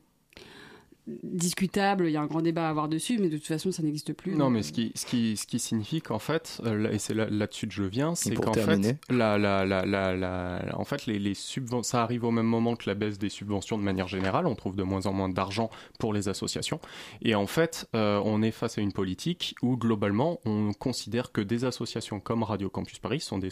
discutable, 1.07 2.07
il 2.07 2.11
y 2.11 2.17
a 2.17 2.21
un 2.21 2.27
grand 2.27 2.41
débat 2.41 2.67
à 2.67 2.69
avoir 2.69 2.87
dessus, 2.87 3.17
mais 3.19 3.29
de 3.29 3.37
toute 3.37 3.47
façon, 3.47 3.71
ça 3.71 3.81
n'existe 3.81 4.13
plus. 4.13 4.35
Non, 4.35 4.49
mais 4.49 4.61
ce 4.61 4.71
qui, 4.71 4.91
ce 4.95 5.05
qui, 5.05 5.35
ce 5.35 5.47
qui 5.47 5.59
signifie 5.59 6.01
qu'en 6.01 6.19
fait, 6.19 6.61
euh, 6.65 6.91
et 6.91 6.99
c'est 6.99 7.13
là-dessus 7.13 7.67
que 7.67 7.73
je 7.73 7.83
viens, 7.83 8.13
c'est 8.15 8.35
qu'en 8.35 8.53
fait, 8.53 8.97
la, 9.09 9.37
la, 9.37 9.65
la, 9.65 9.85
la, 9.85 10.61
en 10.73 10.85
fait, 10.85 11.05
les, 11.07 11.17
les 11.17 11.33
subventions, 11.33 11.83
ça 11.83 12.03
arrive 12.03 12.23
au 12.23 12.31
même 12.31 12.45
moment 12.45 12.75
que 12.75 12.87
la 12.87 12.93
baisse 12.93 13.17
des 13.17 13.29
subventions 13.29 13.77
de 13.77 13.83
manière 13.83 14.07
générale. 14.07 14.45
On 14.45 14.55
trouve 14.55 14.75
de 14.75 14.83
moins 14.83 15.05
en 15.07 15.13
moins 15.13 15.29
d'argent 15.29 15.69
pour 15.99 16.13
les 16.13 16.29
associations, 16.29 16.79
et 17.21 17.35
en 17.35 17.47
fait, 17.47 17.87
euh, 17.95 18.21
on 18.23 18.41
est 18.43 18.51
face 18.51 18.77
à 18.77 18.81
une 18.81 18.93
politique 18.93 19.55
où 19.61 19.77
globalement, 19.77 20.39
on 20.45 20.71
considère 20.73 21.31
que 21.31 21.41
des 21.41 21.65
associations 21.65 22.19
comme 22.19 22.43
Radio 22.43 22.69
Campus 22.69 22.99
Paris 22.99 23.21
sont 23.21 23.39
des, 23.39 23.49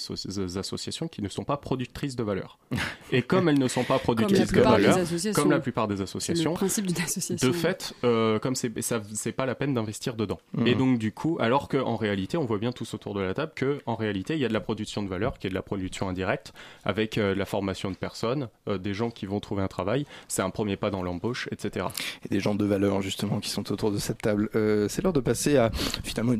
associations 0.57 1.07
qui 1.07 1.21
ne 1.21 1.29
sont 1.29 1.43
pas 1.43 1.57
productrices 1.57 2.15
de 2.15 2.23
valeur. 2.23 2.59
et 3.11 3.21
comme 3.23 3.49
elles 3.49 3.59
ne 3.59 3.67
sont 3.67 3.83
pas 3.83 3.97
productrices 3.97 4.51
de 4.51 4.61
valeur, 4.61 4.97
comme 5.33 5.51
la 5.51 5.59
plupart 5.59 5.87
des 5.87 6.01
associations, 6.01 6.51
le 6.51 6.55
principe 6.55 6.85
d'une 6.85 7.03
association 7.03 7.38
de 7.41 7.51
fait, 7.51 7.93
euh, 8.03 8.39
comme 8.39 8.55
c'est 8.55 8.81
ça, 8.81 9.01
c'est 9.13 9.31
pas 9.31 9.45
la 9.45 9.55
peine 9.55 9.73
d'investir 9.73 10.15
dedans. 10.15 10.39
Mhm. 10.53 10.67
Et 10.67 10.75
donc 10.75 10.99
du 10.99 11.11
coup, 11.11 11.37
alors 11.39 11.67
qu'en 11.67 11.95
réalité, 11.95 12.37
on 12.37 12.45
voit 12.45 12.57
bien 12.57 12.71
tous 12.71 12.93
autour 12.93 13.13
de 13.13 13.21
la 13.21 13.33
table 13.33 13.51
que 13.55 13.79
en 13.85 13.95
réalité, 13.95 14.35
il 14.35 14.39
y 14.39 14.45
a 14.45 14.47
de 14.47 14.53
la 14.53 14.59
production 14.59 15.03
de 15.03 15.09
valeur, 15.09 15.37
qui 15.39 15.47
est 15.47 15.49
de 15.49 15.55
la 15.55 15.61
production 15.61 16.09
indirecte, 16.09 16.53
avec 16.83 17.17
euh, 17.17 17.35
la 17.35 17.45
formation 17.45 17.91
de 17.91 17.95
personnes, 17.95 18.49
euh, 18.67 18.77
des 18.77 18.93
gens 18.93 19.09
qui 19.09 19.25
vont 19.25 19.39
trouver 19.39 19.63
un 19.63 19.67
travail. 19.67 20.05
C'est 20.27 20.41
un 20.41 20.49
premier 20.49 20.75
pas 20.75 20.91
dans 20.91 21.03
l'embauche, 21.03 21.47
etc. 21.51 21.87
Et 22.25 22.29
des 22.29 22.39
gens 22.39 22.55
de 22.55 22.65
valeur 22.65 23.01
justement 23.01 23.39
qui 23.39 23.49
sont 23.49 23.71
autour 23.71 23.91
de 23.91 23.97
cette 23.97 24.21
table. 24.21 24.49
c'est 24.89 25.03
l'heure 25.03 25.13
de 25.13 25.19
passer 25.19 25.57
à 25.57 25.71
finalement 26.03 26.35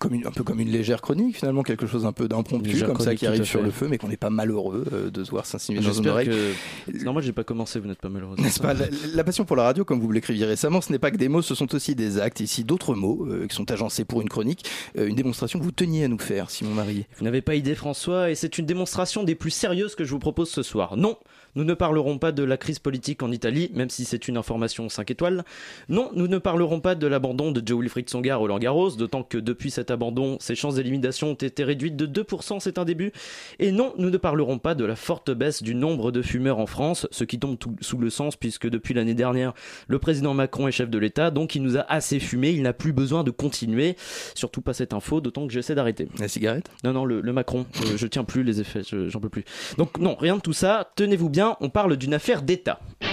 comme 0.00 0.14
une, 0.14 0.26
un 0.26 0.30
peu 0.30 0.42
comme 0.42 0.58
une 0.58 0.70
légère 0.70 1.00
chronique 1.00 1.36
finalement, 1.36 1.62
quelque 1.62 1.86
chose 1.86 2.06
un 2.06 2.12
peu 2.12 2.28
d'impromptu 2.28 2.82
comme 2.82 2.98
ça 2.98 3.14
qui 3.14 3.26
arrive 3.26 3.44
sur 3.44 3.60
fait. 3.60 3.66
le 3.66 3.70
feu, 3.70 3.86
mais 3.88 3.98
qu'on 3.98 4.08
n'est 4.08 4.16
pas 4.16 4.30
malheureux 4.30 4.84
euh, 4.92 5.10
de 5.10 5.24
se 5.24 5.30
voir 5.30 5.46
s'insinuer 5.46 5.80
dans 5.80 6.06
oreilles. 6.06 6.28
que. 6.28 6.52
C'est 6.86 7.02
normal, 7.04 7.22
j'ai 7.22 7.32
pas 7.32 7.44
commencé, 7.44 7.78
vous 7.78 7.88
n'êtes 7.88 8.00
pas 8.00 8.08
malheureux. 8.08 8.36
N'est-ce 8.38 8.60
pas? 8.60 8.74
La, 8.74 8.86
la 9.14 9.24
passion 9.24 9.44
pour 9.44 9.56
la 9.56 9.64
radio, 9.64 9.84
comme 9.84 10.00
vous 10.00 10.08
récemment, 10.44 10.80
ce 10.80 10.92
n'est 10.92 10.98
pas 10.98 11.10
que 11.10 11.16
des 11.16 11.28
mots, 11.28 11.42
ce 11.42 11.54
sont 11.54 11.74
aussi 11.74 11.94
des 11.94 12.18
actes. 12.18 12.40
Ici, 12.40 12.64
d'autres 12.64 12.94
mots 12.94 13.26
euh, 13.26 13.46
qui 13.46 13.54
sont 13.54 13.70
agencés 13.70 14.04
pour 14.04 14.20
une 14.20 14.28
chronique, 14.28 14.64
euh, 14.96 15.08
une 15.08 15.14
démonstration 15.14 15.58
que 15.58 15.64
vous 15.64 15.72
teniez 15.72 16.04
à 16.04 16.08
nous 16.08 16.18
faire, 16.18 16.50
Simon 16.50 16.74
Marie. 16.74 17.06
Vous 17.18 17.24
n'avez 17.24 17.42
pas 17.42 17.54
idée, 17.54 17.74
François, 17.74 18.30
et 18.30 18.34
c'est 18.34 18.58
une 18.58 18.66
démonstration 18.66 19.24
des 19.24 19.34
plus 19.34 19.50
sérieuses 19.50 19.94
que 19.94 20.04
je 20.04 20.10
vous 20.10 20.18
propose 20.18 20.50
ce 20.50 20.62
soir. 20.62 20.96
Non, 20.96 21.18
nous 21.54 21.64
ne 21.64 21.74
parlerons 21.74 22.18
pas 22.18 22.32
de 22.32 22.42
la 22.42 22.56
crise 22.56 22.78
politique 22.78 23.22
en 23.22 23.30
Italie, 23.30 23.70
même 23.74 23.90
si 23.90 24.04
c'est 24.04 24.28
une 24.28 24.36
information 24.36 24.88
5 24.88 25.10
étoiles. 25.10 25.44
Non, 25.88 26.10
nous 26.14 26.28
ne 26.28 26.38
parlerons 26.38 26.80
pas 26.80 26.94
de 26.94 27.06
l'abandon 27.06 27.50
de 27.52 27.62
Joe 27.64 27.80
Wilfried 27.80 28.08
Songa 28.08 28.34
à 28.34 28.36
Roland 28.36 28.58
Garros, 28.58 28.90
d'autant 28.92 29.22
que 29.22 29.38
depuis 29.38 29.70
cet 29.70 29.90
abandon, 29.90 30.36
ses 30.40 30.54
chances 30.54 30.76
d'élimination 30.76 31.30
ont 31.30 31.34
été 31.34 31.64
réduites 31.64 31.96
de 31.96 32.06
2%, 32.06 32.60
c'est 32.60 32.78
un 32.78 32.84
début. 32.84 33.12
Et 33.58 33.72
non, 33.72 33.92
nous 33.98 34.10
ne 34.10 34.16
parlerons 34.16 34.58
pas 34.58 34.74
de 34.74 34.84
la 34.84 34.96
forte 34.96 35.30
baisse 35.30 35.62
du 35.62 35.74
nombre 35.74 36.10
de 36.12 36.22
fumeurs 36.22 36.58
en 36.58 36.66
France, 36.66 37.06
ce 37.10 37.24
qui 37.24 37.38
tombe 37.38 37.58
tout- 37.58 37.76
sous 37.80 37.98
le 37.98 38.10
sens 38.10 38.36
puisque 38.36 38.68
depuis 38.68 38.94
l'année 38.94 39.14
dernière, 39.14 39.52
le 39.88 39.98
président 39.98 40.34
Macron 40.34 40.68
est 40.68 40.72
chef 40.72 40.88
de 40.90 40.98
l'État, 40.98 41.30
donc 41.30 41.54
il 41.54 41.62
nous 41.62 41.76
a 41.76 41.80
assez 41.92 42.18
fumé, 42.20 42.50
il 42.50 42.62
n'a 42.62 42.72
plus 42.72 42.92
besoin 42.92 43.24
de 43.24 43.30
continuer. 43.30 43.96
Surtout 44.34 44.60
pas 44.62 44.72
cette 44.74 44.92
info, 44.94 45.20
d'autant 45.20 45.46
que 45.46 45.52
j'essaie 45.52 45.74
d'arrêter. 45.74 46.08
La 46.18 46.28
cigarette? 46.28 46.70
Non, 46.84 46.92
non, 46.92 47.04
le, 47.04 47.20
le 47.20 47.32
Macron, 47.32 47.66
je, 47.74 47.96
je 47.96 48.06
tiens 48.06 48.24
plus 48.24 48.42
les 48.42 48.60
effets, 48.60 48.82
je- 48.88 49.08
j'en 49.08 49.20
peux 49.20 49.28
plus. 49.28 49.44
Donc 49.78 49.98
non, 49.98 50.14
rien 50.14 50.36
de 50.36 50.40
tout 50.40 50.52
ça, 50.52 50.90
tenez-vous 50.96 51.28
bien, 51.28 51.41
on 51.60 51.68
parle 51.68 51.96
d'une 51.96 52.14
affaire 52.14 52.42
d'État. 52.42 52.80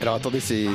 Alors 0.00 0.14
attendez, 0.14 0.40
c'est 0.40 0.66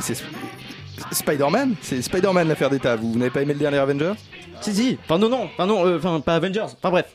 Spider-Man? 1.12 1.76
C'est 1.82 2.02
Spider-Man 2.02 2.48
l'affaire 2.48 2.70
d'État. 2.70 2.96
Vous, 2.96 3.12
vous 3.12 3.18
n'avez 3.20 3.32
pas 3.32 3.42
aimé 3.42 3.54
le 3.54 3.60
dernier 3.60 3.78
Avenger 3.78 4.14
Si, 4.62 4.74
si, 4.74 4.98
enfin 5.04 5.18
non, 5.18 5.30
non, 5.30 5.46
enfin 5.46 5.66
non, 5.66 5.86
euh, 5.86 5.98
enfin 5.98 6.20
pas 6.20 6.36
Avengers, 6.36 6.66
enfin 6.78 6.92
bref. 6.92 7.06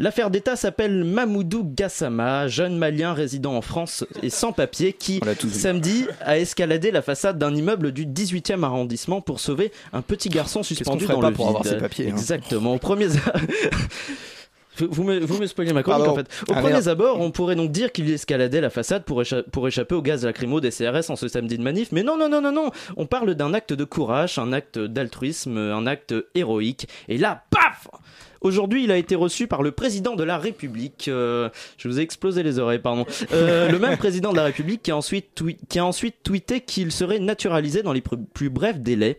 L'affaire 0.00 0.30
d'État 0.30 0.54
s'appelle 0.54 1.02
Mamoudou 1.02 1.64
Gassama, 1.74 2.46
jeune 2.46 2.78
malien 2.78 3.14
résident 3.14 3.56
en 3.56 3.62
France 3.62 4.04
et 4.22 4.30
sans 4.30 4.52
papier 4.52 4.92
qui, 4.92 5.20
samedi, 5.50 6.06
a 6.20 6.38
escaladé 6.38 6.92
la 6.92 7.02
façade 7.02 7.36
d'un 7.36 7.52
immeuble 7.52 7.90
du 7.90 8.06
18e 8.06 8.62
arrondissement 8.62 9.20
pour 9.20 9.40
sauver 9.40 9.72
un 9.92 10.02
petit 10.02 10.28
garçon 10.28 10.62
suspendu 10.62 11.06
dans 11.08 11.20
pas 11.20 11.30
le 11.30 11.34
pour 11.34 11.46
vide. 11.48 11.56
avoir 11.56 11.66
ses 11.66 11.78
papiers, 11.78 12.06
hein? 12.06 12.10
Exactement. 12.10 12.78
Vous, 12.80 12.96
vous 14.86 15.04
me, 15.04 15.18
vous 15.20 15.38
me 15.38 15.46
spoilez 15.46 15.72
ma 15.72 15.82
chronique 15.82 16.06
en 16.06 16.14
fait. 16.14 16.28
Au 16.48 16.52
Ah, 16.54 16.60
premier 16.60 16.88
abord, 16.88 17.20
on 17.20 17.30
pourrait 17.30 17.56
donc 17.56 17.70
dire 17.70 17.92
qu'il 17.92 18.10
escaladait 18.10 18.60
la 18.60 18.70
façade 18.70 19.04
pour, 19.04 19.22
écha- 19.22 19.42
pour 19.42 19.66
échapper 19.68 19.94
au 19.94 20.02
gaz 20.02 20.24
lacrymo 20.24 20.60
des 20.60 20.70
CRS 20.70 21.10
en 21.10 21.16
ce 21.16 21.28
samedi 21.28 21.58
de 21.58 21.62
manif, 21.62 21.92
mais 21.92 22.02
non, 22.02 22.16
non, 22.16 22.28
non, 22.28 22.40
non, 22.40 22.52
non. 22.52 22.70
On 22.96 23.06
parle 23.06 23.34
d'un 23.34 23.54
acte 23.54 23.72
de 23.72 23.84
courage, 23.84 24.38
un 24.38 24.52
acte 24.52 24.78
d'altruisme, 24.78 25.56
un 25.58 25.86
acte 25.86 26.14
héroïque. 26.34 26.88
Et 27.08 27.18
là, 27.18 27.44
paf 27.50 27.88
Aujourd'hui, 28.40 28.84
il 28.84 28.92
a 28.92 28.96
été 28.96 29.16
reçu 29.16 29.48
par 29.48 29.64
le 29.64 29.72
président 29.72 30.14
de 30.14 30.22
la 30.22 30.38
République. 30.38 31.06
euh, 31.08 31.48
je 31.76 31.88
vous 31.88 31.98
ai 31.98 32.02
explosé 32.04 32.44
les 32.44 32.60
oreilles, 32.60 32.78
pardon. 32.78 33.04
Euh, 33.32 33.68
le 33.72 33.80
même 33.80 33.96
président 33.96 34.30
de 34.30 34.36
la 34.36 34.44
République 34.44 34.80
qui 34.84 34.92
a 34.92 34.96
ensuite, 34.96 35.42
qui 35.68 35.78
a 35.80 35.84
ensuite 35.84 36.14
tweeté 36.22 36.60
qu'il 36.60 36.92
serait 36.92 37.18
naturalisé 37.18 37.82
dans 37.82 37.92
les 37.92 38.00
plus 38.34 38.48
brefs 38.48 38.78
délais. 38.78 39.18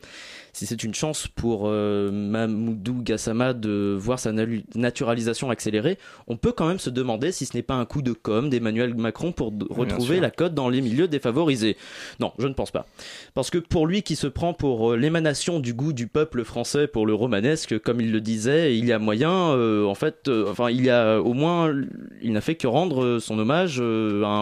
Si 0.54 0.66
c'est 0.66 0.84
une 0.84 0.94
chance 0.94 1.28
pour 1.28 1.64
euh, 1.66 2.12
Mamoudou 2.12 3.02
Gassama 3.04 3.54
de 3.54 3.96
voir 4.00 4.20
sa 4.20 4.32
naturalisation 4.76 5.50
accélérée, 5.50 5.98
on 6.28 6.38
peut 6.38 6.52
quand 6.52 6.68
même 6.68 6.80
se 6.80 6.90
demander 6.90 7.32
si 7.32 7.46
ce 7.46 7.56
n'est 7.56 7.64
pas 7.64 7.76
un 7.76 7.86
coup 7.86 8.02
de 8.02 8.14
com 8.14 8.50
d'Emmanuel 8.50 8.96
Macron 8.96 9.32
pour 9.32 9.54
retrouver 9.70 10.16
la 10.22 10.32
cote 10.32 10.54
dans 10.54 10.70
les 10.70 10.82
milieux 10.82 11.08
défavorisés. 11.08 11.78
Non, 12.20 12.34
je 12.40 12.48
ne 12.48 12.54
pense 12.54 12.72
pas. 12.72 12.86
Parce 13.34 13.50
que 13.50 13.58
pour 13.58 13.88
lui 13.88 14.02
qui 14.04 14.16
se 14.16 14.28
prend 14.28 14.54
pour 14.54 14.92
euh, 14.94 14.98
l'émanation 14.98 15.60
du 15.60 15.74
goût 15.74 15.94
du 15.94 16.08
peuple 16.08 16.44
français 16.44 16.88
pour 16.88 17.06
le 17.06 17.14
romanesque, 17.14 17.80
comme 17.80 18.02
il 18.02 18.12
le 18.12 18.22
disait, 18.22 18.78
il 18.78 18.86
y 18.86 18.92
a 18.92 19.00
moyen, 19.00 19.32
euh, 19.52 19.86
en 19.86 19.96
fait, 19.96 20.28
euh, 20.28 20.50
enfin, 20.50 20.70
il 20.70 20.84
y 20.84 20.90
a 20.90 21.20
au 21.20 21.34
moins, 21.34 21.74
il 22.22 22.32
n'a 22.34 22.42
fait 22.42 22.56
que 22.56 22.68
rendre 22.68 23.20
son 23.20 23.38
hommage 23.40 23.80
à, 23.80 23.84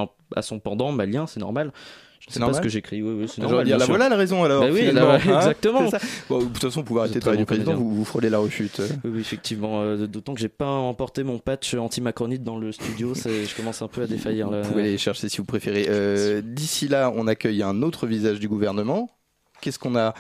un- 0.04 0.10
à 0.36 0.42
son 0.42 0.60
pendant 0.60 0.92
malien, 0.92 1.28
c'est 1.28 1.40
normal. 1.40 1.72
Je 2.20 2.28
ne 2.30 2.34
sais 2.34 2.40
pas 2.40 2.54
ce 2.54 2.62
que 2.62 2.70
j'écris, 2.70 3.02
oui, 3.02 3.14
oui, 3.20 3.28
c'est 3.28 3.42
J'aurais 3.42 3.64
normal. 3.64 3.66
dire, 3.66 3.76
bien 3.76 3.78
la 3.78 3.86
sûr. 3.86 3.94
voilà 3.94 4.10
la 4.10 4.16
raison 4.18 4.44
alors. 4.44 4.62
Bah 4.62 4.70
oui, 4.72 4.80
finalement, 4.88 5.14
là, 5.14 5.20
hein, 5.26 5.38
exactement. 5.38 5.90
Bon, 6.30 6.40
de 6.40 6.46
toute 6.46 6.58
façon, 6.62 6.82
vous 6.82 6.86
pouvez 6.86 7.00
arrêter 7.02 7.20
de 7.20 7.26
bon 7.26 7.36
du 7.36 7.46
président, 7.46 7.76
vous, 7.76 7.96
vous 7.96 8.06
frôlez 8.06 8.30
la 8.30 8.40
rechute. 8.40 8.82
Oui, 9.04 9.12
oui, 9.14 9.20
effectivement. 9.22 9.82
euh, 9.82 10.08
D'autant 10.08 10.34
que 10.34 10.40
j'ai 10.40 10.50
pas 10.50 10.68
emporté 10.68 11.24
mon 11.24 11.38
patch 11.40 11.74
anti-macronite 11.76 12.44
dans 12.44 12.58
le 12.58 12.72
studio, 12.72 13.14
je 13.16 13.56
commence 13.56 13.82
un 13.82 13.88
peu 13.88 14.02
à 14.02 14.08
défaillir 14.08 14.50
là. 14.50 14.62
Vous 14.62 14.70
pouvez 14.72 14.84
les 14.84 14.98
chercher 14.98 15.30
si 15.30 15.38
vous 15.38 15.46
préférez. 15.46 15.86
Euh, 15.90 16.42
D'ici 16.44 16.88
là, 16.88 17.12
on 17.16 17.28
accueille 17.28 17.64
un 17.64 17.82
autre 17.82 18.08
visage 18.08 18.40
du 18.40 18.48
gouvernement. 18.48 19.10
Qu'est-ce 19.62 19.80
qu'on 19.80 19.96
a? 19.96 20.14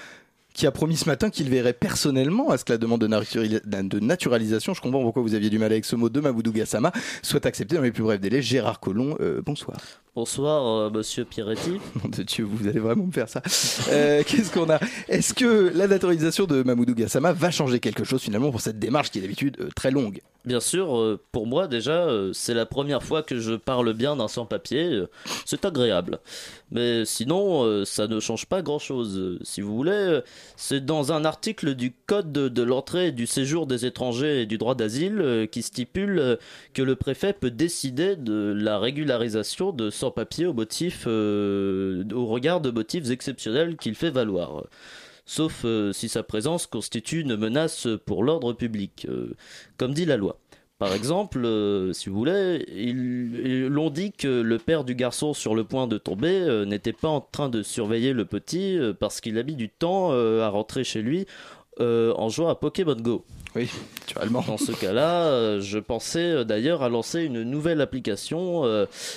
Qui 0.58 0.65
a 0.65 0.72
promis 0.72 0.98
ce 0.98 1.06
matin 1.06 1.30
qu'il 1.30 1.50
verrait 1.52 1.72
personnellement 1.72 2.50
à 2.50 2.58
ce 2.58 2.65
que 2.65 2.74
la 2.74 2.80
demande 2.80 3.00
de, 3.02 3.08
naturali- 3.08 3.62
de 3.63 4.00
naturalisation, 4.00 4.74
je 4.74 4.82
comprends 4.82 5.02
pourquoi 5.04 5.22
vous 5.22 5.36
aviez 5.36 5.52
du 5.52 5.60
mal 5.60 5.72
avec 5.72 5.86
ce 5.86 5.96
mot 5.96 6.10
de 6.10 6.20
Maboudou 6.20 6.52
Gassama, 6.52 6.91
soit 7.22 7.46
acceptée 7.46 7.76
dans 7.76 7.84
les 7.84 7.91
plus 7.91 8.02
brefs 8.02 8.20
délais. 8.20 8.41
Gérard 8.41 8.80
Collomb, 8.80 9.15
euh, 9.22 9.39
bonsoir. 9.46 9.78
Bonsoir, 10.15 10.65
euh, 10.65 10.89
monsieur 10.89 11.26
Pierretti. 11.26 11.74
De 12.06 12.24
Dieu, 12.24 12.43
vous 12.43 12.67
allez 12.67 12.80
vraiment 12.80 13.06
me 13.06 13.12
faire 13.12 13.30
ça. 13.30 13.43
Euh, 13.91 14.24
Qu'est-ce 14.26 14.52
qu'on 14.52 14.67
a? 14.72 14.80
Est-ce 15.08 15.36
que 15.36 15.72
la 15.76 15.88
naturalisation 15.88 16.46
de 16.46 16.63
Mamoudou 16.63 16.96
Gassama 16.96 17.34
va 17.34 17.52
changer 17.52 17.80
quelque 17.80 18.04
chose 18.04 18.20
finalement 18.24 18.50
pour 18.50 18.62
cette 18.62 18.80
démarche 18.80 19.12
qui 19.12 19.20
est 19.20 19.22
d'habitude 19.22 19.58
euh, 19.60 19.70
très 19.76 19.91
longue? 19.91 20.22
Bien 20.43 20.60
sûr, 20.62 21.20
pour 21.34 21.46
moi 21.46 21.67
déjà, 21.67 22.08
c'est 22.32 22.54
la 22.54 22.65
première 22.65 23.04
fois 23.04 23.22
que 23.22 23.38
je 23.38 23.54
parle 23.54 23.91
bien 23.93 24.15
d'un 24.15 24.30
sans-papier. 24.30 25.04
C'est 25.46 25.65
agréable. 25.65 26.20
Mais 26.72 27.04
sinon, 27.04 27.84
ça 27.84 28.08
ne 28.08 28.22
change 28.22 28.46
pas 28.46 28.62
grand-chose. 28.62 29.39
Si 29.43 29.60
vous 29.60 29.76
voulez, 29.76 30.22
c'est 30.56 30.86
dans 30.86 31.12
un 31.12 31.26
article 31.26 31.76
du 31.76 31.94
Code 32.06 32.32
de, 32.32 32.64
l'entrée 32.64 33.08
et 33.08 33.12
du 33.12 33.28
séjour 33.28 33.68
des 33.68 33.86
étrangers 33.86 34.42
et 34.42 34.46
du 34.46 34.58
droit 34.58 34.76
d'asile 34.76 35.20
euh, 35.20 35.46
qui 35.46 35.62
stipule 35.62 36.20
euh, 36.20 36.36
que 36.74 36.82
le 36.82 36.96
préfet 36.96 37.34
peut 37.34 37.52
décider 37.52 38.16
de 38.16 38.54
la 38.56 38.80
régularisation 38.80 39.72
de 39.72 39.90
sans-papiers 39.90 40.46
au, 40.46 40.56
euh, 41.08 42.04
au 42.14 42.26
regard 42.26 42.62
de 42.62 42.72
motifs 42.72 43.10
exceptionnels 43.10 43.78
qu'il 43.78 43.96
fait 43.96 44.12
valoir 44.12 44.64
sauf 45.26 45.66
si 45.92 46.08
sa 46.08 46.24
présence 46.24 46.68
constitue 46.68 47.20
une 47.20 47.36
menace 47.36 47.86
pour 48.06 48.24
l'ordre 48.24 48.54
public, 48.54 49.06
comme 49.76 49.94
dit 49.94 50.06
la 50.06 50.16
loi. 50.16 50.40
Par 50.80 50.94
exemple, 50.94 51.44
euh, 51.44 51.92
si 51.92 52.10
vous 52.10 52.18
voulez, 52.18 52.63
ils, 52.72 53.66
l'ont 53.66 53.90
dit 53.90 54.12
que 54.12 54.28
le 54.28 54.60
père 54.60 54.84
du 54.84 54.94
garçon 54.94 55.34
sur 55.34 55.56
le 55.56 55.63
point 55.63 55.88
de 55.88 55.98
tomber 55.98 56.40
euh, 56.42 56.66
n'était 56.66 56.94
pas 56.94 57.08
en 57.08 57.20
train 57.20 57.50
de 57.50 57.63
surveiller 57.63 58.13
le 58.13 58.26
petit 58.26 58.78
euh, 58.78 58.94
parce 58.94 59.20
qu'il 59.20 59.40
a 59.40 59.44
mis 59.44 59.56
du 59.56 59.70
temps 59.70 60.12
à 60.12 60.50
rentrer 60.50 60.84
chez 60.84 61.02
lui 61.02 61.26
en 61.80 62.30
jouant 62.30 62.50
à 62.50 62.56
Pokémon 62.56 62.96
Go. 62.96 63.24
Oui, 63.56 63.70
naturellement. 64.02 64.44
Dans 64.48 64.58
ce 64.58 64.72
cas-là, 64.72 65.60
je 65.60 65.78
pensais 65.78 66.44
d'ailleurs 66.44 66.82
à 66.82 66.90
lancer 66.90 67.22
une 67.22 67.44
nouvelle 67.44 67.82
application 67.82 68.63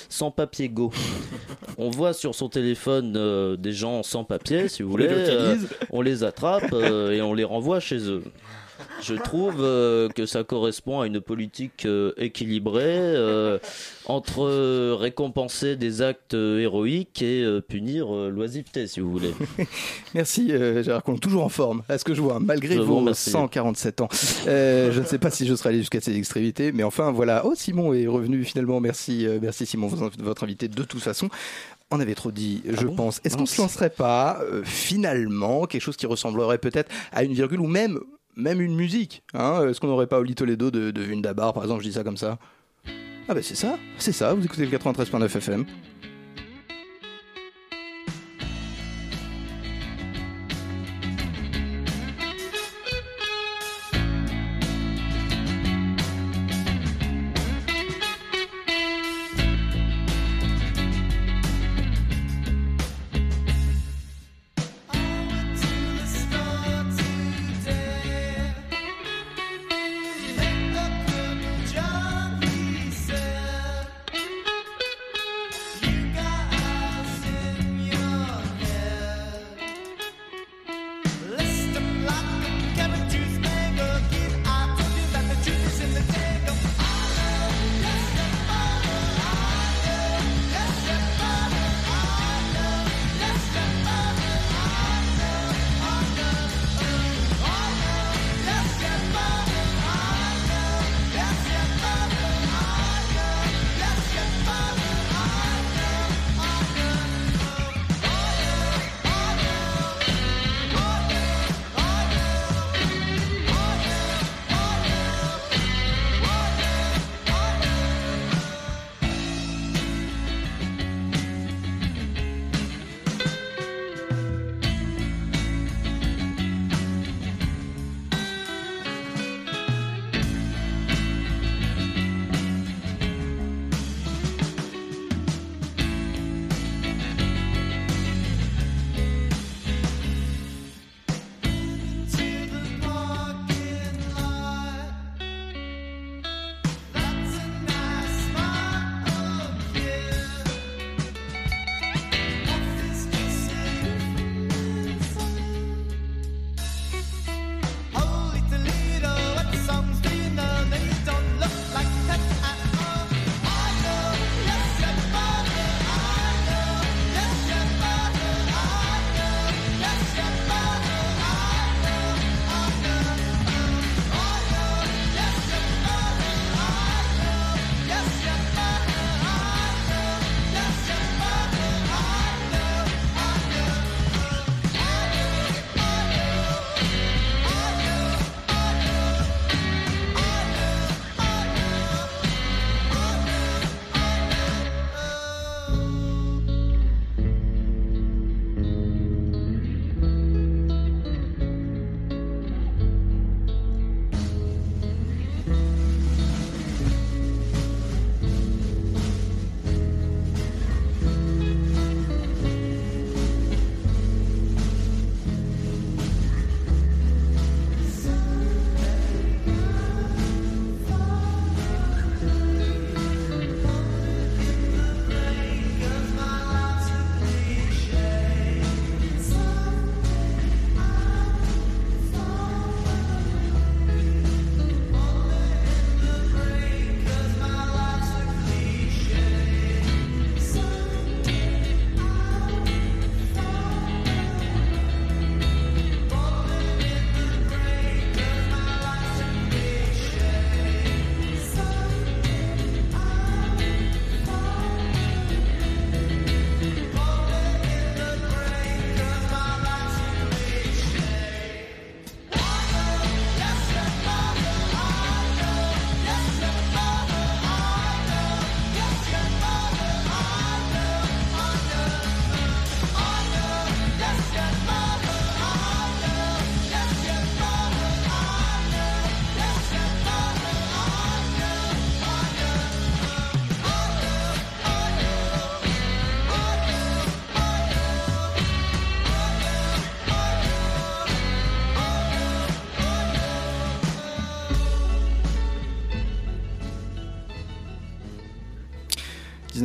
sans 0.09 0.29
papier 0.29 0.69
Go. 0.69 0.91
On 1.79 1.89
voit 1.89 2.13
sur 2.13 2.35
son 2.35 2.49
téléphone 2.49 3.55
des 3.57 3.71
gens 3.71 4.03
sans 4.03 4.23
papier, 4.23 4.67
si 4.67 4.83
vous 4.83 4.89
On 4.89 4.91
voulez, 4.91 5.09
on 5.89 6.01
les 6.01 6.23
attrape 6.23 6.71
et 6.73 7.21
on 7.21 7.33
les 7.33 7.43
renvoie 7.43 7.79
chez 7.79 8.07
eux. 8.07 8.23
Je 9.01 9.15
trouve 9.15 9.57
euh, 9.59 10.09
que 10.09 10.25
ça 10.25 10.43
correspond 10.43 11.01
à 11.01 11.07
une 11.07 11.21
politique 11.21 11.85
euh, 11.85 12.13
équilibrée 12.17 12.83
euh, 12.85 13.59
entre 14.05 14.93
récompenser 14.93 15.75
des 15.75 16.01
actes 16.01 16.33
héroïques 16.33 17.21
et 17.21 17.45
punir 17.67 18.11
l'oisiveté, 18.11 18.87
si 18.87 18.99
vous 18.99 19.11
voulez. 19.11 19.33
Merci 20.13 20.49
Gérard 20.49 21.03
Collomb, 21.03 21.19
toujours 21.19 21.43
en 21.43 21.49
forme, 21.49 21.83
à 21.87 21.97
ce 21.97 22.03
que 22.03 22.13
je 22.13 22.21
vois, 22.21 22.39
malgré 22.39 22.75
Je 22.75 22.81
vos 22.81 22.97
remercie. 22.97 23.29
147 23.29 24.01
ans. 24.01 24.09
Je 24.45 24.99
ne 24.99 25.05
sais 25.05 25.19
pas 25.19 25.29
si 25.29 25.47
je 25.47 25.55
serai 25.55 25.69
allé 25.69 25.79
jusqu'à 25.79 26.01
ces 26.01 26.15
extrémités, 26.15 26.71
mais 26.71 26.83
enfin 26.83 27.11
voilà. 27.11 27.45
Oh, 27.45 27.53
Simon 27.55 27.93
est 27.93 28.07
revenu 28.07 28.43
finalement. 28.43 28.79
Merci, 28.79 29.27
merci 29.41 29.65
Simon, 29.65 29.87
votre 29.87 30.43
invité 30.43 30.67
de 30.67 30.83
toute 30.83 31.01
façon. 31.01 31.29
On 31.91 31.99
avait 31.99 32.15
trop 32.15 32.31
dit, 32.31 32.61
je 32.65 32.87
pense. 32.87 33.19
Est-ce 33.25 33.35
qu'on 33.35 33.41
Mince. 33.41 33.51
se 33.55 33.61
lancerait 33.61 33.89
pas 33.89 34.39
euh, 34.41 34.63
finalement 34.63 35.65
quelque 35.65 35.81
chose 35.81 35.97
qui 35.97 36.05
ressemblerait 36.05 36.57
peut-être 36.57 36.89
à 37.11 37.23
une 37.23 37.33
virgule 37.33 37.59
ou 37.59 37.67
même 37.67 37.99
même 38.35 38.61
une 38.61 38.75
musique 38.75 39.23
hein 39.33 39.67
Est-ce 39.67 39.79
qu'on 39.79 39.87
n'aurait 39.87 40.07
pas 40.07 40.19
Oli 40.19 40.35
Toledo 40.35 40.71
de, 40.71 40.91
de 40.91 41.01
Vundabar, 41.01 41.53
par 41.53 41.63
exemple 41.63 41.83
Je 41.83 41.87
dis 41.89 41.93
ça 41.93 42.03
comme 42.03 42.17
ça. 42.17 42.37
Ah 43.27 43.33
ben 43.33 43.43
c'est 43.43 43.55
ça, 43.55 43.77
c'est 43.97 44.11
ça. 44.11 44.33
Vous 44.33 44.43
écoutez 44.43 44.65
le 44.65 44.77
93.9 44.77 45.25
FM. 45.37 45.65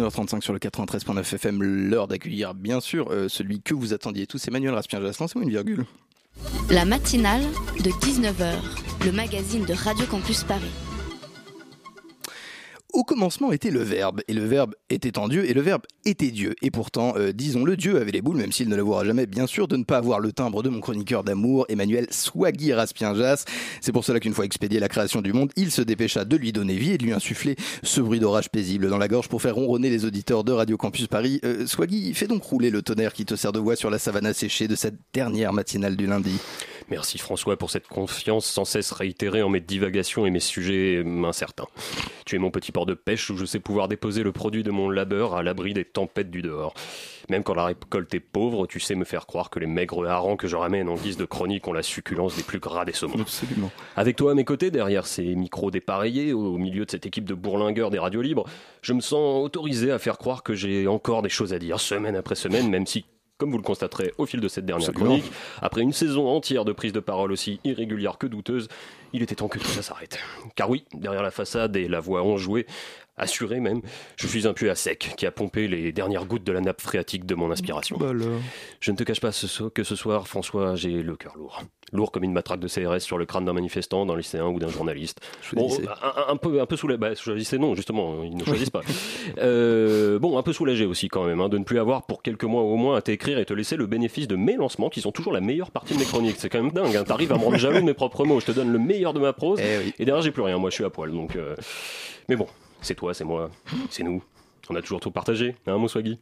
19h35 0.07 0.43
sur 0.43 0.53
le 0.53 0.59
93.9 0.59 1.35
FM, 1.35 1.63
l'heure 1.63 2.09
d'accueillir 2.09 2.55
bien 2.55 2.81
sûr 2.81 3.11
euh, 3.11 3.29
celui 3.29 3.61
que 3.61 3.75
vous 3.75 3.93
attendiez 3.93 4.27
tous, 4.27 4.47
Emmanuel 4.49 4.75
Raspien-Jas. 4.75 5.19
Lancez-moi 5.21 5.45
une 5.45 5.51
virgule. 5.51 5.85
La 6.71 6.85
matinale 6.85 7.43
de 7.83 7.91
19h, 7.91 8.55
le 9.05 9.13
magazine 9.13 9.65
de 9.65 9.73
Radio 9.73 10.07
Campus 10.07 10.45
Paris. 10.45 10.86
Au 12.97 13.05
commencement 13.05 13.53
était 13.53 13.71
le 13.71 13.83
Verbe, 13.83 14.23
et 14.27 14.33
le 14.33 14.47
Verbe 14.47 14.75
était 14.89 15.19
en 15.19 15.29
Dieu, 15.29 15.45
et 15.45 15.53
le 15.53 15.61
Verbe 15.61 15.83
était 16.07 16.31
Dieu. 16.31 16.55
Et 16.63 16.71
pourtant, 16.71 17.13
euh, 17.19 17.31
disons-le, 17.31 17.77
Dieu 17.77 18.01
avait 18.01 18.11
les 18.11 18.23
boules, 18.23 18.39
même 18.39 18.53
s'il 18.53 18.71
ne 18.71 18.75
l'avouera 18.75 19.05
jamais, 19.05 19.27
bien 19.27 19.47
sûr, 19.47 19.69
de 19.69 19.77
ne 19.77 19.85
pas 19.85 19.99
avoir 19.99 20.19
le 20.19 20.33
timbre 20.33 20.63
de 20.63 20.71
mon 20.71 20.81
chroniqueur 20.81 21.23
d'amour, 21.23 21.67
Emmanuel 21.69 22.07
Swaggy 22.11 22.73
Raspien-Jas. 22.73 23.45
C'est 23.83 23.93
pour 23.93 24.03
cela 24.03 24.19
qu'une 24.19 24.33
fois 24.33 24.47
expédié 24.47 24.81
la 24.81 24.89
création 24.89 25.21
du 25.21 25.35
monde, 25.35 25.53
il 25.57 25.71
se 25.73 25.83
dépêcha 25.83 26.25
de 26.25 26.37
lui 26.39 26.53
donner 26.53 26.77
vie 26.77 26.93
et 26.93 26.97
de 26.97 27.05
lui 27.05 27.13
insuffler 27.13 27.57
ce 27.83 28.01
bruit 28.01 28.19
d'orage 28.19 28.49
paisible 28.49 28.89
dans 28.89 28.97
la 28.97 29.09
gorge 29.09 29.29
pour 29.29 29.43
faire 29.43 29.57
ronronner 29.57 29.91
les 29.91 30.07
auditeurs 30.07 30.43
de 30.43 30.53
Radio 30.53 30.79
Campus 30.79 31.07
Paris. 31.07 31.39
Euh, 31.45 31.67
Swaggy, 31.67 32.15
fais 32.15 32.29
donc 32.29 32.45
rouler 32.45 32.71
le 32.71 32.81
tonnerre 32.81 33.13
qui 33.13 33.27
te 33.27 33.37
sert 33.37 33.53
de 33.53 33.59
voix 33.59 33.77
sur 33.77 33.91
la 33.91 33.99
savane 33.99 34.25
asséchée 34.25 34.69
de 34.69 34.75
cette 34.75 34.97
dernière 35.13 35.53
matinale 35.53 35.97
du 35.97 36.07
lundi. 36.07 36.39
Merci 36.89 37.19
François 37.19 37.57
pour 37.57 37.71
cette 37.71 37.89
confiance 37.89 38.47
sans 38.47 38.65
cesse 38.65 38.93
réitérée 38.93 39.43
en 39.43 39.49
mes 39.49 39.61
divagations 39.61 40.25
et 40.25 40.31
mes 40.31 40.41
sujets 40.41 41.03
incertains. 41.25 41.67
Tu 42.25 42.37
es 42.37 42.39
mon 42.39 42.51
petit 42.51 42.71
port 42.71 42.87
de 42.87 42.95
pêche 42.95 43.29
où 43.31 43.37
je 43.37 43.45
sais 43.45 43.59
pouvoir 43.59 43.89
déposer 43.89 44.23
le 44.23 44.31
produit 44.33 44.63
de 44.63 44.71
mon 44.71 44.89
labeur 44.89 45.35
à 45.35 45.43
l'abri 45.43 45.75
des 45.75 45.85
tempêtes 45.85 46.31
du 46.31 46.43
dehors. 46.43 46.75
Même 47.29 47.43
quand 47.43 47.55
la 47.55 47.65
récolte 47.65 48.15
est 48.15 48.21
pauvre, 48.21 48.69
tu 48.69 48.79
sais 48.79 48.95
me 48.95 49.05
faire 49.05 49.27
croire 49.27 49.51
que 49.51 49.59
les 49.59 49.67
maigres 49.67 50.07
harengs 50.07 50.37
que 50.37 50.47
je 50.47 50.55
ramène 50.55 50.89
en 50.89 50.95
guise 50.95 51.17
de 51.17 51.25
chronique 51.25 51.67
ont 51.67 51.73
la 51.73 51.83
succulence 51.83 52.37
des 52.37 52.45
plus 52.45 52.61
gras 52.61 52.85
des 52.85 52.93
saumons. 52.93 53.21
Absolument. 53.21 53.73
Avec 53.97 54.15
toi 54.15 54.31
à 54.31 54.35
mes 54.35 54.45
côtés, 54.45 54.71
derrière 54.71 55.07
ces 55.07 55.35
micros 55.35 55.73
dépareillés, 55.73 56.33
au 56.33 56.57
milieu 56.57 56.85
de 56.85 56.91
cette 56.91 57.07
équipe 57.07 57.25
de 57.25 57.35
bourlingueurs 57.35 57.91
des 57.91 57.99
radios 57.99 58.23
libres, 58.23 58.45
je 58.83 58.93
me 58.93 59.01
sens 59.01 59.45
autorisé 59.45 59.91
à 59.91 59.99
faire 59.99 60.19
croire 60.19 60.45
que 60.45 60.55
j'ai 60.55 60.87
encore 60.87 61.23
des 61.23 61.29
choses 61.29 61.53
à 61.53 61.59
dire, 61.59 61.81
semaine 61.81 62.15
après 62.15 62.37
semaine, 62.37 62.71
même 62.71 62.87
si 62.87 63.05
comme 63.39 63.51
vous 63.51 63.59
le 63.59 63.63
constaterez 63.63 64.13
au 64.19 64.27
fil 64.27 64.41
de 64.41 64.49
cette 64.49 64.65
dernière 64.65 64.89
Absolument. 64.89 65.17
chronique, 65.17 65.33
après 65.61 65.83
une 65.83 65.93
saison 65.93 66.29
entière 66.29 66.65
de 66.65 66.73
prises 66.73 66.93
de 66.93 67.01
parole 67.01 67.33
aussi 67.33 67.61
irrégulières 67.65 68.19
que 68.19 68.27
douteuses, 68.27 68.69
il 69.13 69.23
était 69.23 69.35
temps 69.35 69.49
que 69.49 69.59
tout 69.59 69.67
ça 69.67 69.83
s'arrête. 69.83 70.19
Car 70.55 70.71
oui, 70.71 70.85
derrière 70.95 71.23
la 71.23 71.31
façade 71.31 71.77
et 71.77 71.89
la 71.89 72.01
voix 72.01 72.23
enjouée, 72.23 72.67
assurée 73.17 73.61
même, 73.61 73.81
je 74.17 74.27
suis 74.27 74.47
un 74.47 74.53
puits 74.53 74.69
à 74.69 74.75
sec 74.75 75.15
qui 75.17 75.27
a 75.27 75.31
pompé 75.31 75.69
les 75.69 75.93
dernières 75.93 76.27
gouttes 76.27 76.45
de 76.45 76.53
la 76.53 76.61
nappe 76.61 76.81
phréatique 76.81 77.25
de 77.27 77.35
mon 77.35 77.51
inspiration. 77.51 77.97
Bah. 77.99 78.13
Je 78.81 78.91
ne 78.91 78.97
te 78.97 79.03
cache 79.05 79.21
pas 79.21 79.33
ce 79.33 79.47
so- 79.47 79.71
que 79.71 79.85
ce 79.85 79.97
soir, 79.97 80.29
François, 80.29 80.75
j'ai 80.77 81.03
le 81.03 81.17
cœur 81.17 81.35
lourd. 81.37 81.63
Lourd 81.93 82.11
comme 82.11 82.25
une 82.25 82.33
matraque 82.33 82.59
de 82.61 82.67
CRS 82.69 82.99
sur 83.01 83.17
le 83.17 83.27
crâne 83.27 83.45
d'un 83.45 83.53
manifestant, 83.53 84.05
d'un 84.07 84.17
lycéen 84.17 84.47
ou 84.47 84.59
d'un 84.59 84.69
journaliste. 84.69 85.21
Bon, 85.53 85.69
un, 86.03 86.33
un 86.33 86.37
peu, 86.37 86.61
un 86.61 86.67
peu 86.67 86.77
soulagé. 86.77 86.99
Bah, 86.99 87.15
choisissez 87.15 87.59
non, 87.59 87.75
justement, 87.77 88.23
ils 88.25 88.37
ne 88.37 88.45
choisissent 88.45 88.71
pas. 88.71 88.81
Euh, 89.39 90.19
bon, 90.19 90.37
un 90.39 90.43
peu 90.43 90.53
soulagé 90.53 90.85
aussi 90.85 91.09
quand 91.09 91.25
même, 91.25 91.41
hein, 91.41 91.49
de 91.49 91.59
ne 91.59 91.65
plus 91.65 91.79
avoir 91.79 92.07
pour 92.07 92.23
quelques 92.23 92.45
mois 92.45 92.63
au 92.63 92.77
moins 92.77 92.97
à 92.97 93.03
t'écrire 93.03 93.39
et 93.39 93.45
te 93.45 93.53
laisser 93.55 93.77
le 93.77 93.87
bénéfice 93.87 94.27
de 94.29 94.37
mes 94.37 94.57
lancements 94.57 94.89
qui 94.91 95.01
sont 95.01 95.13
toujours 95.13 95.33
la 95.33 95.41
meilleure 95.41 95.71
partie 95.71 95.95
de 95.95 95.99
mes 96.01 96.05
chroniques. 96.05 96.37
C'est 96.39 96.49
quand 96.49 96.63
même 96.63 96.73
dingue. 96.73 96.97
Hein. 96.97 97.05
T'arrives 97.05 97.33
à 97.33 97.39
me 97.39 97.45
rendre 97.45 97.57
jaloux 97.57 97.79
de 97.81 97.85
mes 97.85 97.95
propres 97.95 98.25
mots. 98.25 98.41
Je 98.41 98.47
te 98.47 98.53
donne 98.53 98.73
le 98.73 98.79
meilleur 98.79 99.13
de 99.13 99.21
ma 99.21 99.33
prose 99.33 99.61
et 99.61 100.05
derrière 100.05 100.23
j'ai 100.23 100.33
plus 100.33 100.43
rien. 100.43 100.59
Moi, 100.59 100.71
je 100.71 100.75
suis 100.75 100.85
à 100.85 100.91
poil. 100.91 101.13
Donc, 101.13 101.37
euh, 101.37 101.55
mais 102.29 102.37
bon, 102.37 102.47
c'est 102.87 102.95
toi, 102.95 103.13
c'est 103.13 103.25
moi, 103.25 103.51
c'est 103.91 104.03
nous. 104.03 104.23
On 104.71 104.75
a 104.75 104.83
toujours 104.83 105.01
tout 105.01 105.11
partagé, 105.11 105.55
hein, 105.67 105.77
mon 105.77 105.89
Swaggy 105.89 106.19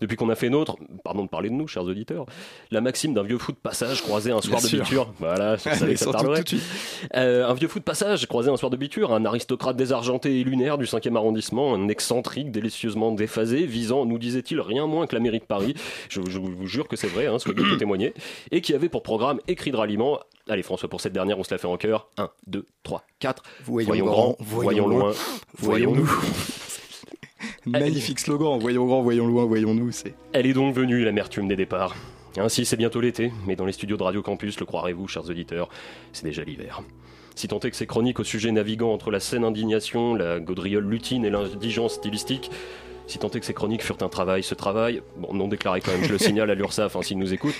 depuis 0.00 0.16
qu'on 0.16 0.28
a 0.28 0.34
fait 0.34 0.50
nôtre, 0.50 0.76
pardon 1.04 1.24
de 1.24 1.28
parler 1.28 1.48
de 1.48 1.54
nous, 1.54 1.66
chers 1.66 1.84
auditeurs, 1.84 2.26
la 2.70 2.80
maxime 2.80 3.14
d'un 3.14 3.22
vieux 3.22 3.38
fou 3.38 3.52
de 3.52 3.56
passage 3.56 4.02
croisé 4.02 4.30
un 4.30 4.40
soir 4.40 4.58
Bien 4.60 4.64
de 4.64 4.68
sûr. 4.68 4.82
biture. 4.82 5.12
Voilà, 5.18 5.56
je 5.56 5.62
savais 5.62 5.94
que 5.94 5.98
ça 6.00 6.12
tarderait. 6.12 6.44
Euh, 7.14 7.46
un 7.48 7.54
vieux 7.54 7.68
fou 7.68 7.78
de 7.78 7.84
passage 7.84 8.26
croisé 8.26 8.50
un 8.50 8.56
soir 8.56 8.70
de 8.70 8.76
biture, 8.76 9.12
un 9.12 9.24
aristocrate 9.24 9.76
désargenté 9.76 10.40
et 10.40 10.44
lunaire 10.44 10.78
du 10.78 10.84
5e 10.84 11.16
arrondissement, 11.16 11.74
un 11.74 11.88
excentrique 11.88 12.50
délicieusement 12.50 13.12
déphasé, 13.12 13.66
visant, 13.66 14.06
nous 14.06 14.18
disait-il, 14.18 14.60
rien 14.60 14.86
moins 14.86 15.06
que 15.06 15.14
la 15.14 15.20
mairie 15.20 15.40
de 15.40 15.44
Paris. 15.44 15.74
Je, 16.08 16.20
je 16.28 16.38
vous 16.38 16.66
jure 16.66 16.88
que 16.88 16.96
c'est 16.96 17.08
vrai, 17.08 17.26
hein, 17.26 17.38
peut 17.44 17.76
témoigner. 17.78 18.12
Et 18.50 18.60
qui 18.60 18.74
avait 18.74 18.88
pour 18.88 19.02
programme 19.02 19.40
écrit 19.48 19.70
de 19.70 19.76
ralliement. 19.76 20.20
Allez, 20.48 20.62
François, 20.62 20.88
pour 20.88 21.00
cette 21.00 21.12
dernière, 21.12 21.38
on 21.38 21.44
se 21.44 21.52
la 21.52 21.58
fait 21.58 21.66
en 21.66 21.76
cœur. 21.76 22.08
1, 22.18 22.30
2, 22.46 22.64
3, 22.82 23.02
4. 23.18 23.42
Voyons 23.64 24.06
grand, 24.06 24.36
voyons 24.40 24.86
loin, 24.88 25.12
voyons-nous. 25.58 26.08
Magnifique 27.66 28.20
slogan, 28.20 28.58
voyons 28.58 28.86
grand, 28.86 29.02
voyons 29.02 29.26
loin, 29.26 29.44
voyons-nous, 29.44 29.92
c'est... 29.92 30.14
Elle 30.32 30.46
est 30.46 30.52
donc 30.52 30.74
venue, 30.74 31.04
l'amertume 31.04 31.48
des 31.48 31.56
départs. 31.56 31.94
Ainsi, 32.38 32.64
c'est 32.64 32.76
bientôt 32.76 33.00
l'été, 33.00 33.32
mais 33.46 33.56
dans 33.56 33.64
les 33.64 33.72
studios 33.72 33.96
de 33.96 34.02
Radio 34.02 34.22
Campus, 34.22 34.60
le 34.60 34.66
croirez-vous, 34.66 35.08
chers 35.08 35.28
auditeurs, 35.28 35.68
c'est 36.12 36.24
déjà 36.24 36.44
l'hiver. 36.44 36.82
Si 37.34 37.48
tant 37.48 37.60
est 37.60 37.70
que 37.70 37.76
ces 37.76 37.86
chroniques 37.86 38.18
au 38.18 38.24
sujet 38.24 38.50
naviguant 38.52 38.92
entre 38.92 39.10
la 39.10 39.20
saine 39.20 39.44
indignation, 39.44 40.14
la 40.14 40.40
gaudriole 40.40 40.88
lutine 40.88 41.24
et 41.24 41.30
l'indigence 41.30 41.94
stylistique, 41.94 42.50
si 43.06 43.18
tant 43.18 43.28
est 43.28 43.40
que 43.40 43.46
ces 43.46 43.54
chroniques 43.54 43.82
furent 43.82 44.02
un 44.02 44.08
travail, 44.08 44.42
ce 44.42 44.54
travail, 44.54 45.02
bon, 45.16 45.32
non 45.32 45.48
déclaré 45.48 45.80
quand 45.80 45.92
même, 45.92 46.04
je 46.04 46.12
le 46.12 46.18
signale 46.18 46.50
à 46.50 46.54
l'URSSAF 46.54 46.96
hein, 46.96 47.02
s'il 47.02 47.18
nous 47.18 47.32
écoute, 47.32 47.54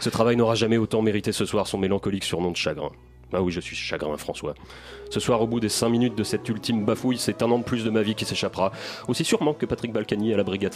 ce 0.00 0.08
travail 0.08 0.36
n'aura 0.36 0.54
jamais 0.54 0.76
autant 0.76 1.02
mérité 1.02 1.32
ce 1.32 1.44
soir 1.44 1.66
son 1.66 1.78
mélancolique 1.78 2.24
surnom 2.24 2.50
de 2.50 2.56
chagrin. 2.56 2.90
Ah 3.32 3.42
oui, 3.42 3.52
je 3.52 3.60
suis 3.60 3.76
chagrin, 3.76 4.16
François. 4.16 4.54
Ce 5.10 5.20
soir, 5.20 5.40
au 5.40 5.46
bout 5.46 5.60
des 5.60 5.68
5 5.68 5.88
minutes 5.88 6.14
de 6.16 6.24
cette 6.24 6.48
ultime 6.48 6.84
bafouille, 6.84 7.18
c'est 7.18 7.42
un 7.42 7.50
an 7.50 7.58
de 7.58 7.64
plus 7.64 7.84
de 7.84 7.90
ma 7.90 8.02
vie 8.02 8.14
qui 8.14 8.24
s'échappera. 8.24 8.72
Aussi 9.08 9.24
sûrement 9.24 9.54
que 9.54 9.66
Patrick 9.66 9.92
Balkany 9.92 10.34
à 10.34 10.36
la 10.36 10.42
brigade, 10.44 10.74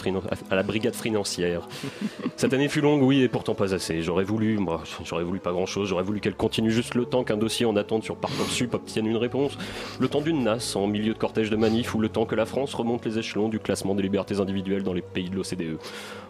à 0.51 0.55
la 0.55 0.63
brigade 0.63 0.95
financière. 0.95 1.69
Cette 2.37 2.53
année 2.55 2.69
fut 2.69 2.81
longue, 2.81 3.03
oui, 3.03 3.23
et 3.23 3.29
pourtant 3.29 3.55
pas 3.55 3.75
assez. 3.75 4.03
J'aurais 4.03 4.25
voulu, 4.25 4.59
moi, 4.59 4.83
j'aurais 5.05 5.25
voulu 5.25 5.39
pas 5.39 5.53
grand 5.53 5.67
chose. 5.67 5.89
J'aurais 5.89 6.03
voulu 6.03 6.21
qu'elle 6.21 6.35
continue 6.35 6.71
juste 6.71 6.95
le 6.95 7.05
temps 7.05 7.25
qu'un 7.25 7.37
dossier 7.37 7.67
en 7.67 7.77
attente 7.77 8.05
sur 8.05 8.17
Parcoursup 8.17 8.75
obtienne 8.75 9.07
une 9.07 9.17
réponse. 9.17 9.59
Le 10.01 10.09
temps 10.09 10.21
d'une 10.21 10.43
NAS 10.43 10.75
en 10.77 10.87
milieu 10.87 11.13
de 11.13 11.19
cortège 11.19 11.51
de 11.51 11.57
manif 11.57 11.95
ou 11.95 11.99
le 12.01 12.09
temps 12.09 12.25
que 12.25 12.35
la 12.35 12.47
France 12.47 12.75
remonte 12.75 13.05
les 13.05 13.19
échelons 13.19 13.49
du 13.49 13.59
classement 13.59 13.95
des 13.95 14.03
libertés 14.03 14.41
individuelles 14.41 14.83
dans 14.83 14.95
les 14.95 15.03
pays 15.03 15.31
de 15.31 15.37
l'OCDE. 15.37 15.79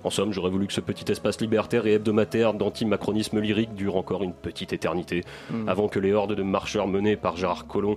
En 0.05 0.11
somme, 0.11 0.32
j'aurais 0.32 0.50
voulu 0.50 0.66
que 0.66 0.72
ce 0.72 0.80
petit 0.80 1.11
espace 1.11 1.40
libertaire 1.40 1.86
et 1.86 1.92
hebdomadaire 1.92 2.55
d'antimacronisme 2.55 3.38
lyrique 3.40 3.74
dure 3.74 3.96
encore 3.96 4.22
une 4.24 4.32
petite 4.32 4.72
éternité, 4.72 5.22
Mm. 5.50 5.68
avant 5.68 5.88
que 5.88 5.98
les 5.98 6.12
hordes 6.12 6.34
de 6.34 6.42
marcheurs 6.42 6.88
menés 6.88 7.16
par 7.16 7.36
Gérard 7.36 7.66
Collomb 7.66 7.91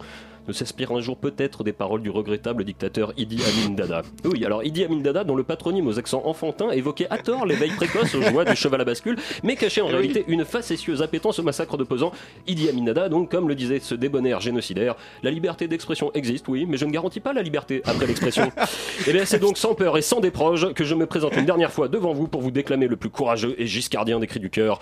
ne 0.48 0.54
s'inspirent 0.54 0.91
un 0.91 1.02
jour 1.02 1.18
peut-être 1.18 1.64
des 1.64 1.74
paroles 1.74 2.02
du 2.02 2.10
regrettable 2.10 2.64
dictateur 2.64 3.14
Idi 3.18 3.39
Amin 3.41 3.74
Dada. 3.74 4.04
Oui, 4.24 4.46
alors 4.46 4.64
Idi 4.64 4.84
Amin 4.84 4.98
Dada, 4.98 5.24
dont 5.24 5.36
le 5.36 5.43
patronyme 5.43 5.88
aux 5.88 6.00
accents 6.00 6.24
enfantins 6.26 6.72
évoquait 6.72 7.08
à 7.10 7.18
tort 7.18 7.46
l'éveil 7.46 7.72
précoce 7.72 8.14
aux 8.16 8.22
joies 8.22 8.46
du 8.46 8.56
cheval 8.56 8.82
à 8.82 8.86
bascule, 8.86 9.18
mais 9.43 9.56
cachait 9.56 9.82
en 9.82 9.88
réalité 9.88 10.24
une 10.28 10.46
facétieuse 10.46 11.02
appétence 11.02 11.39
au 11.39 11.43
massacre 11.43 11.78
de 11.78 11.84
pesant. 11.84 12.12
Idi 12.48 12.70
Amin 12.70 12.84
Dada, 12.84 13.10
donc, 13.10 13.32
comme 13.32 13.48
le 13.48 13.56
disait 13.56 13.80
ce 13.80 13.96
débonnaire 13.96 14.39
génocidaire, 14.39 14.96
la 15.24 15.32
liberté 15.32 15.68
d'expression 15.68 16.12
existe, 16.14 16.48
oui, 16.48 16.66
mais 16.68 16.78
je 16.78 16.86
ne 16.86 16.91
garantis 16.91 17.20
pas 17.20 17.34
la 17.34 17.41
liberté 17.41 17.82
après 17.86 18.08
l'expression. 18.08 18.52
Et 19.08 19.14
bien, 19.14 19.26
c'est 19.26 19.39
donc 19.39 19.58
sans 19.58 19.76
peur 19.76 19.98
et 19.98 20.02
sans 20.02 20.20
déproge 20.20 20.74
que 20.74 20.84
je 20.84 20.96
me 20.96 21.06
présente 21.06 21.36
une 21.36 21.46
dernière 21.46 21.72
fois 21.72 21.88
devant 21.88 22.14
vous 22.14 22.28
pour 22.28 22.41
vous 22.41 22.52
déclamer 22.52 22.88
le 22.88 22.96
plus 22.96 23.10
courageux 23.10 23.56
et 23.58 23.66
giscardien 23.66 24.20
des 24.20 24.28
cris 24.28 24.39
du 24.39 24.50
cœur. 24.50 24.80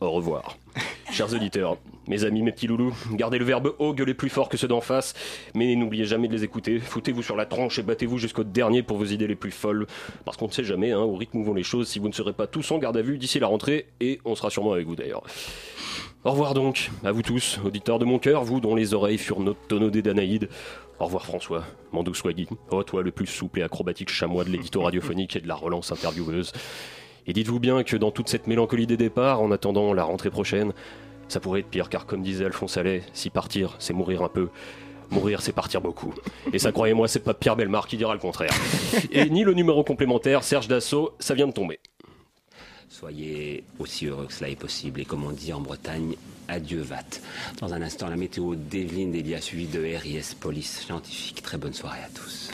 Au 0.00 0.10
revoir. 0.10 0.56
Chers 1.10 1.32
auditeurs, 1.32 1.78
mes 2.08 2.24
amis, 2.24 2.42
mes 2.42 2.52
petits 2.52 2.66
loulous, 2.66 2.94
gardez 3.12 3.38
le 3.38 3.44
verbe 3.44 3.74
haut, 3.78 3.92
gueulez 3.92 4.14
plus 4.14 4.28
fort 4.28 4.48
que 4.48 4.56
ceux 4.56 4.68
d'en 4.68 4.80
face, 4.80 5.14
mais 5.54 5.74
n'oubliez 5.76 6.04
jamais 6.04 6.28
de 6.28 6.32
les 6.32 6.44
écouter. 6.44 6.78
Foutez-vous 6.78 7.22
sur 7.22 7.36
la 7.36 7.46
tronche 7.46 7.78
et 7.78 7.82
battez-vous 7.82 8.18
jusqu'au 8.18 8.44
dernier 8.44 8.82
pour 8.82 8.96
vos 8.96 9.04
idées 9.04 9.26
les 9.26 9.36
plus 9.36 9.50
folles. 9.50 9.86
Parce 10.24 10.36
qu'on 10.36 10.46
ne 10.46 10.52
sait 10.52 10.64
jamais, 10.64 10.92
hein, 10.92 11.00
au 11.00 11.16
rythme 11.16 11.38
où 11.38 11.44
vont 11.44 11.54
les 11.54 11.62
choses, 11.62 11.88
si 11.88 11.98
vous 11.98 12.08
ne 12.08 12.14
serez 12.14 12.32
pas 12.32 12.46
tous 12.46 12.70
en 12.70 12.78
garde 12.78 12.96
à 12.96 13.02
vue 13.02 13.18
d'ici 13.18 13.38
la 13.38 13.46
rentrée, 13.46 13.86
et 14.00 14.20
on 14.24 14.34
sera 14.34 14.50
sûrement 14.50 14.72
avec 14.72 14.86
vous 14.86 14.96
d'ailleurs. 14.96 15.22
Au 16.24 16.32
revoir 16.32 16.54
donc, 16.54 16.90
à 17.04 17.12
vous 17.12 17.22
tous, 17.22 17.60
auditeurs 17.64 17.98
de 17.98 18.04
mon 18.04 18.18
cœur, 18.18 18.42
vous 18.42 18.60
dont 18.60 18.74
les 18.74 18.94
oreilles 18.94 19.18
furent 19.18 19.44
des 19.70 20.02
Danaïdes. 20.02 20.48
Au 20.98 21.04
revoir 21.04 21.26
François, 21.26 21.62
mon 21.92 22.02
doux 22.02 22.14
Swaggy, 22.14 22.48
oh 22.70 22.82
toi 22.82 23.02
le 23.02 23.10
plus 23.10 23.26
souple 23.26 23.60
et 23.60 23.62
acrobatique 23.62 24.10
chamois 24.10 24.44
de 24.44 24.50
l'édito 24.50 24.80
radiophonique 24.80 25.36
et 25.36 25.40
de 25.40 25.46
la 25.46 25.54
relance 25.54 25.92
intervieweuse. 25.92 26.52
Et 27.26 27.32
dites-vous 27.32 27.60
bien 27.60 27.82
que 27.82 27.96
dans 27.96 28.10
toute 28.10 28.28
cette 28.28 28.46
mélancolie 28.46 28.86
des 28.86 28.96
départs, 28.96 29.42
en 29.42 29.50
attendant 29.50 29.92
la 29.92 30.04
rentrée 30.04 30.30
prochaine, 30.30 30.72
ça 31.28 31.40
pourrait 31.40 31.60
être 31.60 31.68
pire, 31.68 31.88
car 31.88 32.06
comme 32.06 32.22
disait 32.22 32.44
Alphonse 32.44 32.76
Allais, 32.76 33.02
si 33.12 33.30
partir, 33.30 33.76
c'est 33.78 33.92
mourir 33.92 34.22
un 34.22 34.28
peu. 34.28 34.48
Mourir, 35.10 35.40
c'est 35.40 35.52
partir 35.52 35.80
beaucoup. 35.80 36.12
Et 36.52 36.58
ça, 36.58 36.72
croyez-moi, 36.72 37.06
c'est 37.06 37.20
pas 37.20 37.34
Pierre 37.34 37.54
Belmar 37.54 37.86
qui 37.86 37.96
dira 37.96 38.12
le 38.12 38.18
contraire. 38.18 38.50
Et 39.12 39.30
ni 39.30 39.44
le 39.44 39.54
numéro 39.54 39.84
complémentaire, 39.84 40.42
Serge 40.42 40.66
Dassault, 40.66 41.12
ça 41.20 41.34
vient 41.34 41.46
de 41.46 41.52
tomber. 41.52 41.78
Soyez 42.88 43.62
aussi 43.78 44.06
heureux 44.06 44.26
que 44.26 44.32
cela 44.32 44.50
est 44.50 44.56
possible. 44.56 45.00
Et 45.00 45.04
comme 45.04 45.24
on 45.24 45.30
dit 45.30 45.52
en 45.52 45.60
Bretagne, 45.60 46.16
adieu 46.48 46.80
vat. 46.80 47.04
Dans 47.60 47.72
un 47.72 47.82
instant, 47.82 48.08
la 48.08 48.16
météo 48.16 48.54
d'Evelyne 48.54 49.12
Delia 49.12 49.40
suivie 49.40 49.66
de 49.66 49.80
RIS 49.80 50.34
Police 50.38 50.80
Scientifique. 50.80 51.42
Très 51.42 51.58
bonne 51.58 51.74
soirée 51.74 52.00
à 52.04 52.08
tous. 52.08 52.50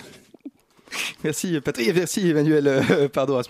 Merci 1.25 1.61
Patrick 1.61 1.95
merci 1.95 2.29
Emmanuel. 2.29 2.67
Euh, 2.67 3.09
pardon. 3.13 3.41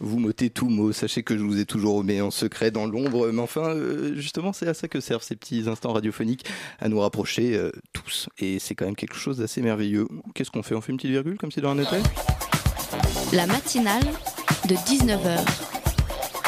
Vous 0.00 0.18
m'ôtez 0.18 0.50
tout 0.50 0.68
mot. 0.68 0.92
Sachez 0.92 1.22
que 1.22 1.36
je 1.36 1.42
vous 1.42 1.60
ai 1.60 1.66
toujours 1.66 1.96
omis 1.96 2.20
en 2.20 2.30
secret 2.30 2.70
dans 2.70 2.86
l'ombre. 2.86 3.30
Mais 3.32 3.42
enfin, 3.42 3.68
euh, 3.68 4.14
justement, 4.16 4.52
c'est 4.52 4.68
à 4.68 4.74
ça 4.74 4.88
que 4.88 5.00
servent 5.00 5.22
ces 5.22 5.36
petits 5.36 5.64
instants 5.66 5.92
radiophoniques, 5.92 6.44
à 6.80 6.88
nous 6.88 7.00
rapprocher 7.00 7.56
euh, 7.56 7.70
tous. 7.92 8.28
Et 8.38 8.58
c'est 8.58 8.74
quand 8.74 8.86
même 8.86 8.96
quelque 8.96 9.16
chose 9.16 9.38
d'assez 9.38 9.60
merveilleux. 9.60 10.06
Qu'est-ce 10.34 10.50
qu'on 10.50 10.62
fait? 10.62 10.74
On 10.74 10.80
fait 10.80 10.92
une 10.92 10.98
petite 10.98 11.10
virgule 11.10 11.36
comme 11.36 11.52
si 11.52 11.60
de 11.60 11.66
rien 11.66 11.74
n'était 11.74 12.02
La 13.32 13.46
matinale 13.46 14.04
de 14.68 14.74
19h, 14.74 15.40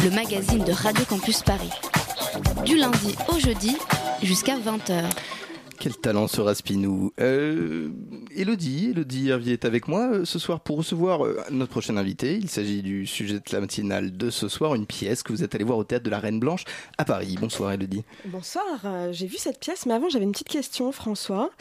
le 0.05 0.11
magazine 0.11 0.65
de 0.65 0.73
Radio 0.73 1.05
Campus 1.05 1.43
Paris. 1.43 1.71
Du 2.65 2.77
lundi 2.77 3.15
au 3.29 3.39
jeudi 3.39 3.77
jusqu'à 4.23 4.57
20h. 4.57 5.05
Quel 5.87 5.99
talent 5.99 6.27
ce 6.27 6.41
Raspinou. 6.41 7.13
Euh, 7.21 7.91
Elodie, 8.35 8.91
Elodie 8.91 9.29
Hervier 9.29 9.53
est 9.53 9.65
avec 9.65 9.87
moi 9.87 10.15
euh, 10.15 10.25
ce 10.25 10.41
soir 10.41 10.59
pour 10.59 10.79
recevoir 10.79 11.25
euh, 11.25 11.41
notre 11.53 11.71
prochain 11.71 11.97
invité. 11.97 12.35
Il 12.35 12.51
s'agit 12.51 12.83
du 12.83 13.07
sujet 13.07 13.35
de 13.35 13.53
la 13.53 13.61
matinale 13.61 14.17
de 14.17 14.31
ce 14.31 14.49
soir, 14.49 14.75
une 14.75 14.87
pièce 14.87 15.23
que 15.23 15.33
vous 15.33 15.45
êtes 15.45 15.55
allé 15.55 15.63
voir 15.63 15.79
au 15.79 15.85
théâtre 15.85 16.05
de 16.05 16.11
la 16.11 16.19
Reine 16.19 16.41
Blanche 16.41 16.65
à 16.99 17.05
Paris. 17.05 17.37
Bonsoir 17.41 17.71
Elodie. 17.71 18.03
Bonsoir, 18.25 18.65
j'ai 19.13 19.29
vu 19.29 19.37
cette 19.37 19.61
pièce, 19.61 19.87
mais 19.87 19.95
avant 19.95 20.09
j'avais 20.09 20.25
une 20.25 20.33
petite 20.33 20.49
question, 20.49 20.91
François. 20.91 21.53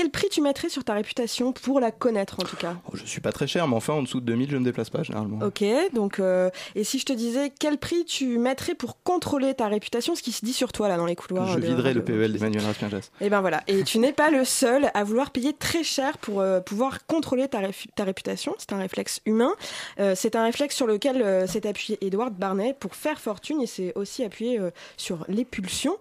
Quel 0.00 0.10
prix 0.10 0.28
tu 0.30 0.40
mettrais 0.40 0.70
sur 0.70 0.82
ta 0.82 0.94
réputation 0.94 1.52
pour 1.52 1.78
la 1.78 1.90
connaître 1.90 2.40
en 2.40 2.44
tout 2.44 2.56
cas? 2.56 2.76
Oh, 2.86 2.92
je 2.94 3.04
suis 3.04 3.20
pas 3.20 3.32
très 3.32 3.46
cher, 3.46 3.68
mais 3.68 3.76
enfin 3.76 3.92
en 3.92 4.02
dessous 4.02 4.20
de 4.20 4.24
2000, 4.24 4.48
je 4.50 4.54
ne 4.54 4.60
me 4.60 4.64
déplace 4.64 4.88
pas 4.88 5.02
généralement. 5.02 5.44
Ok, 5.44 5.62
donc 5.92 6.18
euh, 6.20 6.48
et 6.74 6.84
si 6.84 6.98
je 6.98 7.04
te 7.04 7.12
disais 7.12 7.52
quel 7.58 7.76
prix 7.76 8.06
tu 8.06 8.38
mettrais 8.38 8.74
pour 8.74 9.02
contrôler 9.02 9.52
ta 9.52 9.68
réputation, 9.68 10.14
ce 10.14 10.22
qui 10.22 10.32
se 10.32 10.42
dit 10.42 10.54
sur 10.54 10.72
toi 10.72 10.88
là 10.88 10.96
dans 10.96 11.04
les 11.04 11.16
couloirs 11.16 11.48
Je 11.48 11.56
de 11.58 11.66
viderai 11.66 11.92
le 11.92 12.00
Radio- 12.00 12.14
PEL 12.16 12.32
d'Emmanuel 12.32 12.64
Raspinjas. 12.64 13.10
Et 13.20 13.28
ben 13.28 13.42
voilà, 13.42 13.62
et 13.66 13.84
tu 13.84 13.98
n'es 13.98 14.12
pas 14.14 14.30
le 14.30 14.46
seul 14.46 14.90
à 14.94 15.04
vouloir 15.04 15.32
payer 15.32 15.52
très 15.52 15.84
cher 15.84 16.16
pour 16.16 16.40
euh, 16.40 16.60
pouvoir 16.60 17.04
contrôler 17.06 17.46
ta, 17.48 17.60
ta 17.94 18.04
réputation. 18.04 18.54
C'est 18.56 18.72
un 18.72 18.78
réflexe 18.78 19.20
humain. 19.26 19.52
Euh, 19.98 20.14
c'est 20.16 20.34
un 20.34 20.44
réflexe 20.44 20.74
sur 20.76 20.86
lequel 20.86 21.20
euh, 21.20 21.46
s'est 21.46 21.66
appuyé 21.66 21.98
Edward 22.00 22.32
Barnet 22.34 22.74
pour 22.80 22.94
faire 22.94 23.20
fortune 23.20 23.60
et 23.60 23.66
c'est 23.66 23.92
aussi 23.96 24.24
appuyé 24.24 24.58
euh, 24.58 24.70
sur 24.96 25.26
les 25.28 25.44
pulsions. 25.44 25.98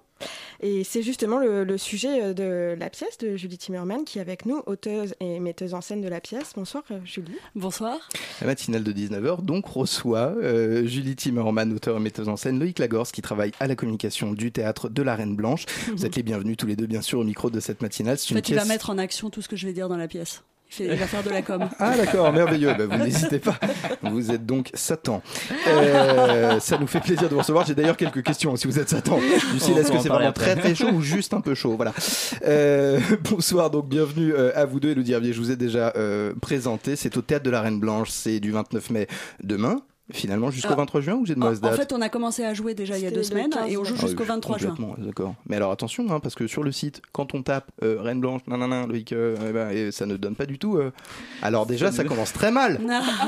Et 0.61 0.83
c'est 0.83 1.01
justement 1.01 1.39
le, 1.39 1.63
le 1.63 1.77
sujet 1.77 2.21
euh, 2.21 2.33
de 2.33 2.75
la 2.77 2.89
pièce 2.89 3.17
de 3.17 3.37
Julie 3.37 3.57
Timmerman 3.57 4.03
qui 4.03 4.17
est 4.17 4.21
avec 4.21 4.45
nous, 4.45 4.61
auteuse 4.65 5.15
et 5.19 5.39
metteuse 5.39 5.73
en 5.73 5.81
scène 5.81 6.01
de 6.01 6.07
la 6.07 6.19
pièce. 6.19 6.51
Bonsoir 6.55 6.83
euh, 6.91 6.99
Julie. 7.05 7.37
Bonsoir. 7.55 7.97
La 8.41 8.47
matinale 8.47 8.83
de 8.83 8.91
19h 8.91 9.43
donc 9.43 9.65
reçoit 9.67 10.33
euh, 10.41 10.85
Julie 10.85 11.15
Timmerman, 11.15 11.71
auteure 11.73 11.97
et 11.97 11.99
metteuse 12.01 12.27
en 12.27 12.35
scène, 12.35 12.59
Loïc 12.59 12.79
Lagorce 12.79 13.11
qui 13.11 13.21
travaille 13.21 13.51
à 13.59 13.67
la 13.67 13.75
communication 13.75 14.33
du 14.33 14.51
théâtre 14.51 14.89
de 14.89 15.01
la 15.01 15.15
Reine 15.15 15.35
Blanche. 15.35 15.65
Vous 15.95 16.05
êtes 16.05 16.15
les 16.15 16.23
bienvenus 16.23 16.57
tous 16.57 16.67
les 16.67 16.75
deux 16.75 16.87
bien 16.87 17.01
sûr 17.01 17.19
au 17.19 17.23
micro 17.23 17.49
de 17.49 17.59
cette 17.59 17.81
matinale. 17.81 18.17
C'est 18.17 18.33
En 18.33 18.37
une 18.37 18.43
il 18.47 18.55
va 18.55 18.65
mettre 18.65 18.89
en 18.89 18.97
action 18.97 19.29
tout 19.29 19.41
ce 19.41 19.47
que 19.47 19.55
je 19.55 19.65
vais 19.65 19.73
dire 19.73 19.87
dans 19.87 19.97
la 19.97 20.07
pièce. 20.07 20.43
Il, 20.79 20.95
va 20.95 21.07
faire 21.07 21.23
de 21.23 21.29
la 21.29 21.41
com. 21.41 21.67
Ah 21.79 21.97
d'accord, 21.97 22.31
merveilleux, 22.31 22.73
Bah, 22.77 22.85
vous 22.85 23.03
n'hésitez 23.03 23.39
pas. 23.39 23.57
Vous 24.03 24.31
êtes 24.31 24.45
donc 24.45 24.69
Satan. 24.73 25.21
Euh, 25.67 26.59
ça 26.59 26.77
nous 26.77 26.87
fait 26.87 26.99
plaisir 26.99 27.27
de 27.27 27.33
vous 27.33 27.39
recevoir. 27.39 27.65
J'ai 27.65 27.75
d'ailleurs 27.75 27.97
quelques 27.97 28.23
questions 28.23 28.55
si 28.55 28.67
vous 28.67 28.79
êtes 28.79 28.89
Satan. 28.89 29.19
Lucille, 29.53 29.77
est-ce 29.77 29.91
que 29.91 29.99
c'est 29.99 30.09
vraiment 30.09 30.29
après. 30.29 30.53
très 30.53 30.55
très 30.55 30.75
chaud 30.75 30.91
ou 30.93 31.01
juste 31.01 31.33
un 31.33 31.41
peu 31.41 31.55
chaud? 31.55 31.75
Voilà. 31.75 31.93
Euh, 32.45 32.99
bonsoir, 33.29 33.71
donc 33.71 33.89
bienvenue 33.89 34.33
euh, 34.33 34.51
à 34.55 34.65
vous 34.65 34.79
deux. 34.79 34.91
Elodie 34.91 35.13
Hervier, 35.13 35.33
je 35.33 35.39
vous 35.39 35.51
ai 35.51 35.55
déjà 35.55 35.93
euh, 35.95 36.33
présenté. 36.41 36.95
C'est 36.95 37.17
au 37.17 37.21
Théâtre 37.21 37.45
de 37.45 37.49
la 37.49 37.61
Reine 37.61 37.79
Blanche. 37.79 38.09
C'est 38.09 38.39
du 38.39 38.51
29 38.51 38.89
mai 38.91 39.07
demain. 39.43 39.81
Finalement, 40.11 40.49
jusqu'au 40.49 40.69
Alors, 40.69 40.79
23 40.79 41.01
juin 41.01 41.13
ou 41.15 41.25
j'ai 41.25 41.35
de 41.35 41.39
En, 41.39 41.45
mauvaises 41.45 41.59
en 41.59 41.67
dates 41.67 41.75
fait, 41.75 41.93
on 41.93 42.01
a 42.01 42.09
commencé 42.09 42.43
à 42.43 42.53
jouer 42.53 42.73
déjà 42.73 42.97
il 42.97 43.03
y 43.03 43.07
a 43.07 43.11
deux 43.11 43.23
semaines 43.23 43.51
15 43.51 43.71
et 43.71 43.77
on 43.77 43.83
joue 43.83 43.95
Ah 43.97 44.01
jusqu'au 44.01 44.23
oui, 44.23 44.29
23 44.29 44.57
juin. 44.57 44.69
complètement, 44.71 44.95
D'accord. 44.97 45.35
Mais 45.47 45.55
alors 45.55 45.71
attention, 45.71 46.09
hein, 46.11 46.19
parce 46.19 46.35
que 46.35 46.47
sur 46.47 46.63
le 46.63 46.71
site, 46.71 47.01
quand 47.11 47.33
on 47.35 47.43
tape 47.43 47.69
euh, 47.83 48.01
Reine 48.01 48.19
Blanche, 48.19 48.41
nanana, 48.47 48.87
Loïc, 48.87 49.13
euh, 49.13 49.35
eh 49.47 49.51
ben, 49.53 49.69
et 49.69 49.91
ça 49.91 50.05
ne 50.05 50.17
donne 50.17 50.35
pas 50.35 50.45
du 50.47 50.57
tout. 50.57 50.77
euh. 50.77 50.91
Alors 51.41 51.65
déjà, 51.65 51.91
ça 51.91 52.03
commence 52.03 52.33
très 52.33 52.51
mal. 52.51 52.79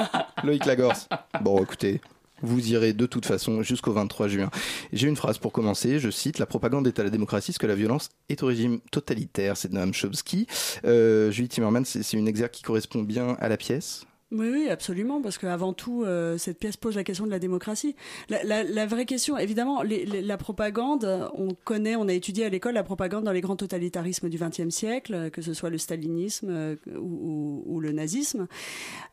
Loïc 0.44 0.66
Lagorce. 0.66 1.08
Bon, 1.42 1.62
écoutez. 1.62 2.02
Vous 2.44 2.72
irez 2.72 2.94
de 2.94 3.06
toute 3.06 3.28
façon 3.28 3.62
jusqu'au 3.62 3.92
23 3.94 4.28
juin. 4.28 4.50
J'ai 4.94 5.08
une 5.08 5.16
phrase 5.16 5.38
pour 5.38 5.52
commencer, 5.52 6.00
je 6.00 6.10
cite 6.10 6.40
La 6.40 6.48
propagande 6.48 6.88
est 6.88 6.98
à 7.00 7.04
la 7.04 7.12
démocratie 7.12 7.54
ce 7.54 7.60
que 7.60 7.68
la 7.68 7.76
violence 7.76 8.10
est 8.30 8.42
au 8.42 8.48
régime 8.48 8.80
totalitaire. 8.90 9.58
C'est 9.58 9.68
de 9.68 9.76
Noam 9.76 9.94
Chomsky. 9.94 10.48
Euh, 10.84 11.30
Julie 11.30 11.50
Timmerman, 11.50 11.86
c'est 11.86 12.02
c'est 12.02 12.18
une 12.18 12.28
exergue 12.28 12.50
qui 12.50 12.64
correspond 12.64 13.04
bien 13.04 13.38
à 13.40 13.48
la 13.48 13.58
pièce? 13.58 14.06
Oui, 14.32 14.48
oui, 14.50 14.70
absolument, 14.70 15.22
parce 15.22 15.38
qu'avant 15.38 15.74
tout, 15.74 16.06
euh, 16.06 16.38
cette 16.38 16.58
pièce 16.58 16.78
pose 16.78 16.96
la 16.96 17.04
question 17.04 17.26
de 17.26 17.32
la 17.32 17.40
démocratie. 17.40 17.98
La, 18.30 18.86
vraie 18.86 19.06
question, 19.06 19.38
évidemment, 19.38 19.84
la 19.84 20.38
propagande, 20.38 21.30
on 21.34 21.50
connaît, 21.66 21.98
on 21.98 22.08
a 22.08 22.14
étudié 22.14 22.46
à 22.46 22.50
l'école 22.50 22.76
la 22.76 22.84
propagande 22.84 23.26
dans 23.26 23.34
les 23.34 23.42
grands 23.42 23.58
totalitarismes 23.58 24.30
du 24.30 24.38
XXe 24.38 24.70
siècle, 24.70 25.14
euh, 25.14 25.30
que 25.30 25.42
ce 25.42 25.54
soit 25.54 25.70
le 25.70 25.78
stalinisme 25.78 26.48
euh, 26.50 26.76
ou, 26.98 27.62
ou- 27.66 27.80
le 27.82 27.92
nazisme, 27.92 28.48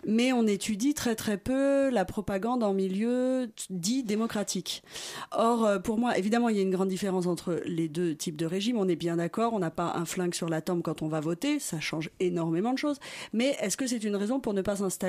mais 0.06 0.32
on 0.32 0.46
étudie 0.46 0.94
très 0.94 1.16
très 1.16 1.36
peu 1.36 1.88
la 1.90 2.04
propagande 2.04 2.62
en 2.62 2.72
milieu 2.72 3.50
dit 3.70 4.04
démocratique. 4.04 4.84
Or, 5.32 5.82
pour 5.82 5.98
moi, 5.98 6.16
évidemment, 6.16 6.48
il 6.48 6.56
y 6.56 6.60
a 6.60 6.62
une 6.62 6.70
grande 6.70 6.88
différence 6.90 7.26
entre 7.26 7.60
les 7.64 7.88
deux 7.88 8.14
types 8.14 8.36
de 8.36 8.46
régimes, 8.46 8.76
on 8.78 8.86
est 8.86 8.94
bien 8.94 9.16
d'accord, 9.16 9.52
on 9.54 9.58
n'a 9.58 9.70
pas 9.70 9.94
un 9.96 10.04
flingue 10.04 10.34
sur 10.34 10.48
la 10.48 10.60
tempe 10.60 10.82
quand 10.82 11.02
on 11.02 11.08
va 11.08 11.18
voter, 11.20 11.58
ça 11.58 11.80
change 11.80 12.10
énormément 12.20 12.72
de 12.72 12.78
choses, 12.78 12.98
mais 13.32 13.56
est-ce 13.60 13.76
que 13.76 13.86
c'est 13.86 14.04
une 14.04 14.14
raison 14.14 14.38
pour 14.38 14.54
ne 14.54 14.62
pas 14.62 14.76
s'installer, 14.76 15.07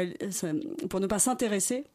pour 0.90 1.00
ne 1.00 1.08
pas 1.08 1.20
s'intéresser 1.20 1.86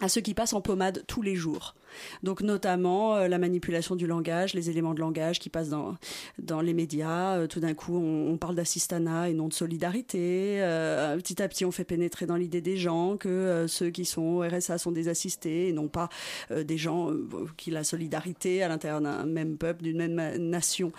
à 0.00 0.08
ceux 0.08 0.20
qui 0.20 0.34
passent 0.34 0.52
en 0.52 0.60
pommade 0.60 1.04
tous 1.06 1.22
les 1.22 1.36
jours. 1.36 1.74
Donc 2.22 2.42
notamment 2.42 3.16
euh, 3.16 3.28
la 3.28 3.38
manipulation 3.38 3.96
du 3.96 4.06
langage, 4.06 4.54
les 4.54 4.70
éléments 4.70 4.94
de 4.94 5.00
langage 5.00 5.38
qui 5.38 5.48
passent 5.48 5.68
dans, 5.68 5.96
dans 6.38 6.60
les 6.60 6.74
médias. 6.74 7.36
Euh, 7.36 7.46
tout 7.46 7.60
d'un 7.60 7.74
coup, 7.74 7.96
on, 7.96 8.36
parle 8.36 8.56
d'assistanat 8.56 9.30
et 9.30 9.34
non 9.34 9.48
de 9.48 9.54
solidarité. 9.54 10.60
Euh, 10.60 11.16
petit 11.16 11.40
à 11.40 11.48
petit, 11.48 11.64
on 11.64 11.70
fait 11.70 11.84
pénétrer 11.84 12.26
dans 12.26 12.36
l'idée 12.36 12.60
des 12.60 12.76
gens 12.76 13.16
que 13.16 13.66
ceux 13.68 13.90
qui 13.90 14.04
sont 14.04 14.40
RSA 14.40 14.78
sont 14.78 14.90
des 14.90 15.08
assistés 15.08 15.68
et 15.68 15.72
non 15.72 15.88
pas 15.88 16.08
des 16.50 16.76
gens 16.76 17.10
qui 17.56 17.70
la 17.70 17.84
solidarité 17.84 18.62
à 18.62 18.68
l'intérieur 18.68 19.00
d'un 19.00 19.24
même 19.24 19.56
peuple, 19.56 19.84
d'une 19.84 19.96
même 19.96 20.36
nation 20.36 20.92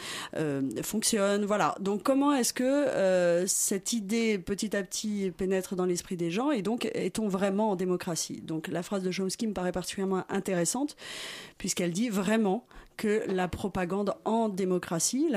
fonctionne. 0.82 1.46
Voilà. 1.46 1.76
Donc 1.82 2.04
comment 2.04 2.34
est-ce 2.34 2.54
que 2.54 3.46
cette 3.48 3.94
idée 3.94 4.40
petit 4.40 4.76
à 4.76 4.84
petit 4.84 5.32
pénètre 5.36 5.76
dans 5.76 5.86
l'esprit 5.86 6.18
des 6.18 6.32
gens 6.32 6.52
et 6.52 6.62
donc 6.62 6.90
est-on 6.94 7.28
vraiment 7.28 7.72
en 7.72 7.76
démocratie? 7.76 8.42
Donc 8.42 8.68
la 8.68 8.82
phrase 8.82 9.04
de 9.04 9.12
Chomsky 9.12 9.48
me 9.48 9.54
paraît 9.54 9.72
particulièrement 9.72 10.24
intéressante 10.30 10.85
puisqu'elle 11.58 11.92
dit 11.92 12.10
vraiment 12.10 12.66
que 12.98 13.24
la 13.28 13.48
propagande 13.48 14.14
en 14.24 14.50
démocratie, 14.50 15.28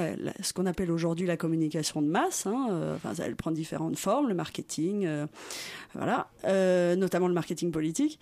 ce 0.43 0.53
qu'on 0.53 0.67
appelle 0.67 0.91
aujourd'hui 0.91 1.27
la 1.27 1.37
communication 1.37 2.03
de 2.03 2.07
masse, 2.07 2.47
hein, 2.47 2.69
euh, 2.71 2.97
enfin, 2.97 3.13
elle 3.23 3.37
prend 3.37 3.51
différentes 3.51 3.99
formes, 3.99 4.29
le 4.29 4.35
marketing, 4.35 5.07
euh, 5.07 5.27
voilà, 5.95 6.29
euh, 6.45 6.95
notamment 6.97 7.29
le 7.29 7.35
marketing 7.35 7.73
politique, 7.73 8.21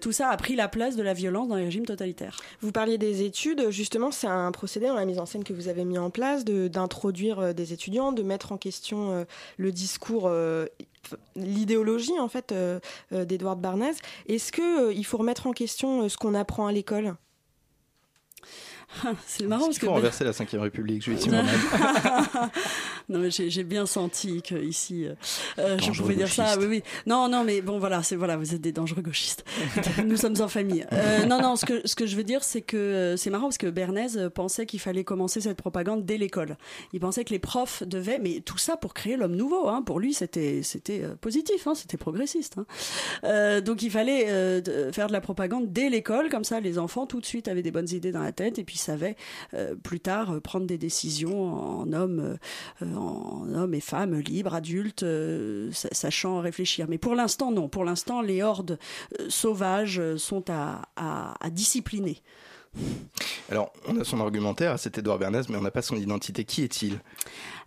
tout 0.00 0.12
ça 0.12 0.28
a 0.28 0.36
pris 0.36 0.54
la 0.54 0.68
place 0.68 0.96
de 0.96 1.02
la 1.02 1.14
violence 1.14 1.48
dans 1.48 1.56
les 1.56 1.64
régimes 1.64 1.86
totalitaires. 1.86 2.38
Vous 2.60 2.72
parliez 2.72 2.98
des 2.98 3.22
études, 3.22 3.70
justement, 3.70 4.10
c'est 4.10 4.26
un 4.26 4.52
procédé 4.52 4.86
dans 4.86 4.94
la 4.94 5.04
mise 5.04 5.18
en 5.18 5.26
scène 5.26 5.44
que 5.44 5.52
vous 5.52 5.68
avez 5.68 5.84
mis 5.84 5.98
en 5.98 6.10
place, 6.10 6.44
d'introduire 6.44 7.54
des 7.54 7.72
étudiants, 7.72 8.12
de 8.12 8.22
mettre 8.22 8.52
en 8.52 8.56
question 8.56 9.26
le 9.56 9.72
discours, 9.72 10.30
l'idéologie 11.36 12.18
en 12.18 12.28
fait 12.28 12.52
euh, 12.52 12.80
euh, 13.12 13.24
d'Edouard 13.24 13.56
Barnez. 13.56 13.92
Est-ce 14.26 14.52
que 14.52 14.88
euh, 14.88 14.92
il 14.92 15.04
faut 15.04 15.18
remettre 15.18 15.46
en 15.46 15.52
question 15.52 16.08
ce 16.08 16.16
qu'on 16.16 16.34
apprend 16.34 16.66
à 16.66 16.72
l'école? 16.72 17.14
C'est 19.26 19.46
marrant 19.46 19.66
parce 19.66 19.78
que 19.78 19.86
faut 19.86 19.92
renverser 19.92 20.24
la 20.24 20.32
5 20.32 20.48
République, 20.52 21.02
Julie 21.02 21.18
Timmerman. 21.18 21.52
non 23.08 23.18
mais 23.18 23.30
j'ai 23.30 23.64
bien 23.64 23.86
senti 23.86 24.40
que 24.42 24.54
ici 24.54 25.06
euh, 25.06 25.14
euh, 25.58 25.78
je 25.78 26.00
pouvais 26.00 26.14
dire 26.14 26.28
ça. 26.28 26.56
Oui 26.58 26.66
oui. 26.66 26.82
Non 27.06 27.28
non 27.28 27.44
mais 27.44 27.60
bon 27.60 27.78
voilà 27.78 28.02
c'est 28.02 28.16
voilà 28.16 28.36
vous 28.36 28.54
êtes 28.54 28.60
des 28.60 28.72
dangereux 28.72 29.02
gauchistes. 29.02 29.44
Nous 30.04 30.16
sommes 30.16 30.40
en 30.40 30.48
famille. 30.48 30.86
Euh, 30.92 31.26
non 31.26 31.40
non 31.40 31.56
ce 31.56 31.66
que 31.66 31.86
ce 31.86 31.94
que 31.94 32.06
je 32.06 32.16
veux 32.16 32.24
dire 32.24 32.42
c'est 32.44 32.62
que 32.62 32.76
euh, 32.76 33.16
c'est 33.16 33.30
marrant 33.30 33.44
parce 33.46 33.58
que 33.58 33.66
Bernays 33.66 34.30
pensait 34.34 34.66
qu'il 34.66 34.80
fallait 34.80 35.04
commencer 35.04 35.40
cette 35.40 35.56
propagande 35.56 36.04
dès 36.04 36.16
l'école. 36.18 36.56
Il 36.92 37.00
pensait 37.00 37.24
que 37.24 37.30
les 37.30 37.38
profs 37.38 37.82
devaient 37.82 38.18
mais 38.20 38.40
tout 38.40 38.58
ça 38.58 38.76
pour 38.76 38.94
créer 38.94 39.16
l'homme 39.16 39.36
nouveau. 39.36 39.68
Hein. 39.68 39.82
Pour 39.82 40.00
lui 40.00 40.14
c'était 40.14 40.62
c'était 40.62 41.02
positif 41.20 41.66
hein, 41.66 41.74
c'était 41.74 41.96
progressiste. 41.96 42.58
hein. 42.58 42.66
Euh, 43.24 43.60
donc 43.60 43.82
il 43.82 43.90
fallait 43.90 44.24
faire 44.92 45.08
de 45.08 45.12
la 45.12 45.20
propagande 45.20 45.72
dès 45.72 45.88
l'école 45.90 46.28
comme 46.30 46.44
ça 46.44 46.60
les 46.60 46.78
enfants 46.78 47.06
tout 47.06 47.20
de 47.20 47.26
suite 47.26 47.48
avaient 47.48 47.62
des 47.62 47.70
bonnes 47.70 47.90
idées 47.90 48.12
dans 48.12 48.22
la 48.22 48.32
tête 48.32 48.58
et 48.58 48.64
puis 48.64 48.78
savaient 48.84 49.16
euh, 49.54 49.74
plus 49.74 50.00
tard 50.00 50.30
euh, 50.32 50.40
prendre 50.40 50.66
des 50.66 50.78
décisions 50.78 51.52
en 51.82 51.92
hommes, 51.92 52.36
euh, 52.82 52.94
en 52.94 53.46
et 53.74 53.80
femmes 53.80 54.18
libres, 54.20 54.54
adultes, 54.54 55.04
sa- 55.72 55.92
sachant 55.92 56.40
réfléchir. 56.40 56.86
Mais 56.88 56.98
pour 56.98 57.14
l'instant, 57.14 57.50
non. 57.50 57.68
Pour 57.68 57.84
l'instant, 57.84 58.20
les 58.20 58.42
hordes 58.42 58.78
sauvages 59.28 60.00
sont 60.16 60.44
à 60.50 61.50
discipliner. 61.50 62.22
Alors, 63.50 63.72
on 63.86 64.00
a 64.00 64.04
son 64.04 64.20
argumentaire 64.20 64.72
à 64.72 64.78
cet 64.78 64.96
Edouard 64.98 65.18
Bernays, 65.18 65.42
mais 65.50 65.56
on 65.56 65.62
n'a 65.62 65.70
pas 65.70 65.82
son 65.82 65.96
identité. 65.96 66.44
Qui 66.44 66.62
est-il? 66.62 66.98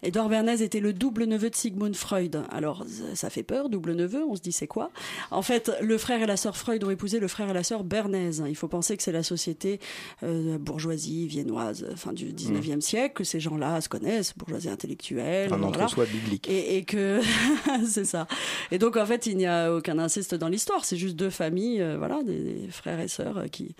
Édouard 0.03 0.27
Bernays 0.29 0.61
était 0.63 0.79
le 0.79 0.91
double 0.91 1.25
neveu 1.25 1.49
de 1.49 1.55
Sigmund 1.55 1.95
Freud. 1.95 2.43
Alors, 2.49 2.83
ça- 3.13 3.29
fait 3.29 3.43
peur, 3.43 3.69
double 3.69 3.93
neveu, 3.93 4.23
on 4.27 4.35
se 4.35 4.41
dit 4.41 4.51
c'est 4.51 4.67
quoi? 4.67 4.89
En 5.31 5.41
fait, 5.41 5.71
le 5.81 5.97
frère 5.97 6.21
et 6.21 6.25
la 6.25 6.37
sœur 6.37 6.57
Freud 6.57 6.83
ont 6.83 6.89
épousé 6.89 7.19
le 7.19 7.27
frère 7.27 7.49
et 7.49 7.53
la 7.53 7.63
sœur 7.63 7.83
Bernays. 7.83 8.37
Il 8.47 8.55
faut 8.55 8.67
penser 8.67 8.97
que 8.97 9.03
c'est 9.03 9.11
la 9.11 9.23
société 9.23 9.79
euh, 10.23 10.57
bourgeoisie 10.57 11.27
viennoise 11.27 11.85
fin 11.95 12.13
du 12.13 12.31
19e 12.33 12.81
siècle, 12.81 13.15
que 13.15 13.23
ces 13.23 13.39
gens-là 13.39 13.79
se 13.81 13.89
connaissent, 13.89 14.33
bourgeoisie 14.35 14.69
intellectuelle. 14.69 15.53
Un 15.53 15.57
voilà. 15.57 15.83
entre-soi 15.83 16.05
biblique. 16.05 16.49
Et, 16.49 16.77
et 16.77 16.83
que 16.85 17.21
c'est 17.87 18.05
ça. 18.05 18.27
Et 18.71 18.79
donc 18.79 18.97
en 18.97 19.05
fait, 19.05 19.25
il 19.27 19.37
n'y 19.37 19.45
a 19.45 19.73
aucun 19.73 19.99
inceste 19.99 20.33
dans 20.35 20.49
l'histoire. 20.49 20.85
C'est 20.85 20.97
juste 20.97 21.15
deux 21.15 21.29
familles, 21.29 21.81
euh, 21.81 21.97
voilà, 21.97 22.23
des, 22.23 22.39
des 22.39 22.67
frères 22.69 22.99
et 22.99 23.07
sœurs 23.07 23.37
euh, 23.37 23.47
qui. 23.47 23.75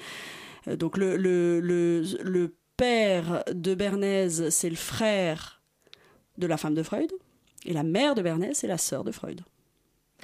Donc 0.76 0.97
le 0.97 1.18
le 1.18 1.59
le, 1.59 2.03
le 2.24 2.55
père 2.76 3.43
de 3.51 3.74
Bernays, 3.76 4.51
c'est 4.51 4.70
le 4.70 4.76
frère 4.76 5.61
de 6.38 6.47
la 6.47 6.57
femme 6.57 6.76
de 6.76 6.84
Freud, 6.84 7.11
et 7.65 7.74
la 7.74 7.84
mère 7.84 8.15
de 8.15 8.22
Bernays, 8.22 8.53
c'est 8.53 8.68
la 8.68 8.78
sœur 8.78 9.03
de 9.03 9.11
Freud. 9.11 9.41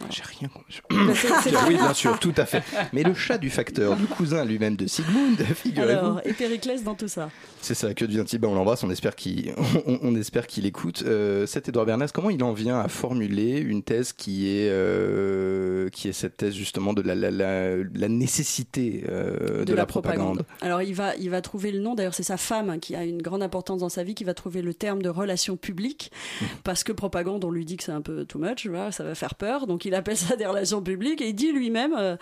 J'ai 0.10 0.24
rien 0.24 0.50
contre. 0.50 0.66
Bah, 1.54 1.60
oui, 1.68 1.76
bien. 1.76 1.94
sûr, 1.94 2.20
tout 2.22 2.34
à 2.38 2.46
fait. 2.46 2.64
Mais 2.94 3.04
le 3.04 3.14
chat 3.14 3.38
du 3.38 3.50
facteur, 3.50 3.96
du 3.96 4.06
cousin 4.06 4.44
lui-même 4.44 4.76
de 4.76 4.88
Sigmund, 4.88 5.38
figurez-vous. 5.56 5.92
Alors, 6.00 6.22
et 6.26 6.34
Périclès 6.34 6.84
dans 6.84 6.96
tout 6.96 7.08
ça. 7.08 7.30
C'est 7.62 7.76
ça, 7.76 7.94
que 7.94 8.04
devient-il? 8.06 8.40
Ben, 8.40 8.48
On 8.48 8.56
l'embrasse, 8.56 8.84
on 8.84 8.90
espère 8.90 9.16
qu'il 9.16 9.54
on, 9.86 10.00
on 10.02 10.16
espère 10.16 10.48
qu'il 10.48 10.66
écoute. 10.66 11.04
Euh, 11.06 11.46
cet 11.46 11.70
Edouard 11.70 11.86
Bernays, 11.86 12.08
comment 12.14 12.30
il 12.30 12.44
en 12.44 12.54
vient 12.54 12.80
à 12.80 12.88
formuler 12.88 13.60
une 13.60 13.84
thèse 13.84 14.14
qui 14.14 14.50
est, 14.50 14.70
euh, 14.70 15.90
qui 15.90 16.08
est 16.10 16.14
cette 16.14 16.38
thèse 16.38 16.54
justement 16.54 16.94
de 16.94 17.02
la, 17.02 17.16
la, 17.16 17.32
la, 17.32 17.76
la 17.78 18.08
nécessité 18.10 19.06
euh, 19.10 19.64
de, 19.66 19.74
la, 19.74 19.86
propagande, 19.86 20.46
Alors 20.62 20.82
il 20.82 20.96
va, 20.96 21.16
il 21.18 21.30
va 21.30 21.42
trouver 21.42 21.72
le 21.72 21.80
nom, 21.80 21.96
d'ailleurs 21.96 22.14
c'est 22.16 22.24
sa 22.24 22.38
femme 22.38 22.70
hein, 22.70 22.80
qui 22.80 22.96
a 22.96 23.04
une 23.04 23.22
grande 23.22 23.44
importance 23.44 23.82
dans 23.82 23.90
sa 23.90 24.04
vie, 24.04 24.16
qui 24.16 24.24
va 24.24 24.34
trouver 24.34 24.62
le 24.62 24.74
terme 24.74 25.02
de 25.02 25.10
relations 25.10 25.56
publiques, 25.56 26.12
Mmh. 26.42 26.46
parce 26.64 26.84
que 26.84 26.92
propagande, 26.92 27.44
on 27.44 27.52
lui 27.52 27.66
dit 27.66 27.78
que 27.78 27.84
c'est 27.84 27.92
un 27.92 28.02
peu 28.02 28.26
too 28.26 28.40
much, 28.40 28.66
voilà, 28.68 28.92
ça 28.92 29.04
va 29.04 29.16
faire 29.16 29.36
peur, 29.36 29.68
donc 29.68 29.83
il 29.86 29.96
appelle 29.96 30.18
ça 30.18 30.36
des 30.36 30.46
relations 30.46 30.82
publiques, 30.82 31.22
et 31.22 31.30
il 31.30 31.34
dit 31.34 31.52
lui-même 31.52 31.94
euh, 31.98 32.16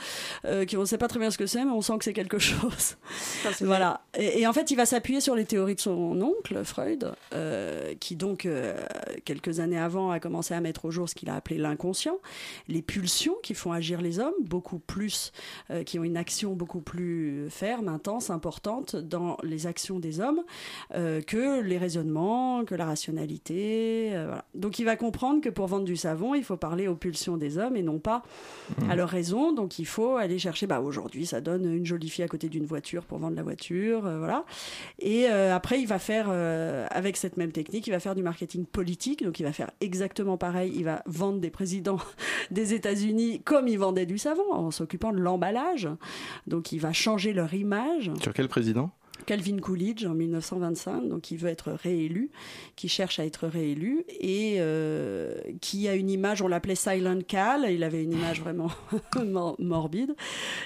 euh, 0.46 0.66
qu'on 0.66 0.82
ne 0.82 0.86
sait 0.86 0.98
pas 0.98 1.08
très 1.08 1.20
bien 1.20 1.32
ce 1.32 1.38
que 1.38 1.46
c'est, 1.46 1.64
mais 1.64 1.72
on 1.72 1.82
sent 1.82 1.98
que 1.98 2.06
c'est 2.06 2.14
quelque 2.14 2.40
chose. 2.40 2.98
voilà. 3.62 4.02
Et, 4.18 4.42
et 4.42 4.48
en 4.48 4.54
fait, 4.54 4.72
il 4.72 4.76
va 4.76 4.86
s'appuyer 4.86 5.22
sur 5.22 5.36
les 5.36 5.46
théories 5.46 5.76
de 5.76 5.80
son 5.80 6.22
oncle, 6.22 6.64
Freud, 6.64 7.14
euh, 7.34 7.94
qui 8.00 8.16
donc, 8.16 8.46
euh, 8.46 8.78
quelques 9.26 9.60
années 9.60 9.78
avant, 9.78 10.12
a 10.12 10.20
commencé 10.20 10.54
à 10.54 10.62
mettre 10.62 10.86
au 10.86 10.92
jour 10.92 11.08
ce 11.10 11.16
qu'il 11.16 11.30
a 11.30 11.36
appelé 11.36 11.58
l'inconscient, 11.58 12.18
les 12.68 12.82
pulsions 12.82 13.36
qui 13.44 13.54
font 13.54 13.72
agir 13.72 14.02
les 14.02 14.20
hommes, 14.20 14.34
beaucoup 14.42 14.80
plus, 14.80 15.32
qui 15.86 16.00
ont 16.00 16.04
une 16.04 16.18
action 16.18 16.54
beaucoup 16.54 16.82
plus 16.82 17.50
ferme, 17.50 17.88
intense, 17.88 18.30
importante 18.30 18.96
dans 18.96 19.38
les 19.44 19.68
actions 19.68 20.00
des 20.00 20.20
hommes 20.20 20.42
que 20.92 21.62
les 21.62 21.78
raisonnements, 21.78 22.66
que 22.66 22.76
la 22.76 22.86
rationalité. 22.86 24.12
voilà. 24.12 24.46
Donc 24.56 24.80
il 24.80 24.86
va 24.86 24.96
comprendre 24.96 25.42
que 25.42 25.50
pour 25.50 25.68
vendre 25.68 25.86
du 25.86 25.96
savon, 25.96 26.36
il 26.36 26.44
faut 26.44 26.58
parler 26.58 26.88
aux 26.88 26.96
pulsions 26.96 27.38
des 27.38 27.51
hommes 27.58 27.76
et 27.76 27.84
non 27.84 28.00
pas 28.00 28.24
à 28.90 28.96
leur 28.96 29.10
raison. 29.10 29.54
Donc 29.54 29.80
il 29.80 29.86
faut 29.86 30.18
aller 30.18 30.40
chercher. 30.40 30.68
Bah 30.68 30.82
aujourd'hui, 30.82 31.26
ça 31.26 31.42
donne 31.42 31.66
une 31.66 31.86
jolie 31.86 32.10
fille 32.10 32.24
à 32.24 32.28
côté 32.28 32.50
d'une 32.50 32.66
voiture 32.66 33.06
pour 33.06 33.18
vendre 33.18 33.36
la 33.36 33.44
voiture, 33.44 34.06
euh, 34.06 34.20
voilà. 34.20 34.46
Et 35.00 35.28
euh, 35.28 35.56
après, 35.56 35.80
il 35.80 35.88
va 35.88 36.00
faire 36.00 36.28
euh, 36.30 36.88
avec 36.90 37.18
cette 37.18 37.38
même 37.38 37.52
technique, 37.52 37.88
il 37.88 37.92
va 37.92 38.00
faire 38.00 38.16
du 38.16 38.24
marketing 38.24 38.66
politique. 38.66 39.24
Donc 39.24 39.40
il 39.40 39.44
va 39.44 39.54
faire 39.54 39.72
exactement 39.82 40.38
pareil. 40.38 40.72
Il 40.76 40.84
va 40.84 41.04
vendre 41.06 41.40
des 41.40 41.50
présidents 41.50 42.00
des 42.52 42.74
États-Unis 42.74 43.42
comme 43.44 43.68
il 43.68 43.78
vendait 43.78 44.06
du 44.06 44.18
savon 44.18 44.52
en 44.52 44.72
s'occupant 44.72 45.12
de 45.12 45.20
l'emballage. 45.20 45.88
Donc 46.48 46.72
il 46.72 46.80
va 46.80 46.94
changer 46.94 47.34
leur 47.34 47.54
image. 47.54 48.12
Sur 48.22 48.34
quel 48.34 48.48
président? 48.48 48.92
Calvin 49.26 49.58
Coolidge 49.60 50.06
en 50.06 50.14
1925, 50.14 51.08
donc 51.08 51.32
il 51.32 51.38
veut 51.38 51.50
être 51.50 51.72
réélu, 51.72 52.30
qui 52.76 52.88
cherche 52.90 53.20
à 53.20 53.26
être 53.26 53.48
réélu 53.48 54.04
et 54.20 54.56
euh, 54.60 55.36
qui 55.62 55.88
a 55.88 55.96
une 55.96 56.10
image, 56.10 56.42
on 56.42 56.48
l'appelait 56.48 56.76
Silent 56.76 57.20
Cal, 57.28 57.68
il 57.72 57.84
avait 57.84 58.04
une 58.04 58.14
image 58.14 58.42
vraiment 58.42 58.70
mor- 59.26 59.56
morbide, 59.60 60.16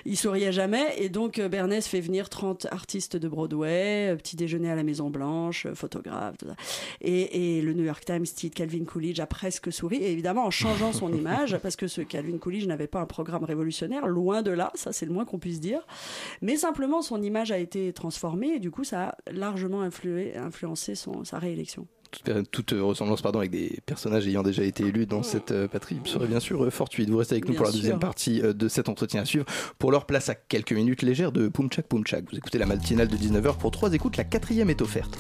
il 0.05 0.17
souriait 0.17 0.51
jamais 0.51 0.85
et 0.97 1.09
donc 1.09 1.39
euh, 1.39 1.49
Bernays 1.49 1.81
fait 1.81 2.01
venir 2.01 2.29
30 2.29 2.67
artistes 2.71 3.17
de 3.17 3.27
Broadway, 3.27 4.11
euh, 4.11 4.15
petit 4.15 4.35
déjeuner 4.35 4.69
à 4.71 4.75
la 4.75 4.83
Maison 4.83 5.09
Blanche, 5.09 5.67
photographe, 5.73 6.37
tout 6.37 6.47
ça. 6.47 6.55
Et, 7.01 7.57
et 7.57 7.61
le 7.61 7.73
New 7.73 7.83
York 7.83 8.03
Times 8.05 8.25
dit 8.35 8.51
Calvin 8.51 8.85
Coolidge 8.85 9.19
a 9.19 9.27
presque 9.27 9.71
souri 9.71 9.97
et 9.97 10.11
évidemment 10.11 10.45
en 10.45 10.51
changeant 10.51 10.93
son 10.93 11.11
image 11.13 11.57
parce 11.57 11.75
que 11.75 11.87
ce 11.87 12.01
Calvin 12.01 12.37
Coolidge 12.37 12.67
n'avait 12.67 12.87
pas 12.87 12.99
un 12.99 13.05
programme 13.05 13.43
révolutionnaire, 13.43 14.07
loin 14.07 14.41
de 14.41 14.51
là, 14.51 14.71
ça 14.75 14.91
c'est 14.93 15.05
le 15.05 15.11
moins 15.11 15.25
qu'on 15.25 15.39
puisse 15.39 15.59
dire, 15.59 15.85
mais 16.41 16.55
simplement 16.55 17.01
son 17.01 17.21
image 17.21 17.51
a 17.51 17.57
été 17.57 17.91
transformée 17.93 18.44
et 18.53 18.59
du 18.59 18.71
coup 18.71 18.83
ça 18.83 19.09
a 19.09 19.31
largement 19.31 19.81
influé, 19.81 20.35
influencé 20.35 20.95
son, 20.95 21.23
sa 21.23 21.39
réélection. 21.39 21.87
toute, 22.11 22.51
toute, 22.51 22.73
euh, 22.73 22.83
ressemblance 22.83 23.21
pardon, 23.21 23.39
avec 23.39 23.51
des 23.51 23.79
personnages 23.85 24.27
ayant 24.27 24.43
déjà 24.43 24.63
été 24.63 24.83
élus 24.85 25.05
dans 25.05 25.23
cette 25.23 25.51
euh, 25.51 25.67
patrie 25.67 25.97
serait 26.05 26.27
bien 26.27 26.39
sûr 26.39 26.63
euh, 26.63 26.69
fortuite. 26.69 27.09
Vous 27.09 27.17
restez 27.17 27.35
avec 27.35 27.45
nous 27.45 27.51
Bien 27.51 27.57
pour 27.57 27.65
la 27.65 27.71
sûr. 27.71 27.81
deuxième 27.81 27.99
partie 27.99 28.41
de 28.41 28.67
cet 28.67 28.89
entretien 28.89 29.21
à 29.21 29.25
suivre. 29.25 29.45
Pour 29.79 29.91
leur 29.91 30.05
place 30.05 30.29
à 30.29 30.35
quelques 30.35 30.73
minutes 30.73 31.01
légères 31.01 31.31
de 31.31 31.47
Poumchak 31.47 31.87
Poumchak. 31.87 32.25
Vous 32.31 32.37
écoutez 32.37 32.57
la 32.57 32.65
matinale 32.65 33.07
de 33.07 33.17
19h 33.17 33.57
pour 33.57 33.71
trois 33.71 33.93
écoutes, 33.93 34.17
la 34.17 34.23
quatrième 34.23 34.69
est 34.69 34.81
offerte. 34.81 35.17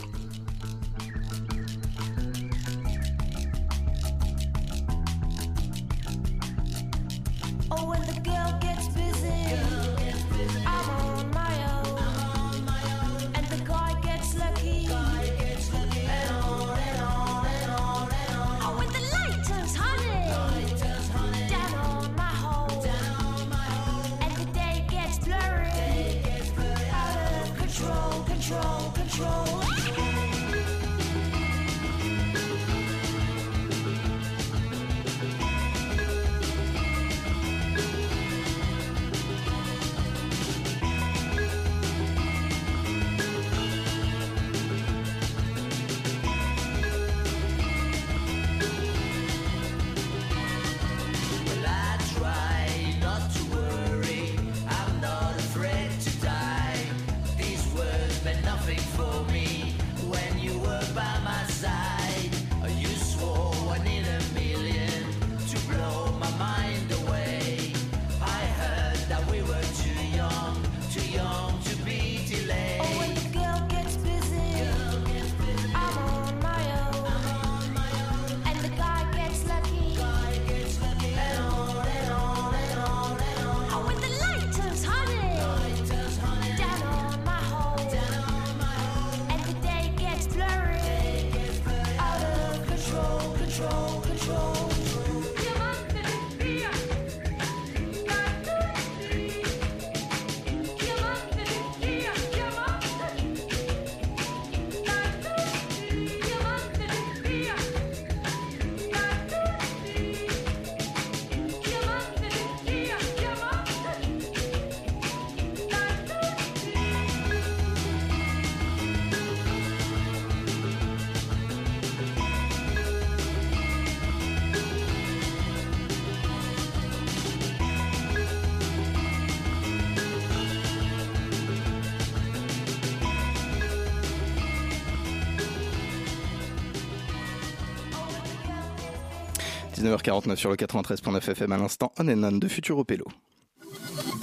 19h49 139.85 140.35
sur 140.35 140.49
le 140.49 140.55
93.9 140.55 141.29
FM 141.31 141.51
à 141.51 141.57
l'instant, 141.57 141.91
on 141.99 142.07
and 142.07 142.23
on 142.23 142.37
de 142.37 142.47
Futuro 142.47 142.83
Pélo. 142.83 143.05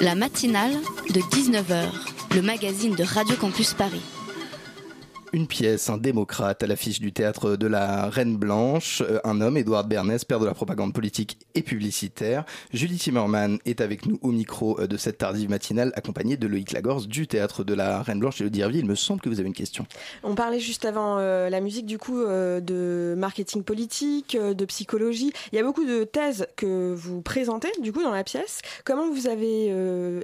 La 0.01 0.15
matinale 0.15 0.73
de 1.15 1.21
19h, 1.21 2.35
le 2.35 2.43
magazine 2.43 2.95
de 2.97 3.05
Radio 3.05 3.37
Campus 3.37 3.75
Paris. 3.75 4.03
Une 5.35 5.47
pièce, 5.47 5.89
un 5.89 5.97
démocrate 5.97 6.63
à 6.63 6.67
l'affiche 6.67 7.01
du 7.01 7.11
théâtre 7.11 7.57
de 7.57 7.67
la 7.67 8.11
Reine 8.11 8.37
Blanche, 8.37 9.01
euh, 9.01 9.19
un 9.25 9.41
homme, 9.41 9.57
Édouard 9.57 9.85
Bernès, 9.85 10.27
père 10.27 10.39
de 10.39 10.45
la 10.45 10.53
propagande 10.53 10.93
politique 10.93 11.39
et 11.55 11.63
publicitaire. 11.63 12.45
Julie 12.75 12.99
Timmerman 12.99 13.59
est 13.65 13.81
avec 13.81 14.05
nous 14.05 14.19
au 14.21 14.31
micro 14.31 14.79
euh, 14.79 14.87
de 14.87 14.99
cette 14.99 15.17
tardive 15.17 15.49
matinale, 15.49 15.91
accompagnée 15.97 16.37
de 16.37 16.47
Loïc 16.47 16.73
Lagorce 16.73 17.09
du 17.09 17.27
théâtre 17.27 17.65
de 17.65 17.73
la 17.73 18.03
Reine 18.03 18.19
Blanche 18.19 18.43
et 18.43 18.45
le 18.45 18.51
Dirville. 18.51 18.81
Il 18.81 18.87
me 18.87 18.95
semble 18.95 19.23
que 19.23 19.31
vous 19.31 19.41
avez 19.41 19.49
une 19.49 19.55
question. 19.55 19.87
On 20.23 20.35
parlait 20.35 20.61
juste 20.61 20.85
avant 20.85 21.17
euh, 21.17 21.49
la 21.49 21.63
musique 21.63 21.87
du 21.87 21.97
coup 21.97 22.23
de 22.23 23.15
marketing 23.17 23.63
politique, 23.63 24.37
de 24.37 24.65
psychologie. 24.67 25.33
Il 25.51 25.57
y 25.57 25.59
a 25.59 25.63
beaucoup 25.63 25.87
de 25.87 26.05
thèses 26.05 26.47
que 26.57 26.93
vous 26.93 27.23
présentez 27.23 27.71
du 27.81 27.91
coup 27.91 28.03
dans 28.03 28.11
la 28.11 28.23
pièce. 28.23 28.61
Comment 28.85 29.11
vous 29.11 29.29
avez 29.29 29.75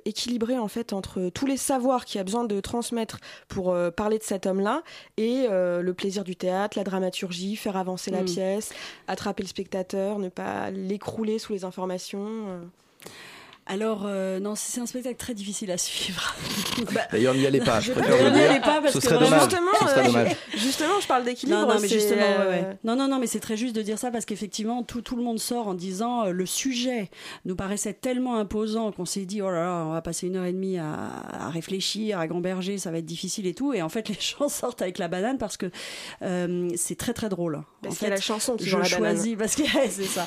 équilibré 0.05 0.59
en 0.59 0.69
fait 0.69 0.93
entre 0.93 1.31
tous 1.31 1.47
les 1.47 1.57
savoirs 1.57 2.05
qu'il 2.05 2.19
y 2.19 2.21
a 2.21 2.25
besoin 2.25 2.45
de 2.45 2.61
transmettre 2.61 3.21
pour 3.49 3.75
parler 3.97 4.19
de 4.19 4.23
cet 4.23 4.45
homme-là 4.45 4.83
et 5.17 5.47
euh, 5.49 5.83
le 5.83 5.95
plaisir 5.95 6.25
du 6.25 6.37
théâtre, 6.37 6.77
la 6.79 6.85
dramaturgie, 6.85 7.57
faire 7.57 7.77
avancer 7.77 8.11
la 8.11 8.23
Mm. 8.23 8.27
pièce, 8.27 8.73
attraper 9.07 9.43
le 9.43 9.49
spectateur, 9.49 10.19
ne 10.19 10.29
pas 10.29 10.71
l'écrouler 10.71 11.39
sous 11.39 11.53
les 11.53 11.65
informations. 11.65 12.47
Alors, 13.71 14.05
euh, 14.07 14.41
non, 14.41 14.55
c'est 14.57 14.81
un 14.81 14.87
spectacle 14.87 15.17
très 15.17 15.35
difficile 15.35 15.71
à 15.71 15.77
suivre. 15.77 16.35
D'ailleurs, 17.13 17.35
n'y 17.35 17.47
allez 17.47 17.61
pas, 17.61 17.81
je 17.81 17.93
préfère 17.93 18.33
n'y 18.33 18.41
aller 18.41 18.61
pas 18.61 18.81
parce 18.81 18.95
Ce 18.95 18.99
que 18.99 19.05
serait 19.05 19.17
vraiment- 19.17 19.47
dommage. 19.47 19.51
Justement, 19.51 19.73
Ce 19.81 19.87
serait 19.89 20.01
euh, 20.01 20.07
dommage. 20.07 20.37
justement, 20.57 21.01
je 21.03 21.07
parle 21.07 21.25
d'équilibre. 21.25 21.59
Non, 21.61 21.67
non, 21.69 21.75
mais 21.75 21.89
c'est, 21.89 21.95
justement, 22.01 22.23
euh, 22.23 22.51
ouais, 22.51 22.61
ouais. 22.67 22.77
non, 22.85 22.97
non, 22.97 23.09
non, 23.09 23.19
mais 23.19 23.27
c'est 23.27 23.41
très 23.41 23.59
juste 23.59 23.77
de 23.77 23.83
dire 23.83 23.99
ça 23.99 24.11
parce 24.11 24.25
qu'effectivement, 24.25 24.83
tout, 24.85 25.03
tout 25.03 25.17
le 25.17 25.23
monde 25.23 25.39
sort 25.39 25.69
en 25.69 25.75
disant 25.75 26.25
euh, 26.25 26.31
le 26.31 26.47
sujet 26.47 27.11
nous 27.45 27.57
paraissait 27.57 27.93
tellement 27.93 28.37
imposant 28.39 28.91
qu'on 28.91 29.05
s'est 29.05 29.27
dit 29.27 29.43
oh 29.43 29.51
là 29.51 29.61
là, 29.65 29.85
on 29.87 29.93
va 29.93 30.01
passer 30.01 30.29
une 30.29 30.37
heure 30.37 30.47
et 30.47 30.53
demie 30.53 30.79
à, 30.79 31.11
à 31.39 31.51
réfléchir, 31.51 32.19
à 32.19 32.27
gamberger, 32.27 32.79
ça 32.79 32.91
va 32.91 32.99
être 32.99 33.05
difficile 33.07 33.47
et 33.47 33.53
tout. 33.55 33.75
Et 33.75 33.83
en 33.83 33.91
fait, 33.91 34.09
les 34.09 34.17
gens 34.19 34.49
sortent 34.49 34.81
avec 34.81 34.97
la 34.97 35.09
banane 35.09 35.37
parce 35.37 35.59
que 35.59 35.67
euh, 36.23 36.71
c'est 36.75 36.97
très 36.97 37.13
très 37.13 37.29
drôle. 37.29 37.61
Parce 37.83 37.97
en 37.97 37.99
qu'il 37.99 38.09
y 38.09 38.11
a 38.13 38.15
la 38.15 38.21
chanson 38.21 38.57
qui 38.57 38.65
je 38.65 38.77
la 38.79 38.85
banane. 38.89 38.99
choisis 38.99 39.37
parce 39.39 39.55
que 39.57 39.63
c'est 39.91 40.05
ça, 40.05 40.27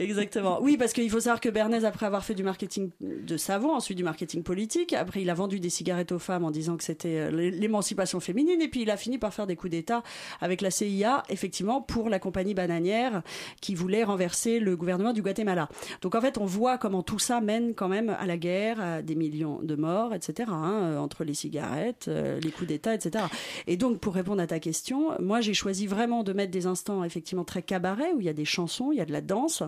exactement. 0.00 0.58
Oui, 0.60 0.76
parce 0.76 0.92
qu'il 0.92 1.08
faut 1.08 1.20
savoir 1.20 1.40
que 1.40 1.48
Bernays, 1.48 1.84
après 1.84 2.06
avoir 2.06 2.24
fait 2.24 2.34
du 2.34 2.42
marketing 2.42 2.63
de 3.00 3.36
savon, 3.36 3.74
ensuite 3.74 3.96
du 3.96 4.04
marketing 4.04 4.42
politique, 4.42 4.92
après 4.92 5.22
il 5.22 5.30
a 5.30 5.34
vendu 5.34 5.60
des 5.60 5.70
cigarettes 5.70 6.12
aux 6.12 6.18
femmes 6.18 6.44
en 6.44 6.50
disant 6.50 6.76
que 6.76 6.84
c'était 6.84 7.18
euh, 7.18 7.30
l'é- 7.30 7.50
l'émancipation 7.50 8.20
féminine, 8.20 8.60
et 8.60 8.68
puis 8.68 8.82
il 8.82 8.90
a 8.90 8.96
fini 8.96 9.18
par 9.18 9.32
faire 9.34 9.46
des 9.46 9.56
coups 9.56 9.70
d'État 9.72 10.02
avec 10.40 10.60
la 10.60 10.70
CIA, 10.70 11.22
effectivement, 11.28 11.80
pour 11.82 12.08
la 12.08 12.18
compagnie 12.18 12.54
bananière 12.54 13.22
qui 13.60 13.74
voulait 13.74 14.04
renverser 14.04 14.58
le 14.60 14.76
gouvernement 14.76 15.12
du 15.12 15.22
Guatemala. 15.22 15.68
Donc 16.02 16.14
en 16.14 16.20
fait, 16.20 16.38
on 16.38 16.44
voit 16.46 16.78
comment 16.78 17.02
tout 17.02 17.18
ça 17.18 17.40
mène 17.40 17.74
quand 17.74 17.88
même 17.88 18.10
à 18.10 18.26
la 18.26 18.36
guerre, 18.36 18.80
à 18.80 19.02
des 19.02 19.14
millions 19.14 19.60
de 19.62 19.74
morts, 19.76 20.14
etc., 20.14 20.50
hein, 20.52 20.80
euh, 20.82 20.98
entre 20.98 21.24
les 21.24 21.34
cigarettes, 21.34 22.06
euh, 22.08 22.38
les 22.40 22.50
coups 22.50 22.68
d'État, 22.68 22.94
etc. 22.94 23.24
Et 23.66 23.76
donc, 23.76 23.98
pour 24.00 24.14
répondre 24.14 24.40
à 24.42 24.46
ta 24.46 24.58
question, 24.58 25.12
moi 25.20 25.40
j'ai 25.40 25.54
choisi 25.54 25.86
vraiment 25.86 26.22
de 26.22 26.32
mettre 26.32 26.50
des 26.52 26.66
instants 26.66 27.04
effectivement 27.04 27.44
très 27.44 27.62
cabaret, 27.62 28.12
où 28.14 28.20
il 28.20 28.26
y 28.26 28.28
a 28.28 28.32
des 28.32 28.44
chansons, 28.44 28.90
il 28.92 28.98
y 28.98 29.00
a 29.00 29.04
de 29.06 29.12
la 29.12 29.20
danse. 29.20 29.62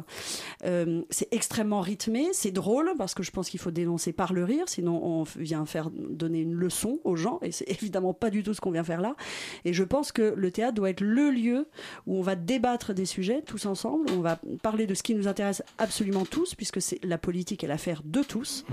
C'est 1.10 1.28
extrêmement 1.32 1.80
rythmé, 1.80 2.28
c'est 2.32 2.50
drôle, 2.50 2.85
parce 2.96 3.14
que 3.14 3.22
je 3.22 3.30
pense 3.30 3.48
qu'il 3.48 3.60
faut 3.60 3.70
dénoncer 3.70 4.12
par 4.12 4.32
le 4.32 4.44
rire, 4.44 4.64
sinon 4.66 5.00
on 5.02 5.22
vient 5.36 5.66
faire 5.66 5.90
donner 5.90 6.40
une 6.40 6.54
leçon 6.54 7.00
aux 7.04 7.16
gens, 7.16 7.38
et 7.42 7.52
c'est 7.52 7.68
évidemment 7.70 8.14
pas 8.14 8.30
du 8.30 8.42
tout 8.42 8.54
ce 8.54 8.60
qu'on 8.60 8.70
vient 8.70 8.84
faire 8.84 9.00
là. 9.00 9.16
Et 9.64 9.72
je 9.72 9.84
pense 9.84 10.12
que 10.12 10.34
le 10.36 10.50
théâtre 10.50 10.74
doit 10.74 10.90
être 10.90 11.00
le 11.00 11.30
lieu 11.30 11.68
où 12.06 12.16
on 12.16 12.22
va 12.22 12.36
débattre 12.36 12.94
des 12.94 13.06
sujets 13.06 13.42
tous 13.42 13.66
ensemble, 13.66 14.06
on 14.12 14.20
va 14.20 14.38
parler 14.62 14.86
de 14.86 14.94
ce 14.94 15.02
qui 15.02 15.14
nous 15.14 15.28
intéresse 15.28 15.62
absolument 15.78 16.24
tous, 16.24 16.54
puisque 16.54 16.80
c'est 16.80 17.02
la 17.04 17.18
politique 17.18 17.64
est 17.64 17.66
l'affaire 17.66 18.02
de 18.04 18.22
tous. 18.22 18.64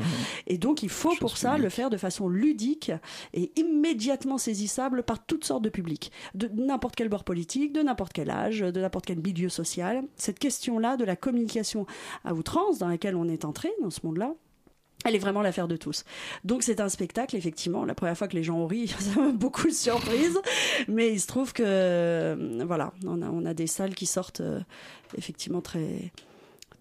Et 0.48 0.58
donc 0.58 0.84
il 0.84 0.90
faut 0.90 1.16
pour 1.20 1.38
ça 1.38 1.58
le 1.58 1.70
faire 1.70 1.90
de 1.90 1.98
façon 1.98 2.28
ludique 2.28 2.92
et 3.34 3.52
immédiatement 3.56 4.38
saisissable 4.38 5.04
par 5.04 5.26
toutes 5.26 5.46
sortes 5.46 5.64
de 5.64 5.70
publics, 5.70 6.12
de 6.36 6.50
n'importe 6.54 6.96
quel 6.96 7.10
bord 7.10 7.24
politique, 7.24 7.74
de 7.74 7.82
n'importe 7.82 8.14
quel 8.14 8.30
âge, 8.30 8.60
de 8.60 8.82
n'importe 8.82 9.06
quel 9.06 9.20
milieu 9.20 9.50
social. 9.50 10.04
Cette 10.16 10.40
question-là 10.40 10.98
de 10.98 11.06
la 11.06 11.16
communication 11.16 11.86
à 12.24 12.34
outrance 12.34 12.80
dans 12.80 12.88
laquelle 12.88 13.16
on 13.16 13.28
est 13.28 13.46
entré 13.46 13.70
dans 13.82 13.90
ce 13.90 14.02
monde-là, 14.06 14.34
elle 15.06 15.16
est 15.16 15.20
vraiment 15.20 15.42
l'affaire 15.42 15.68
de 15.68 15.76
tous. 15.76 16.06
Donc 16.44 16.64
c'est 16.64 16.80
un 16.80 16.90
spectacle, 16.90 17.36
effectivement. 17.36 17.86
La 17.86 17.96
première 17.96 18.18
fois 18.18 18.28
que 18.28 18.36
les 18.36 18.44
gens 18.44 18.58
ont 18.58 18.68
ri, 18.68 18.88
ça 19.00 19.20
m'a 19.20 19.32
beaucoup 19.32 19.68
de 19.68 19.74
surprise. 19.74 20.40
Mais 20.88 21.12
il 21.12 21.20
se 21.20 21.28
trouve 21.28 21.54
que, 21.54 21.64
euh, 21.66 22.64
voilà, 22.66 22.94
on 23.06 23.46
a, 23.46 23.54
des 23.54 23.68
salles 23.68 23.96
qui 23.96 24.06
sortent 24.06 24.42
euh, 24.42 24.62
effectivement 25.18 25.62
très, 25.62 26.12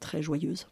très 0.01 0.23
joyeuses. 0.23 0.69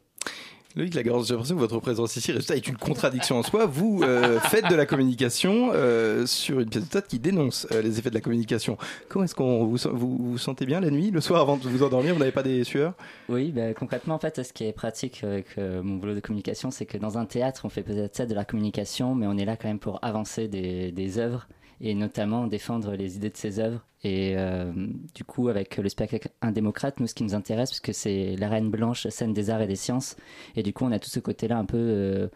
Loïc 0.77 0.95
Lagorce, 0.95 1.27
j'ai 1.27 1.35
l'impression 1.35 1.57
que 1.57 1.61
votre 1.61 1.81
présence 1.81 2.15
ici 2.15 2.31
résultat, 2.31 2.55
est 2.55 2.69
une 2.69 2.77
contradiction 2.77 3.37
en 3.37 3.43
soi. 3.43 3.67
Vous 3.67 4.03
euh, 4.05 4.39
faites 4.39 4.69
de 4.71 4.77
la 4.77 4.87
communication 4.87 5.73
euh, 5.75 6.27
sur 6.27 6.61
une 6.61 6.69
pièce 6.69 6.85
de 6.85 6.89
théâtre 6.89 7.09
qui 7.09 7.19
dénonce 7.19 7.67
euh, 7.73 7.83
les 7.83 7.99
effets 7.99 8.11
de 8.11 8.15
la 8.15 8.21
communication. 8.21 8.79
Comment 9.09 9.25
est-ce 9.25 9.35
qu'on 9.35 9.65
vous, 9.65 9.77
vous 9.93 10.17
vous 10.17 10.39
sentez 10.39 10.67
bien 10.67 10.81
la 10.81 10.91
nuit, 10.91 11.11
le 11.11 11.21
soir 11.21 11.41
avant 11.41 11.57
de 11.57 11.69
vous 11.69 11.83
endormir? 11.83 12.15
Vous 12.15 12.21
n'avez 12.21 12.31
pas 12.31 12.45
des 12.45 12.63
sueurs? 12.63 12.95
Oui, 13.29 13.51
bah, 13.51 13.75
concrètement, 13.75 14.15
en 14.15 14.21
fait, 14.21 14.45
ce 14.45 14.53
qui 14.53 14.65
est 14.65 14.73
pratique 14.73 15.25
avec 15.25 15.59
euh, 15.59 15.83
mon 15.83 15.97
boulot 15.97 16.15
de 16.15 16.21
communication, 16.21 16.71
c'est 16.71 16.87
que 16.87 16.99
dans 16.99 17.19
un 17.19 17.25
théâtre, 17.25 17.63
on 17.65 17.69
fait 17.69 17.83
peut-être 17.83 18.29
de 18.29 18.35
la 18.35 18.45
communication, 18.45 19.17
mais 19.17 19.27
on 19.27 19.37
est 19.37 19.45
là 19.45 19.57
quand 19.57 19.67
même 19.67 19.81
pour 19.81 19.99
avancer 20.03 20.47
des, 20.47 20.93
des 20.93 21.19
œuvres 21.19 21.49
et 21.81 21.95
notamment 21.95 22.47
défendre 22.47 22.93
les 22.95 23.17
idées 23.17 23.31
de 23.31 23.37
ces 23.37 23.59
œuvres. 23.59 23.85
Et 24.03 24.35
euh, 24.37 24.73
du 25.15 25.25
coup, 25.25 25.49
avec 25.49 25.77
le 25.77 25.89
spectacle 25.89 26.29
Un 26.43 26.53
démocrate, 26.53 27.01
nous, 27.01 27.07
ce 27.07 27.15
qui 27.15 27.23
nous 27.23 27.35
intéresse, 27.35 27.71
parce 27.71 27.81
que 27.81 27.93
c'est 27.93 28.37
la 28.37 28.49
Reine 28.49 28.71
Blanche, 28.71 29.07
scène 29.09 29.33
des 29.33 29.51
arts 29.51 29.63
et 29.63 29.67
des 29.67 29.77
sciences, 29.77 30.17
et 30.57 30.63
du 30.63 30.73
coup, 30.73 30.85
on 30.85 30.93
a 30.93 30.99
tout 30.99 31.11
ce 31.11 31.21
côté-là 31.21 31.59
un 31.59 31.65
peu 31.65 31.77
euh, 31.79 32.29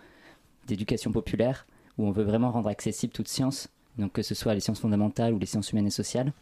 d'éducation 0.66 1.10
populaire, 1.12 1.66
où 1.98 2.06
on 2.06 2.10
veut 2.10 2.24
vraiment 2.24 2.50
rendre 2.50 2.68
accessible 2.68 3.12
toute 3.12 3.28
science, 3.28 3.68
donc 3.98 4.12
que 4.12 4.22
ce 4.22 4.34
soit 4.34 4.54
les 4.54 4.60
sciences 4.60 4.80
fondamentales 4.80 5.32
ou 5.32 5.38
les 5.38 5.46
sciences 5.46 5.72
humaines 5.72 5.86
et 5.86 5.90
sociales. 5.90 6.32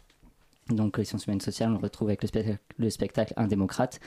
Donc 0.69 0.97
les 0.97 1.05
sciences 1.05 1.25
humaines 1.25 1.39
et 1.41 1.43
sociales, 1.43 1.69
on 1.69 1.73
le 1.73 1.79
retrouve 1.79 2.07
avec 2.07 2.21
le, 2.21 2.27
spectacle- 2.27 2.59
le 2.77 2.89
spectacle 2.89 3.33
Un 3.37 3.47
démocrate. 3.47 3.99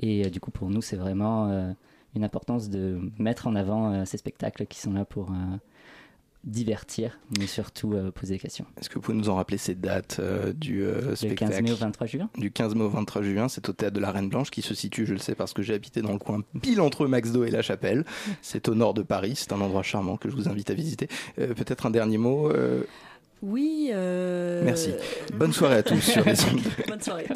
Et 0.00 0.26
euh, 0.26 0.30
du 0.30 0.40
coup, 0.40 0.50
pour 0.50 0.68
nous, 0.68 0.82
c'est 0.82 0.96
vraiment 0.96 1.74
une 2.14 2.24
importance 2.24 2.68
de 2.70 3.00
mettre 3.18 3.46
en 3.46 3.54
avant 3.54 4.04
ces 4.04 4.18
spectacles 4.18 4.66
qui 4.66 4.78
sont 4.78 4.92
là 4.92 5.04
pour 5.04 5.32
divertir, 6.44 7.18
mais 7.38 7.46
surtout 7.46 7.94
euh, 7.94 8.10
poser 8.10 8.34
des 8.34 8.40
questions. 8.40 8.66
Est-ce 8.80 8.88
que 8.88 8.94
vous 8.94 9.00
pouvez 9.00 9.16
nous 9.16 9.28
en 9.28 9.36
rappeler 9.36 9.58
ces 9.58 9.74
dates 9.74 10.18
euh, 10.20 10.52
du 10.52 10.82
euh, 10.82 11.14
spectacle 11.14 11.52
15 11.52 11.62
mai 11.62 11.72
au 11.72 11.76
23 11.76 12.06
juin 12.06 12.30
Du 12.36 12.50
15 12.50 12.74
mai 12.74 12.82
au 12.82 12.88
23 12.88 13.22
juin, 13.22 13.48
c'est 13.48 13.68
au 13.68 13.72
théâtre 13.72 13.94
de 13.94 14.00
la 14.00 14.10
Reine 14.10 14.28
Blanche 14.28 14.50
qui 14.50 14.62
se 14.62 14.74
situe, 14.74 15.06
je 15.06 15.12
le 15.12 15.18
sais 15.18 15.34
parce 15.34 15.52
que 15.52 15.62
j'ai 15.62 15.74
habité 15.74 16.02
dans 16.02 16.12
le 16.12 16.18
coin 16.18 16.40
pile 16.60 16.80
entre 16.80 17.06
Maxdo 17.06 17.44
et 17.44 17.50
La 17.50 17.62
Chapelle. 17.62 18.04
C'est 18.40 18.68
au 18.68 18.74
nord 18.74 18.94
de 18.94 19.02
Paris, 19.02 19.34
c'est 19.36 19.52
un 19.52 19.60
endroit 19.60 19.82
charmant 19.82 20.16
que 20.16 20.28
je 20.28 20.34
vous 20.34 20.48
invite 20.48 20.70
à 20.70 20.74
visiter. 20.74 21.08
Peut-être 21.36 21.86
un 21.86 21.90
dernier 21.90 22.18
mot 22.18 22.50
Oui. 23.42 23.90
euh, 23.92 24.62
Merci. 24.64 24.90
Bonne 25.34 25.52
soirée 25.52 25.76
à 25.76 25.82
tous 25.82 26.00
sur 26.00 26.24
les. 26.24 26.34
Bonne 26.88 27.00
soirée. 27.00 27.26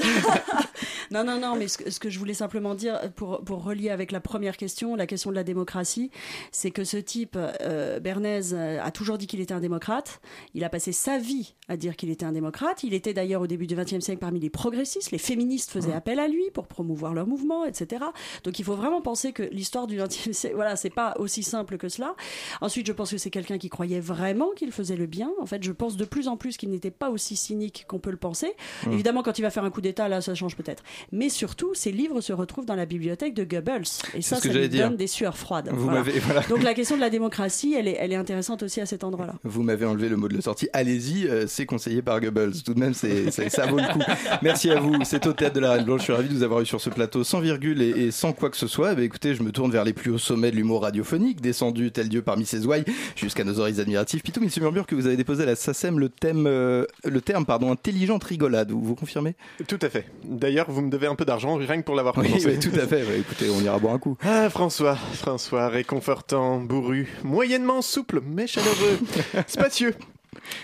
non, 1.10 1.24
non, 1.24 1.40
non, 1.40 1.56
mais 1.56 1.66
ce 1.68 1.78
que, 1.78 1.90
ce 1.90 1.98
que 1.98 2.08
je 2.10 2.18
voulais 2.18 2.34
simplement 2.34 2.74
dire, 2.74 3.00
pour, 3.16 3.42
pour 3.42 3.64
relier 3.64 3.90
avec 3.90 4.12
la 4.12 4.20
première 4.20 4.56
question, 4.56 4.94
la 4.94 5.06
question 5.06 5.30
de 5.30 5.34
la 5.36 5.42
démocratie, 5.44 6.10
c'est 6.52 6.70
que 6.70 6.84
ce 6.84 6.96
type, 6.96 7.36
euh, 7.36 7.98
Bernays, 8.00 8.52
euh, 8.52 8.80
a 8.82 8.90
toujours 8.92 9.18
dit 9.18 9.26
qu'il 9.26 9.40
était 9.40 9.54
un 9.54 9.60
démocrate. 9.60 10.20
Il 10.54 10.62
a 10.64 10.68
passé 10.68 10.92
sa 10.92 11.18
vie 11.18 11.54
à 11.68 11.76
dire 11.76 11.96
qu'il 11.96 12.10
était 12.10 12.24
un 12.24 12.32
démocrate. 12.32 12.84
Il 12.84 12.94
était 12.94 13.12
d'ailleurs 13.12 13.42
au 13.42 13.46
début 13.48 13.66
du 13.66 13.74
XXe 13.74 14.00
siècle 14.00 14.20
parmi 14.20 14.38
les 14.38 14.50
progressistes. 14.50 15.10
Les 15.10 15.18
féministes 15.18 15.70
faisaient 15.72 15.92
appel 15.92 16.20
à 16.20 16.28
lui 16.28 16.50
pour 16.52 16.68
promouvoir 16.68 17.14
leur 17.14 17.26
mouvement, 17.26 17.64
etc. 17.64 18.04
Donc 18.44 18.58
il 18.60 18.64
faut 18.64 18.76
vraiment 18.76 19.00
penser 19.02 19.32
que 19.32 19.42
l'histoire 19.42 19.88
du 19.88 19.96
XXe 19.96 20.30
siècle, 20.30 20.54
voilà, 20.54 20.76
c'est 20.76 20.90
pas 20.90 21.14
aussi 21.18 21.42
simple 21.42 21.78
que 21.78 21.88
cela. 21.88 22.14
Ensuite, 22.60 22.86
je 22.86 22.92
pense 22.92 23.10
que 23.10 23.18
c'est 23.18 23.30
quelqu'un 23.30 23.58
qui 23.58 23.68
croyait 23.68 24.00
vraiment 24.00 24.50
qu'il 24.54 24.70
faisait 24.70 24.96
le 24.96 25.06
bien. 25.06 25.32
En 25.40 25.46
fait, 25.46 25.62
je 25.64 25.72
pense 25.72 25.95
de 25.96 26.04
plus 26.04 26.28
en 26.28 26.36
plus 26.36 26.56
qu'il 26.56 26.70
n'était 26.70 26.90
pas 26.90 27.10
aussi 27.10 27.36
cynique 27.36 27.84
qu'on 27.88 27.98
peut 27.98 28.10
le 28.10 28.16
penser. 28.16 28.52
Mm. 28.86 28.92
Évidemment, 28.92 29.22
quand 29.22 29.38
il 29.38 29.42
va 29.42 29.50
faire 29.50 29.64
un 29.64 29.70
coup 29.70 29.80
d'État, 29.80 30.08
là, 30.08 30.20
ça 30.20 30.34
change 30.34 30.56
peut-être. 30.56 30.82
Mais 31.12 31.28
surtout, 31.28 31.74
ses 31.74 31.92
livres 31.92 32.20
se 32.20 32.32
retrouvent 32.32 32.66
dans 32.66 32.74
la 32.74 32.86
bibliothèque 32.86 33.34
de 33.34 33.44
Goebbels. 33.44 33.84
Et 34.14 34.22
ça, 34.22 34.36
ce 34.36 34.48
ça 34.48 34.54
lui 34.54 34.68
dire. 34.68 34.88
donne 34.88 34.96
des 34.96 35.06
sueurs 35.06 35.36
froides. 35.36 35.70
Vous 35.72 35.86
voilà. 35.86 36.40
Donc 36.48 36.62
la 36.62 36.74
question 36.74 36.96
de 36.96 37.00
la 37.00 37.10
démocratie, 37.10 37.74
elle 37.74 37.88
est, 37.88 37.96
elle 37.98 38.12
est 38.12 38.16
intéressante 38.16 38.62
aussi 38.62 38.80
à 38.80 38.86
cet 38.86 39.04
endroit-là. 39.04 39.34
Vous 39.44 39.62
m'avez 39.62 39.86
enlevé 39.86 40.08
le 40.08 40.16
mot 40.16 40.28
de 40.28 40.34
la 40.34 40.42
sortie. 40.42 40.68
Allez-y, 40.72 41.26
euh, 41.26 41.46
c'est 41.46 41.66
conseillé 41.66 42.02
par 42.02 42.20
Goebbels. 42.20 42.62
Tout 42.64 42.74
de 42.74 42.80
même, 42.80 42.94
c'est, 42.94 43.30
ça 43.30 43.66
vaut 43.66 43.78
le 43.78 43.92
coup. 43.92 44.02
Merci 44.42 44.70
à 44.70 44.80
vous. 44.80 44.96
C'est 45.04 45.26
au 45.26 45.32
théâtre 45.32 45.54
de 45.54 45.60
la 45.60 45.72
Reine 45.72 45.84
Blanche. 45.84 46.00
Je 46.00 46.04
suis 46.04 46.12
ravi 46.12 46.28
de 46.28 46.34
vous 46.34 46.42
avoir 46.42 46.60
eu 46.60 46.66
sur 46.66 46.80
ce 46.80 46.90
plateau 46.90 47.24
sans 47.24 47.40
virgule 47.40 47.82
et, 47.82 48.06
et 48.06 48.10
sans 48.10 48.32
quoi 48.32 48.50
que 48.50 48.56
ce 48.56 48.66
soit. 48.66 48.94
Bien, 48.94 49.04
écoutez, 49.04 49.34
je 49.34 49.42
me 49.42 49.52
tourne 49.52 49.70
vers 49.70 49.84
les 49.84 49.92
plus 49.92 50.10
hauts 50.10 50.18
sommets 50.18 50.50
de 50.50 50.56
l'humour 50.56 50.82
radiophonique, 50.82 51.40
descendu 51.40 51.92
tel 51.92 52.08
Dieu 52.08 52.22
parmi 52.22 52.44
ses 52.44 52.66
ouailles, 52.66 52.84
jusqu'à 53.14 53.44
nos 53.44 53.60
oreilles 53.60 53.80
admiratives. 53.80 54.22
Pitou, 54.22 54.40
il 54.42 54.50
se 54.50 54.60
murmure 54.60 54.86
que 54.86 54.94
vous 54.94 55.06
avez 55.06 55.16
déposé 55.16 55.42
à 55.44 55.46
la 55.46 55.56
SACEM 55.56 55.85
le 55.90 56.08
thème, 56.08 56.46
euh, 56.46 56.84
le 57.04 57.20
terme, 57.20 57.46
pardon, 57.46 57.70
intelligente 57.70 58.24
rigolade. 58.24 58.70
Vous, 58.70 58.80
vous 58.82 58.94
confirmez? 58.94 59.34
Tout 59.68 59.78
à 59.82 59.88
fait. 59.88 60.06
D'ailleurs, 60.24 60.70
vous 60.70 60.82
me 60.82 60.90
devez 60.90 61.06
un 61.06 61.14
peu 61.14 61.24
d'argent 61.24 61.54
rien 61.56 61.78
que 61.78 61.84
pour 61.84 61.94
l'avoir 61.94 62.16
Oui, 62.18 62.58
tout 62.58 62.70
à 62.74 62.86
fait. 62.86 63.04
Ouais, 63.04 63.20
écoutez, 63.20 63.46
on 63.50 63.60
ira 63.60 63.78
boire 63.78 63.94
un 63.94 63.98
coup. 63.98 64.16
Ah, 64.22 64.50
François, 64.50 64.96
François, 64.96 65.68
réconfortant, 65.68 66.60
bourru, 66.60 67.08
moyennement 67.24 67.82
souple, 67.82 68.20
mais 68.24 68.46
chaleureux, 68.46 68.98
spacieux. 69.46 69.94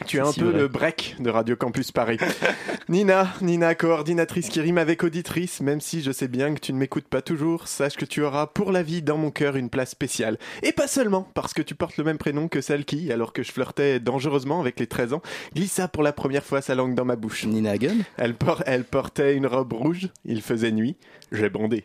Tu 0.07 0.17
es 0.19 0.21
un 0.21 0.33
si 0.33 0.41
peu 0.41 0.47
vrai. 0.51 0.59
le 0.61 0.69
break 0.69 1.17
de 1.21 1.31
Radio 1.31 1.57
Campus 1.57 1.93
Paris. 1.93 2.19
Nina, 2.89 3.29
Nina, 3.41 3.75
coordinatrice 3.75 4.49
qui 4.49 4.61
rime 4.61 4.79
avec 4.79 5.05
auditrice, 5.05 5.61
même 5.61 5.81
si 5.81 6.03
je 6.03 6.13
sais 6.13 6.29
bien 6.29 6.55
que 6.55 6.61
tu 6.61 6.73
ne 6.73 6.79
m'écoutes 6.79 7.09
pas 7.09 7.23
toujours, 7.23 7.69
sache 7.69 7.97
que 7.97 8.05
tu 8.05 8.23
auras 8.23 8.47
pour 8.47 8.73
la 8.73 8.83
vie 8.83 9.03
dans 9.03 9.17
mon 9.19 9.31
cœur 9.31 9.57
une 9.57 9.71
place 9.71 9.91
spéciale. 9.91 10.39
Et 10.63 10.73
pas 10.73 10.89
seulement 10.89 11.29
parce 11.35 11.55
que 11.55 11.63
tu 11.63 11.75
portes 11.75 11.97
le 11.97 12.05
même 12.05 12.19
prénom 12.19 12.49
que 12.49 12.61
celle 12.61 12.85
qui, 12.85 13.13
alors 13.13 13.33
que 13.33 13.43
je 13.43 13.53
flirtais 13.53 14.01
dangereusement 14.01 14.61
avec 14.61 14.79
les 14.81 14.87
13 14.87 15.13
ans, 15.15 15.23
glissa 15.55 15.89
pour 15.89 16.03
la 16.03 16.13
première 16.13 16.45
fois 16.45 16.61
sa 16.61 16.75
langue 16.75 16.95
dans 16.95 17.05
ma 17.05 17.17
bouche. 17.17 17.45
Nina 17.45 17.71
Hagen 17.73 17.99
elle, 18.17 18.35
por- 18.35 18.63
elle 18.67 18.85
portait 18.85 19.35
une 19.35 19.47
robe 19.47 19.73
rouge, 19.73 20.09
il 20.25 20.43
faisait 20.43 20.73
nuit, 20.73 20.97
j'ai 21.33 21.49
bondé. 21.49 21.85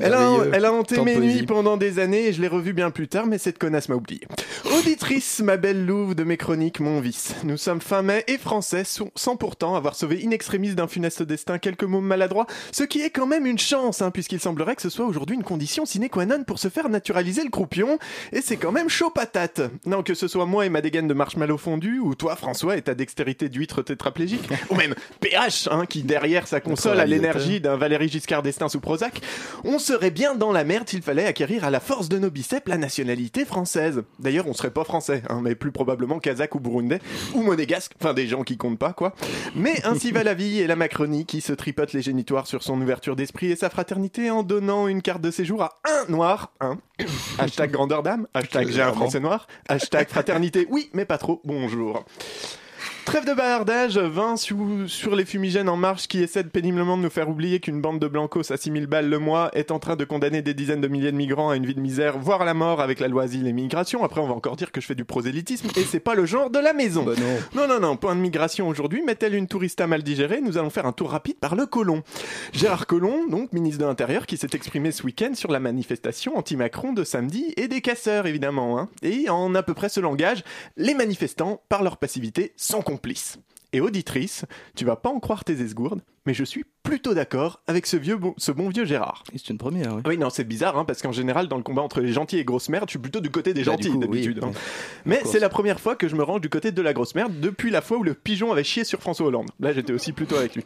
Elle 0.00 0.14
a, 0.14 0.36
elle 0.52 0.64
a 0.64 0.72
hanté 0.72 1.00
mes 1.00 1.16
nuits 1.16 1.44
pendant 1.44 1.76
des 1.76 1.98
années 1.98 2.26
et 2.26 2.32
je 2.32 2.40
l'ai 2.40 2.48
revue 2.48 2.72
bien 2.72 2.90
plus 2.90 3.08
tard, 3.08 3.26
mais 3.26 3.38
cette 3.38 3.58
connasse 3.58 3.88
m'a 3.88 3.94
oublié. 3.94 4.20
Auditrice, 4.78 5.40
ma 5.40 5.56
belle 5.56 5.86
louve 5.86 6.14
de 6.14 6.24
mes 6.24 6.36
chroniques, 6.36 6.80
mon 6.80 7.00
vice. 7.00 7.34
Nous 7.44 7.56
sommes 7.56 7.80
fin 7.80 8.02
mai 8.02 8.24
et 8.26 8.38
français, 8.38 8.82
sans 8.84 9.36
pourtant 9.36 9.76
avoir 9.76 9.94
sauvé 9.94 10.22
in 10.24 10.30
extremis 10.30 10.74
d'un 10.74 10.88
funeste 10.88 11.22
destin 11.22 11.58
quelques 11.58 11.84
mots 11.84 12.00
maladroits, 12.00 12.46
ce 12.72 12.82
qui 12.82 13.00
est 13.02 13.10
quand 13.10 13.26
même 13.26 13.46
une 13.46 13.58
chance, 13.58 14.02
hein, 14.02 14.10
puisqu'il 14.10 14.40
semblerait 14.40 14.76
que 14.76 14.82
ce 14.82 14.90
soit 14.90 15.06
aujourd'hui 15.06 15.36
une 15.36 15.44
condition 15.44 15.86
sine 15.86 16.08
qua 16.08 16.26
non 16.26 16.44
pour 16.44 16.58
se 16.58 16.68
faire 16.68 16.88
naturaliser 16.88 17.44
le 17.44 17.50
croupion, 17.50 17.98
et 18.32 18.40
c'est 18.40 18.56
quand 18.56 18.72
même 18.72 18.88
chaud 18.88 19.10
patate. 19.10 19.62
Non, 19.86 20.02
que 20.02 20.14
ce 20.14 20.28
soit 20.28 20.46
moi 20.46 20.66
et 20.66 20.68
ma 20.68 20.80
dégaine 20.80 21.08
de 21.08 21.14
marshmallow 21.14 21.58
fondu, 21.58 21.98
ou 22.00 22.14
toi, 22.14 22.36
François, 22.36 22.76
et 22.76 22.82
ta 22.82 22.94
dextérité 22.94 23.48
d'huître 23.48 23.82
tétraplégique, 23.82 24.48
ou 24.70 24.74
même 24.74 24.94
PH, 25.20 25.68
hein, 25.70 25.86
qui 25.86 26.02
derrière 26.02 26.48
sa 26.48 26.60
console 26.60 27.00
a 27.00 27.06
l'énergie 27.06 27.60
d'un 27.60 27.76
Valéry 27.76 28.08
Giscard 28.08 28.42
d'Estaing 28.42 28.55
sous 28.68 28.80
Prozac, 28.80 29.20
on 29.64 29.78
serait 29.78 30.10
bien 30.10 30.34
dans 30.34 30.52
la 30.52 30.64
merde 30.64 30.88
s'il 30.88 31.02
fallait 31.02 31.26
acquérir 31.26 31.64
à 31.64 31.70
la 31.70 31.80
force 31.80 32.08
de 32.08 32.18
nos 32.18 32.30
biceps 32.30 32.68
la 32.68 32.78
nationalité 32.78 33.44
française. 33.44 34.02
D'ailleurs, 34.18 34.46
on 34.48 34.54
serait 34.54 34.70
pas 34.70 34.84
français, 34.84 35.22
hein, 35.28 35.40
mais 35.42 35.54
plus 35.54 35.72
probablement 35.72 36.18
kazakh 36.18 36.54
ou 36.54 36.60
burundais, 36.60 37.00
ou 37.34 37.42
monégasque, 37.42 37.92
enfin 38.00 38.14
des 38.14 38.26
gens 38.26 38.42
qui 38.42 38.56
comptent 38.56 38.78
pas, 38.78 38.92
quoi. 38.92 39.14
Mais 39.54 39.84
ainsi 39.84 40.10
va 40.10 40.24
la 40.24 40.34
vie 40.34 40.60
et 40.60 40.66
la 40.66 40.76
Macronie 40.76 41.26
qui 41.26 41.40
se 41.40 41.52
tripote 41.52 41.92
les 41.92 42.02
génitoires 42.02 42.46
sur 42.46 42.62
son 42.62 42.80
ouverture 42.80 43.16
d'esprit 43.16 43.50
et 43.50 43.56
sa 43.56 43.70
fraternité 43.70 44.30
en 44.30 44.42
donnant 44.42 44.88
une 44.88 45.02
carte 45.02 45.20
de 45.20 45.30
séjour 45.30 45.62
à 45.62 45.78
un 45.84 46.10
noir, 46.10 46.52
un. 46.60 46.78
Hashtag 47.38 47.70
grandeur 47.70 48.02
d'âme, 48.02 48.26
hashtag 48.32 48.70
j'ai 48.70 48.82
un 48.82 48.92
français 48.92 49.20
noir, 49.20 49.46
hashtag 49.68 50.08
fraternité, 50.08 50.66
oui, 50.70 50.90
mais 50.94 51.04
pas 51.04 51.18
trop, 51.18 51.42
bonjour. 51.44 52.04
Trêve 53.06 53.24
de 53.24 53.34
bavardage, 53.34 53.98
20 53.98 54.36
sous- 54.36 54.88
sur 54.88 55.14
les 55.14 55.24
fumigènes 55.24 55.68
en 55.68 55.76
marche 55.76 56.08
qui 56.08 56.20
essaient 56.24 56.42
de 56.42 56.48
péniblement 56.48 56.96
de 56.98 57.02
nous 57.04 57.08
faire 57.10 57.28
oublier 57.28 57.60
qu'une 57.60 57.80
bande 57.80 58.00
de 58.00 58.08
blancos 58.08 58.50
à 58.50 58.56
6000 58.56 58.88
balles 58.88 59.08
le 59.08 59.20
mois 59.20 59.48
est 59.54 59.70
en 59.70 59.78
train 59.78 59.94
de 59.94 60.04
condamner 60.04 60.42
des 60.42 60.54
dizaines 60.54 60.80
de 60.80 60.88
milliers 60.88 61.12
de 61.12 61.16
migrants 61.16 61.50
à 61.50 61.56
une 61.56 61.64
vie 61.64 61.76
de 61.76 61.80
misère, 61.80 62.18
voire 62.18 62.42
à 62.42 62.44
la 62.44 62.52
mort 62.52 62.80
avec 62.80 62.98
la 62.98 63.06
loi 63.06 63.22
asile 63.22 63.46
et 63.46 63.52
migration. 63.52 64.02
Après, 64.02 64.20
on 64.20 64.26
va 64.26 64.34
encore 64.34 64.56
dire 64.56 64.72
que 64.72 64.80
je 64.80 64.86
fais 64.86 64.96
du 64.96 65.04
prosélytisme 65.04 65.68
et 65.76 65.82
c'est 65.84 66.00
pas 66.00 66.16
le 66.16 66.26
genre 66.26 66.50
de 66.50 66.58
la 66.58 66.72
maison. 66.72 67.04
Bah 67.04 67.12
non. 67.54 67.68
non, 67.68 67.78
non, 67.80 67.96
point 67.96 68.16
de 68.16 68.20
migration 68.20 68.66
aujourd'hui, 68.68 69.02
mais 69.06 69.14
telle 69.14 69.36
une 69.36 69.46
tourista 69.46 69.86
mal 69.86 70.02
digérée, 70.02 70.40
nous 70.42 70.58
allons 70.58 70.70
faire 70.70 70.84
un 70.86 70.92
tour 70.92 71.10
rapide 71.10 71.36
par 71.38 71.54
le 71.54 71.64
colon. 71.66 72.02
Gérard 72.52 72.88
Collomb, 72.88 73.28
donc 73.30 73.52
ministre 73.52 73.80
de 73.82 73.86
l'Intérieur, 73.86 74.26
qui 74.26 74.36
s'est 74.36 74.48
exprimé 74.52 74.90
ce 74.90 75.04
week-end 75.04 75.30
sur 75.34 75.52
la 75.52 75.60
manifestation 75.60 76.36
anti-Macron 76.36 76.92
de 76.92 77.04
samedi 77.04 77.54
et 77.56 77.68
des 77.68 77.82
casseurs, 77.82 78.26
évidemment. 78.26 78.80
hein. 78.80 78.88
Et 79.02 79.30
en 79.30 79.54
à 79.54 79.62
peu 79.62 79.74
près 79.74 79.88
ce 79.88 80.00
langage, 80.00 80.42
les 80.76 80.94
manifestants, 80.94 81.62
par 81.68 81.84
leur 81.84 81.98
passivité, 81.98 82.52
sont 82.56 82.82
Et 83.72 83.80
auditrice, 83.80 84.44
tu 84.74 84.84
vas 84.84 84.96
pas 84.96 85.10
en 85.10 85.20
croire 85.20 85.44
tes 85.44 85.60
esgourdes, 85.60 86.02
mais 86.26 86.34
je 86.34 86.44
suis 86.44 86.64
plutôt 86.82 87.14
d'accord 87.14 87.60
avec 87.66 87.86
ce, 87.86 87.96
vieux 87.96 88.16
bon, 88.16 88.34
ce 88.36 88.52
bon 88.52 88.68
vieux 88.68 88.84
Gérard. 88.84 89.24
C'est 89.32 89.48
une 89.50 89.58
première, 89.58 89.94
oui. 89.96 90.02
Oui, 90.06 90.18
non, 90.18 90.30
c'est 90.30 90.44
bizarre, 90.44 90.78
hein, 90.78 90.84
parce 90.84 91.02
qu'en 91.02 91.10
général, 91.12 91.48
dans 91.48 91.56
le 91.56 91.62
combat 91.62 91.82
entre 91.82 92.00
les 92.00 92.12
gentils 92.12 92.38
et 92.38 92.44
grosses 92.44 92.68
merdes, 92.68 92.88
je 92.88 92.92
suis 92.92 92.98
plutôt 92.98 93.20
du 93.20 93.30
côté 93.30 93.54
des 93.54 93.62
Bah, 93.64 93.72
gentils 93.72 93.96
d'habitude. 93.98 94.38
oui, 94.42 94.48
hein. 94.48 94.58
Mais 95.04 95.20
c'est 95.24 95.40
la 95.40 95.48
première 95.48 95.80
fois 95.80 95.96
que 95.96 96.06
je 96.08 96.14
me 96.14 96.22
range 96.22 96.40
du 96.40 96.48
côté 96.48 96.70
de 96.72 96.82
la 96.82 96.92
grosse 96.92 97.14
merde 97.14 97.40
depuis 97.40 97.70
la 97.70 97.80
fois 97.80 97.96
où 97.98 98.02
le 98.02 98.14
pigeon 98.14 98.52
avait 98.52 98.64
chié 98.64 98.84
sur 98.84 99.00
François 99.00 99.26
Hollande. 99.26 99.50
Là, 99.60 99.72
j'étais 99.72 99.92
aussi 99.92 100.12
plutôt 100.12 100.36
avec 100.36 100.54
lui. 100.54 100.64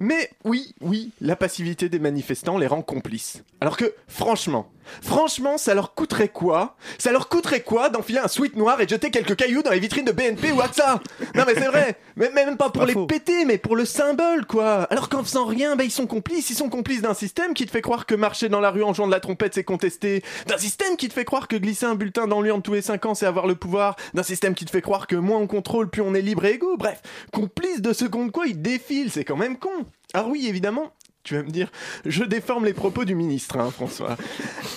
Mais 0.00 0.30
oui, 0.44 0.74
oui, 0.80 1.12
la 1.20 1.36
passivité 1.36 1.88
des 1.88 1.98
manifestants 1.98 2.58
les 2.58 2.66
rend 2.66 2.82
complices. 2.82 3.42
Alors 3.60 3.76
que, 3.78 3.94
franchement, 4.08 4.70
franchement, 5.02 5.56
ça 5.58 5.74
leur 5.74 5.94
coûterait 5.94 6.28
quoi? 6.28 6.76
Ça 6.98 7.12
leur 7.12 7.28
coûterait 7.28 7.62
quoi 7.62 7.88
d'enfiler 7.88 8.18
un 8.18 8.28
sweat 8.28 8.56
noir 8.56 8.80
et 8.80 8.84
de 8.84 8.90
jeter 8.90 9.10
quelques 9.10 9.36
cailloux 9.36 9.62
dans 9.62 9.70
les 9.70 9.80
vitrines 9.80 10.04
de 10.04 10.12
BNP 10.12 10.52
ou 10.52 10.60
AXA 10.60 11.00
Non 11.34 11.44
mais 11.46 11.54
c'est 11.54 11.68
vrai 11.68 11.96
mais 12.16 12.30
Même 12.30 12.56
pas 12.56 12.70
pour 12.70 12.84
les 12.84 12.94
péter, 13.06 13.44
mais 13.44 13.58
pour 13.58 13.76
le 13.76 13.84
symbole, 13.84 14.44
quoi 14.46 14.86
Alors 14.94 15.08
qu'en 15.08 15.24
faisant 15.24 15.44
rien, 15.44 15.74
bah, 15.74 15.82
ils 15.82 15.90
sont 15.90 16.06
complices, 16.06 16.50
ils 16.50 16.54
sont 16.54 16.68
complices 16.68 17.02
d'un 17.02 17.14
système 17.14 17.52
qui 17.52 17.66
te 17.66 17.72
fait 17.72 17.82
croire 17.82 18.06
que 18.06 18.14
marcher 18.14 18.48
dans 18.48 18.60
la 18.60 18.70
rue 18.70 18.84
en 18.84 18.94
jouant 18.94 19.08
de 19.08 19.10
la 19.10 19.18
trompette, 19.18 19.54
c'est 19.54 19.64
contesté, 19.64 20.22
d'un 20.46 20.56
système 20.56 20.96
qui 20.96 21.08
te 21.08 21.14
fait 21.14 21.24
croire 21.24 21.48
que 21.48 21.56
glisser 21.56 21.84
un 21.84 21.96
bulletin 21.96 22.28
dans 22.28 22.40
l'urne 22.40 22.62
tous 22.62 22.74
les 22.74 22.80
5 22.80 23.04
ans, 23.06 23.14
c'est 23.16 23.26
avoir 23.26 23.48
le 23.48 23.56
pouvoir, 23.56 23.96
d'un 24.14 24.22
système 24.22 24.54
qui 24.54 24.64
te 24.64 24.70
fait 24.70 24.82
croire 24.82 25.08
que 25.08 25.16
moins 25.16 25.40
on 25.40 25.48
contrôle, 25.48 25.90
plus 25.90 26.00
on 26.00 26.14
est 26.14 26.22
libre 26.22 26.44
et 26.44 26.52
égaux, 26.52 26.76
bref, 26.76 27.02
complice 27.32 27.82
de 27.82 27.92
ce 27.92 28.04
contre 28.04 28.30
quoi 28.30 28.46
ils 28.46 28.62
défilent, 28.62 29.10
c'est 29.10 29.24
quand 29.24 29.36
même 29.36 29.58
con. 29.58 29.84
Ah 30.12 30.26
oui, 30.28 30.46
évidemment 30.46 30.92
tu 31.24 31.34
vas 31.34 31.42
me 31.42 31.50
dire, 31.50 31.72
je 32.04 32.22
déforme 32.22 32.66
les 32.66 32.74
propos 32.74 33.04
du 33.04 33.14
ministre, 33.14 33.58
hein, 33.58 33.70
François. 33.70 34.16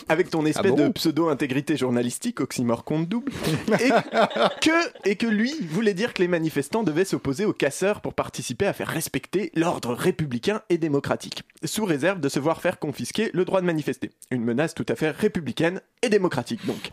Avec 0.08 0.30
ton 0.30 0.46
espèce 0.46 0.72
bon 0.72 0.88
de 0.88 0.90
pseudo-intégrité 0.94 1.76
journalistique, 1.76 2.40
oxymore 2.40 2.86
compte 2.86 3.08
double. 3.08 3.32
Et 3.82 3.90
que, 4.62 5.08
et 5.10 5.18
que 5.18 5.28
lui 5.28 5.54
voulait 5.70 5.94
dire 5.94 6.14
que 6.14 6.22
les 6.22 6.30
manifestants 6.30 6.84
devaient 6.84 7.06
s'opposer 7.06 7.44
aux 7.44 7.54
casseurs 7.54 8.00
pour 8.00 8.14
participer 8.14 8.66
à 8.66 8.74
faire 8.74 8.88
respecter 8.88 9.52
l'ordre 9.56 9.94
républicain 9.94 10.62
et 10.70 10.78
démocratique, 10.78 11.44
sous 11.66 11.86
réserve 11.86 12.22
de 12.22 12.30
se 12.30 12.40
voir 12.40 12.62
faire 12.62 12.80
confisquer 12.80 13.30
le 13.34 13.44
droit 13.44 13.60
de 13.60 13.66
manifester. 13.66 14.12
Une 14.32 14.44
menace 14.44 14.74
tout 14.74 14.86
à 14.88 14.96
fait 14.96 15.12
républicaine 15.12 15.82
et 16.02 16.10
démocratique, 16.10 16.66
donc. 16.66 16.90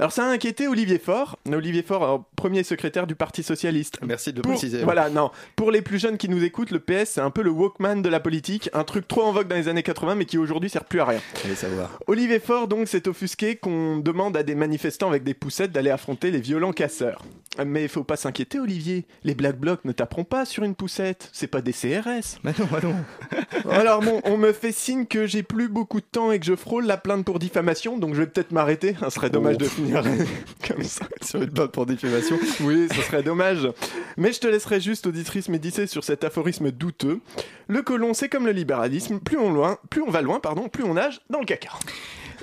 Alors 0.00 0.12
ça 0.12 0.24
a 0.24 0.30
inquiété 0.30 0.66
Olivier 0.66 0.98
Faure, 0.98 1.38
Olivier 1.52 1.82
Faure, 1.82 2.24
premier 2.40 2.62
secrétaire 2.62 3.06
du 3.06 3.14
Parti 3.14 3.42
Socialiste. 3.42 3.98
Merci 4.02 4.32
de 4.32 4.38
le 4.38 4.42
Pour- 4.42 4.52
préciser. 4.52 4.82
Voilà, 4.82 5.10
non. 5.10 5.30
Pour 5.56 5.70
les 5.70 5.82
plus 5.82 5.98
jeunes 5.98 6.16
qui 6.16 6.30
nous 6.30 6.42
écoutent, 6.42 6.70
le 6.70 6.78
PS 6.80 7.10
c'est 7.10 7.20
un 7.20 7.28
peu 7.30 7.42
le 7.42 7.50
Walkman 7.50 7.96
de 8.00 8.08
la 8.08 8.18
politique, 8.18 8.70
un 8.72 8.84
truc 8.84 9.06
trop 9.06 9.24
en 9.24 9.32
vogue 9.32 9.46
dans 9.46 9.56
les 9.56 9.68
années 9.68 9.82
80 9.82 10.14
mais 10.14 10.24
qui 10.24 10.38
aujourd'hui 10.38 10.70
sert 10.70 10.84
plus 10.84 11.00
à 11.00 11.04
rien. 11.04 11.20
Allez 11.44 11.54
savoir. 11.54 11.98
Olivier 12.06 12.38
Faure 12.40 12.66
donc 12.66 12.88
s'est 12.88 13.06
offusqué 13.08 13.56
qu'on 13.56 13.98
demande 13.98 14.38
à 14.38 14.42
des 14.42 14.54
manifestants 14.54 15.08
avec 15.08 15.22
des 15.22 15.34
poussettes 15.34 15.70
d'aller 15.72 15.90
affronter 15.90 16.30
les 16.30 16.40
violents 16.40 16.72
casseurs. 16.72 17.22
Mais 17.66 17.82
il 17.82 17.88
faut 17.88 18.04
pas 18.04 18.16
s'inquiéter 18.16 18.58
Olivier, 18.58 19.04
les 19.24 19.34
Black 19.34 19.58
Blocs 19.58 19.84
ne 19.84 19.92
taperont 19.92 20.24
pas 20.24 20.44
sur 20.46 20.62
une 20.62 20.74
poussette, 20.76 21.28
c'est 21.32 21.48
pas 21.48 21.60
des 21.60 21.72
CRS. 21.72 22.38
Mais 22.44 22.52
non, 22.58 22.66
mais 22.72 22.80
non. 22.88 22.94
Alors 23.72 24.00
bon, 24.00 24.20
on 24.24 24.38
me 24.38 24.52
fait 24.52 24.72
signe 24.72 25.04
que 25.04 25.26
j'ai 25.26 25.42
plus 25.42 25.68
beaucoup 25.68 26.00
de 26.00 26.06
temps 26.10 26.32
et 26.32 26.38
que 26.38 26.46
je 26.46 26.54
frôle 26.54 26.86
la 26.86 26.96
plainte 26.96 27.24
pour 27.24 27.38
diffamation, 27.38 27.98
donc 27.98 28.14
je 28.14 28.20
vais 28.22 28.28
peut-être 28.28 28.52
m'arrêter, 28.52 28.94
ce 29.02 29.10
serait 29.10 29.28
dommage 29.30 29.56
Oh. 29.56 29.62
de 29.62 29.64
finir 29.64 30.02
comme 30.68 30.84
ça. 30.84 31.06
Sur 31.22 31.42
une 31.42 31.50
plainte 31.50 31.72
pour 31.72 31.84
diffamation. 31.86 32.29
Oui, 32.60 32.88
ce 32.94 33.02
serait 33.02 33.22
dommage. 33.22 33.68
Mais 34.16 34.32
je 34.32 34.40
te 34.40 34.46
laisserai 34.46 34.80
juste, 34.80 35.06
auditrice, 35.06 35.48
méditer 35.48 35.86
sur 35.86 36.04
cet 36.04 36.24
aphorisme 36.24 36.70
douteux. 36.70 37.20
Le 37.68 37.82
colon, 37.82 38.14
c'est 38.14 38.28
comme 38.28 38.46
le 38.46 38.52
libéralisme, 38.52 39.20
plus 39.20 39.38
on, 39.38 39.52
va 39.52 40.22
loin, 40.22 40.40
pardon, 40.40 40.68
plus 40.68 40.84
on 40.84 40.94
nage 40.94 41.20
dans 41.30 41.40
le 41.40 41.46
caca. 41.46 41.70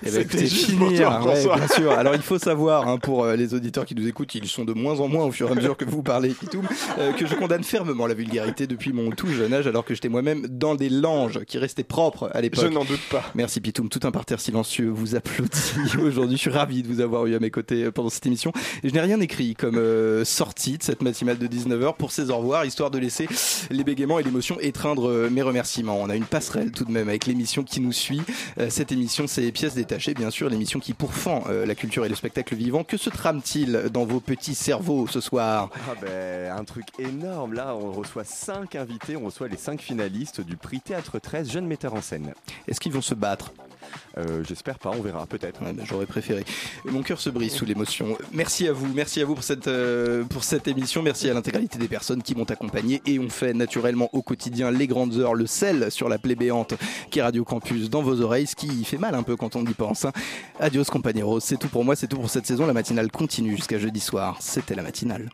Eh 0.03 0.05
ben, 0.05 0.13
C'était 0.13 0.45
écoutez, 0.45 0.47
finir, 0.47 1.19
toi, 1.21 1.33
ouais, 1.33 1.43
bien 1.43 1.67
sûr. 1.67 1.91
Alors 1.91 2.13
il 2.13 2.21
faut 2.21 2.37
savoir, 2.37 2.87
hein, 2.87 2.97
pour 2.97 3.23
euh, 3.23 3.35
les 3.35 3.53
auditeurs 3.53 3.85
qui 3.85 3.95
nous 3.95 4.07
écoutent, 4.07 4.35
ils 4.35 4.47
sont 4.47 4.65
de 4.65 4.73
moins 4.73 4.99
en 4.99 5.07
moins 5.07 5.25
au 5.25 5.31
fur 5.31 5.49
et 5.49 5.51
à 5.51 5.55
mesure 5.55 5.75
que 5.75 5.85
vous 5.85 6.03
parlez, 6.03 6.29
Pitoum, 6.29 6.67
euh, 6.99 7.13
que 7.13 7.25
je 7.25 7.35
condamne 7.35 7.63
fermement 7.63 8.05
la 8.05 8.13
vulgarité 8.13 8.67
depuis 8.67 8.93
mon 8.93 9.09
tout 9.11 9.27
jeune 9.27 9.53
âge, 9.53 9.67
alors 9.67 9.85
que 9.85 9.93
j'étais 9.93 10.09
moi-même 10.09 10.45
dans 10.47 10.75
des 10.75 10.89
langes 10.89 11.43
qui 11.45 11.57
restaient 11.57 11.83
propres 11.83 12.29
à 12.33 12.41
l'époque. 12.41 12.65
Je 12.65 12.69
n'en 12.69 12.85
doute 12.85 13.01
pas. 13.09 13.23
Merci 13.33 13.59
Pitoum, 13.59 13.89
tout 13.89 14.01
un 14.03 14.11
parterre 14.11 14.39
silencieux 14.39 14.89
vous 14.89 15.15
applaudit 15.15 15.73
aujourd'hui. 16.03 16.37
Je 16.37 16.41
suis 16.41 16.51
ravi 16.51 16.83
de 16.83 16.87
vous 16.87 17.01
avoir 17.01 17.25
eu 17.25 17.35
à 17.35 17.39
mes 17.39 17.51
côtés 17.51 17.85
euh, 17.85 17.91
pendant 17.91 18.09
cette 18.09 18.25
émission. 18.25 18.51
Et 18.83 18.89
je 18.89 18.93
n'ai 18.93 19.01
rien 19.01 19.19
écrit 19.19 19.55
comme 19.55 19.77
euh, 19.77 20.23
sortie 20.25 20.77
de 20.77 20.83
cette 20.83 21.01
matinale 21.01 21.39
de 21.39 21.47
19h 21.47 21.95
pour 21.97 22.11
ces 22.11 22.29
au 22.29 22.37
revoir, 22.37 22.65
histoire 22.65 22.91
de 22.91 22.99
laisser 22.99 23.27
les 23.71 23.83
bégaiements 23.83 24.19
et 24.19 24.23
l'émotion 24.23 24.59
étreindre 24.59 25.29
mes 25.29 25.41
remerciements. 25.41 25.99
On 25.99 26.09
a 26.09 26.15
une 26.15 26.25
passerelle 26.25 26.71
tout 26.71 26.85
de 26.85 26.91
même 26.91 27.09
avec 27.09 27.25
l'émission 27.25 27.63
qui 27.63 27.79
nous 27.79 27.91
suit. 27.91 28.21
Cette 28.69 28.91
émission, 28.91 29.27
c'est 29.27 29.51
Pièces 29.51 29.75
détachées, 29.87 30.13
bien 30.13 30.31
sûr, 30.31 30.49
l'émission 30.49 30.79
qui 30.79 30.93
pourfend 30.93 31.45
euh, 31.47 31.65
la 31.65 31.73
culture 31.73 32.05
et 32.05 32.09
le 32.09 32.15
spectacle 32.15 32.55
vivant. 32.55 32.83
Que 32.83 32.97
se 32.97 33.09
trame-t-il 33.09 33.89
dans 33.91 34.05
vos 34.05 34.19
petits 34.19 34.53
cerveaux 34.53 35.07
ce 35.07 35.21
soir? 35.21 35.69
Ah 35.89 35.93
ben, 36.01 36.51
un 36.51 36.63
truc 36.65 36.85
énorme. 36.99 37.53
Là, 37.53 37.73
on 37.73 37.93
reçoit 37.93 38.25
5 38.25 38.75
invités, 38.75 39.15
on 39.15 39.25
reçoit 39.25 39.47
les 39.47 39.55
5 39.55 39.79
finalistes 39.79 40.41
du 40.41 40.57
prix 40.57 40.81
Théâtre 40.81 41.19
13, 41.19 41.51
jeunes 41.51 41.67
metteurs 41.67 41.93
en 41.93 42.01
scène. 42.01 42.33
Est-ce 42.67 42.81
qu'ils 42.81 42.91
vont 42.91 43.01
se 43.01 43.15
battre? 43.15 43.53
Euh, 44.17 44.43
J'espère 44.47 44.79
pas, 44.79 44.91
on 44.97 45.01
verra 45.01 45.25
peut-être. 45.27 45.61
Ben, 45.61 45.75
J'aurais 45.85 46.05
préféré. 46.05 46.43
Mon 46.85 47.03
cœur 47.03 47.19
se 47.19 47.29
brise 47.29 47.53
sous 47.53 47.65
l'émotion. 47.65 48.17
Merci 48.33 48.67
à 48.67 48.73
vous, 48.73 48.87
merci 48.93 49.21
à 49.21 49.25
vous 49.25 49.35
pour 49.35 49.43
cette, 49.43 49.67
euh, 49.67 50.23
pour 50.23 50.43
cette 50.43 50.67
émission. 50.67 51.01
Merci 51.03 51.29
à 51.29 51.33
l'intégralité 51.33 51.77
des 51.77 51.87
personnes 51.87 52.23
qui 52.23 52.35
m'ont 52.35 52.43
accompagné 52.45 53.01
et 53.05 53.19
ont 53.19 53.29
fait 53.29 53.53
naturellement 53.53 54.09
au 54.13 54.21
quotidien 54.21 54.71
les 54.71 54.87
grandes 54.87 55.15
heures, 55.17 55.35
le 55.35 55.45
sel 55.47 55.91
sur 55.91 56.09
la 56.09 56.17
plaie 56.17 56.35
béante 56.35 56.73
qui 57.11 57.19
est 57.19 57.21
Radio 57.21 57.43
Campus 57.43 57.89
dans 57.89 58.01
vos 58.01 58.21
oreilles, 58.21 58.47
ce 58.47 58.55
qui 58.55 58.83
fait 58.85 58.97
mal 58.97 59.15
un 59.15 59.23
peu 59.23 59.35
quand 59.35 59.55
on 59.55 59.63
y 59.65 59.73
pense. 59.73 60.05
hein. 60.05 60.11
Adios 60.59 60.85
compañeros, 60.85 61.39
c'est 61.39 61.57
tout 61.57 61.69
pour 61.69 61.85
moi, 61.85 61.95
c'est 61.95 62.07
tout 62.07 62.17
pour 62.17 62.29
cette 62.29 62.45
saison. 62.47 62.65
La 62.65 62.73
matinale 62.73 63.11
continue 63.11 63.55
jusqu'à 63.55 63.77
jeudi 63.79 63.99
soir. 63.99 64.37
C'était 64.39 64.75
la 64.75 64.83
matinale. 64.83 65.29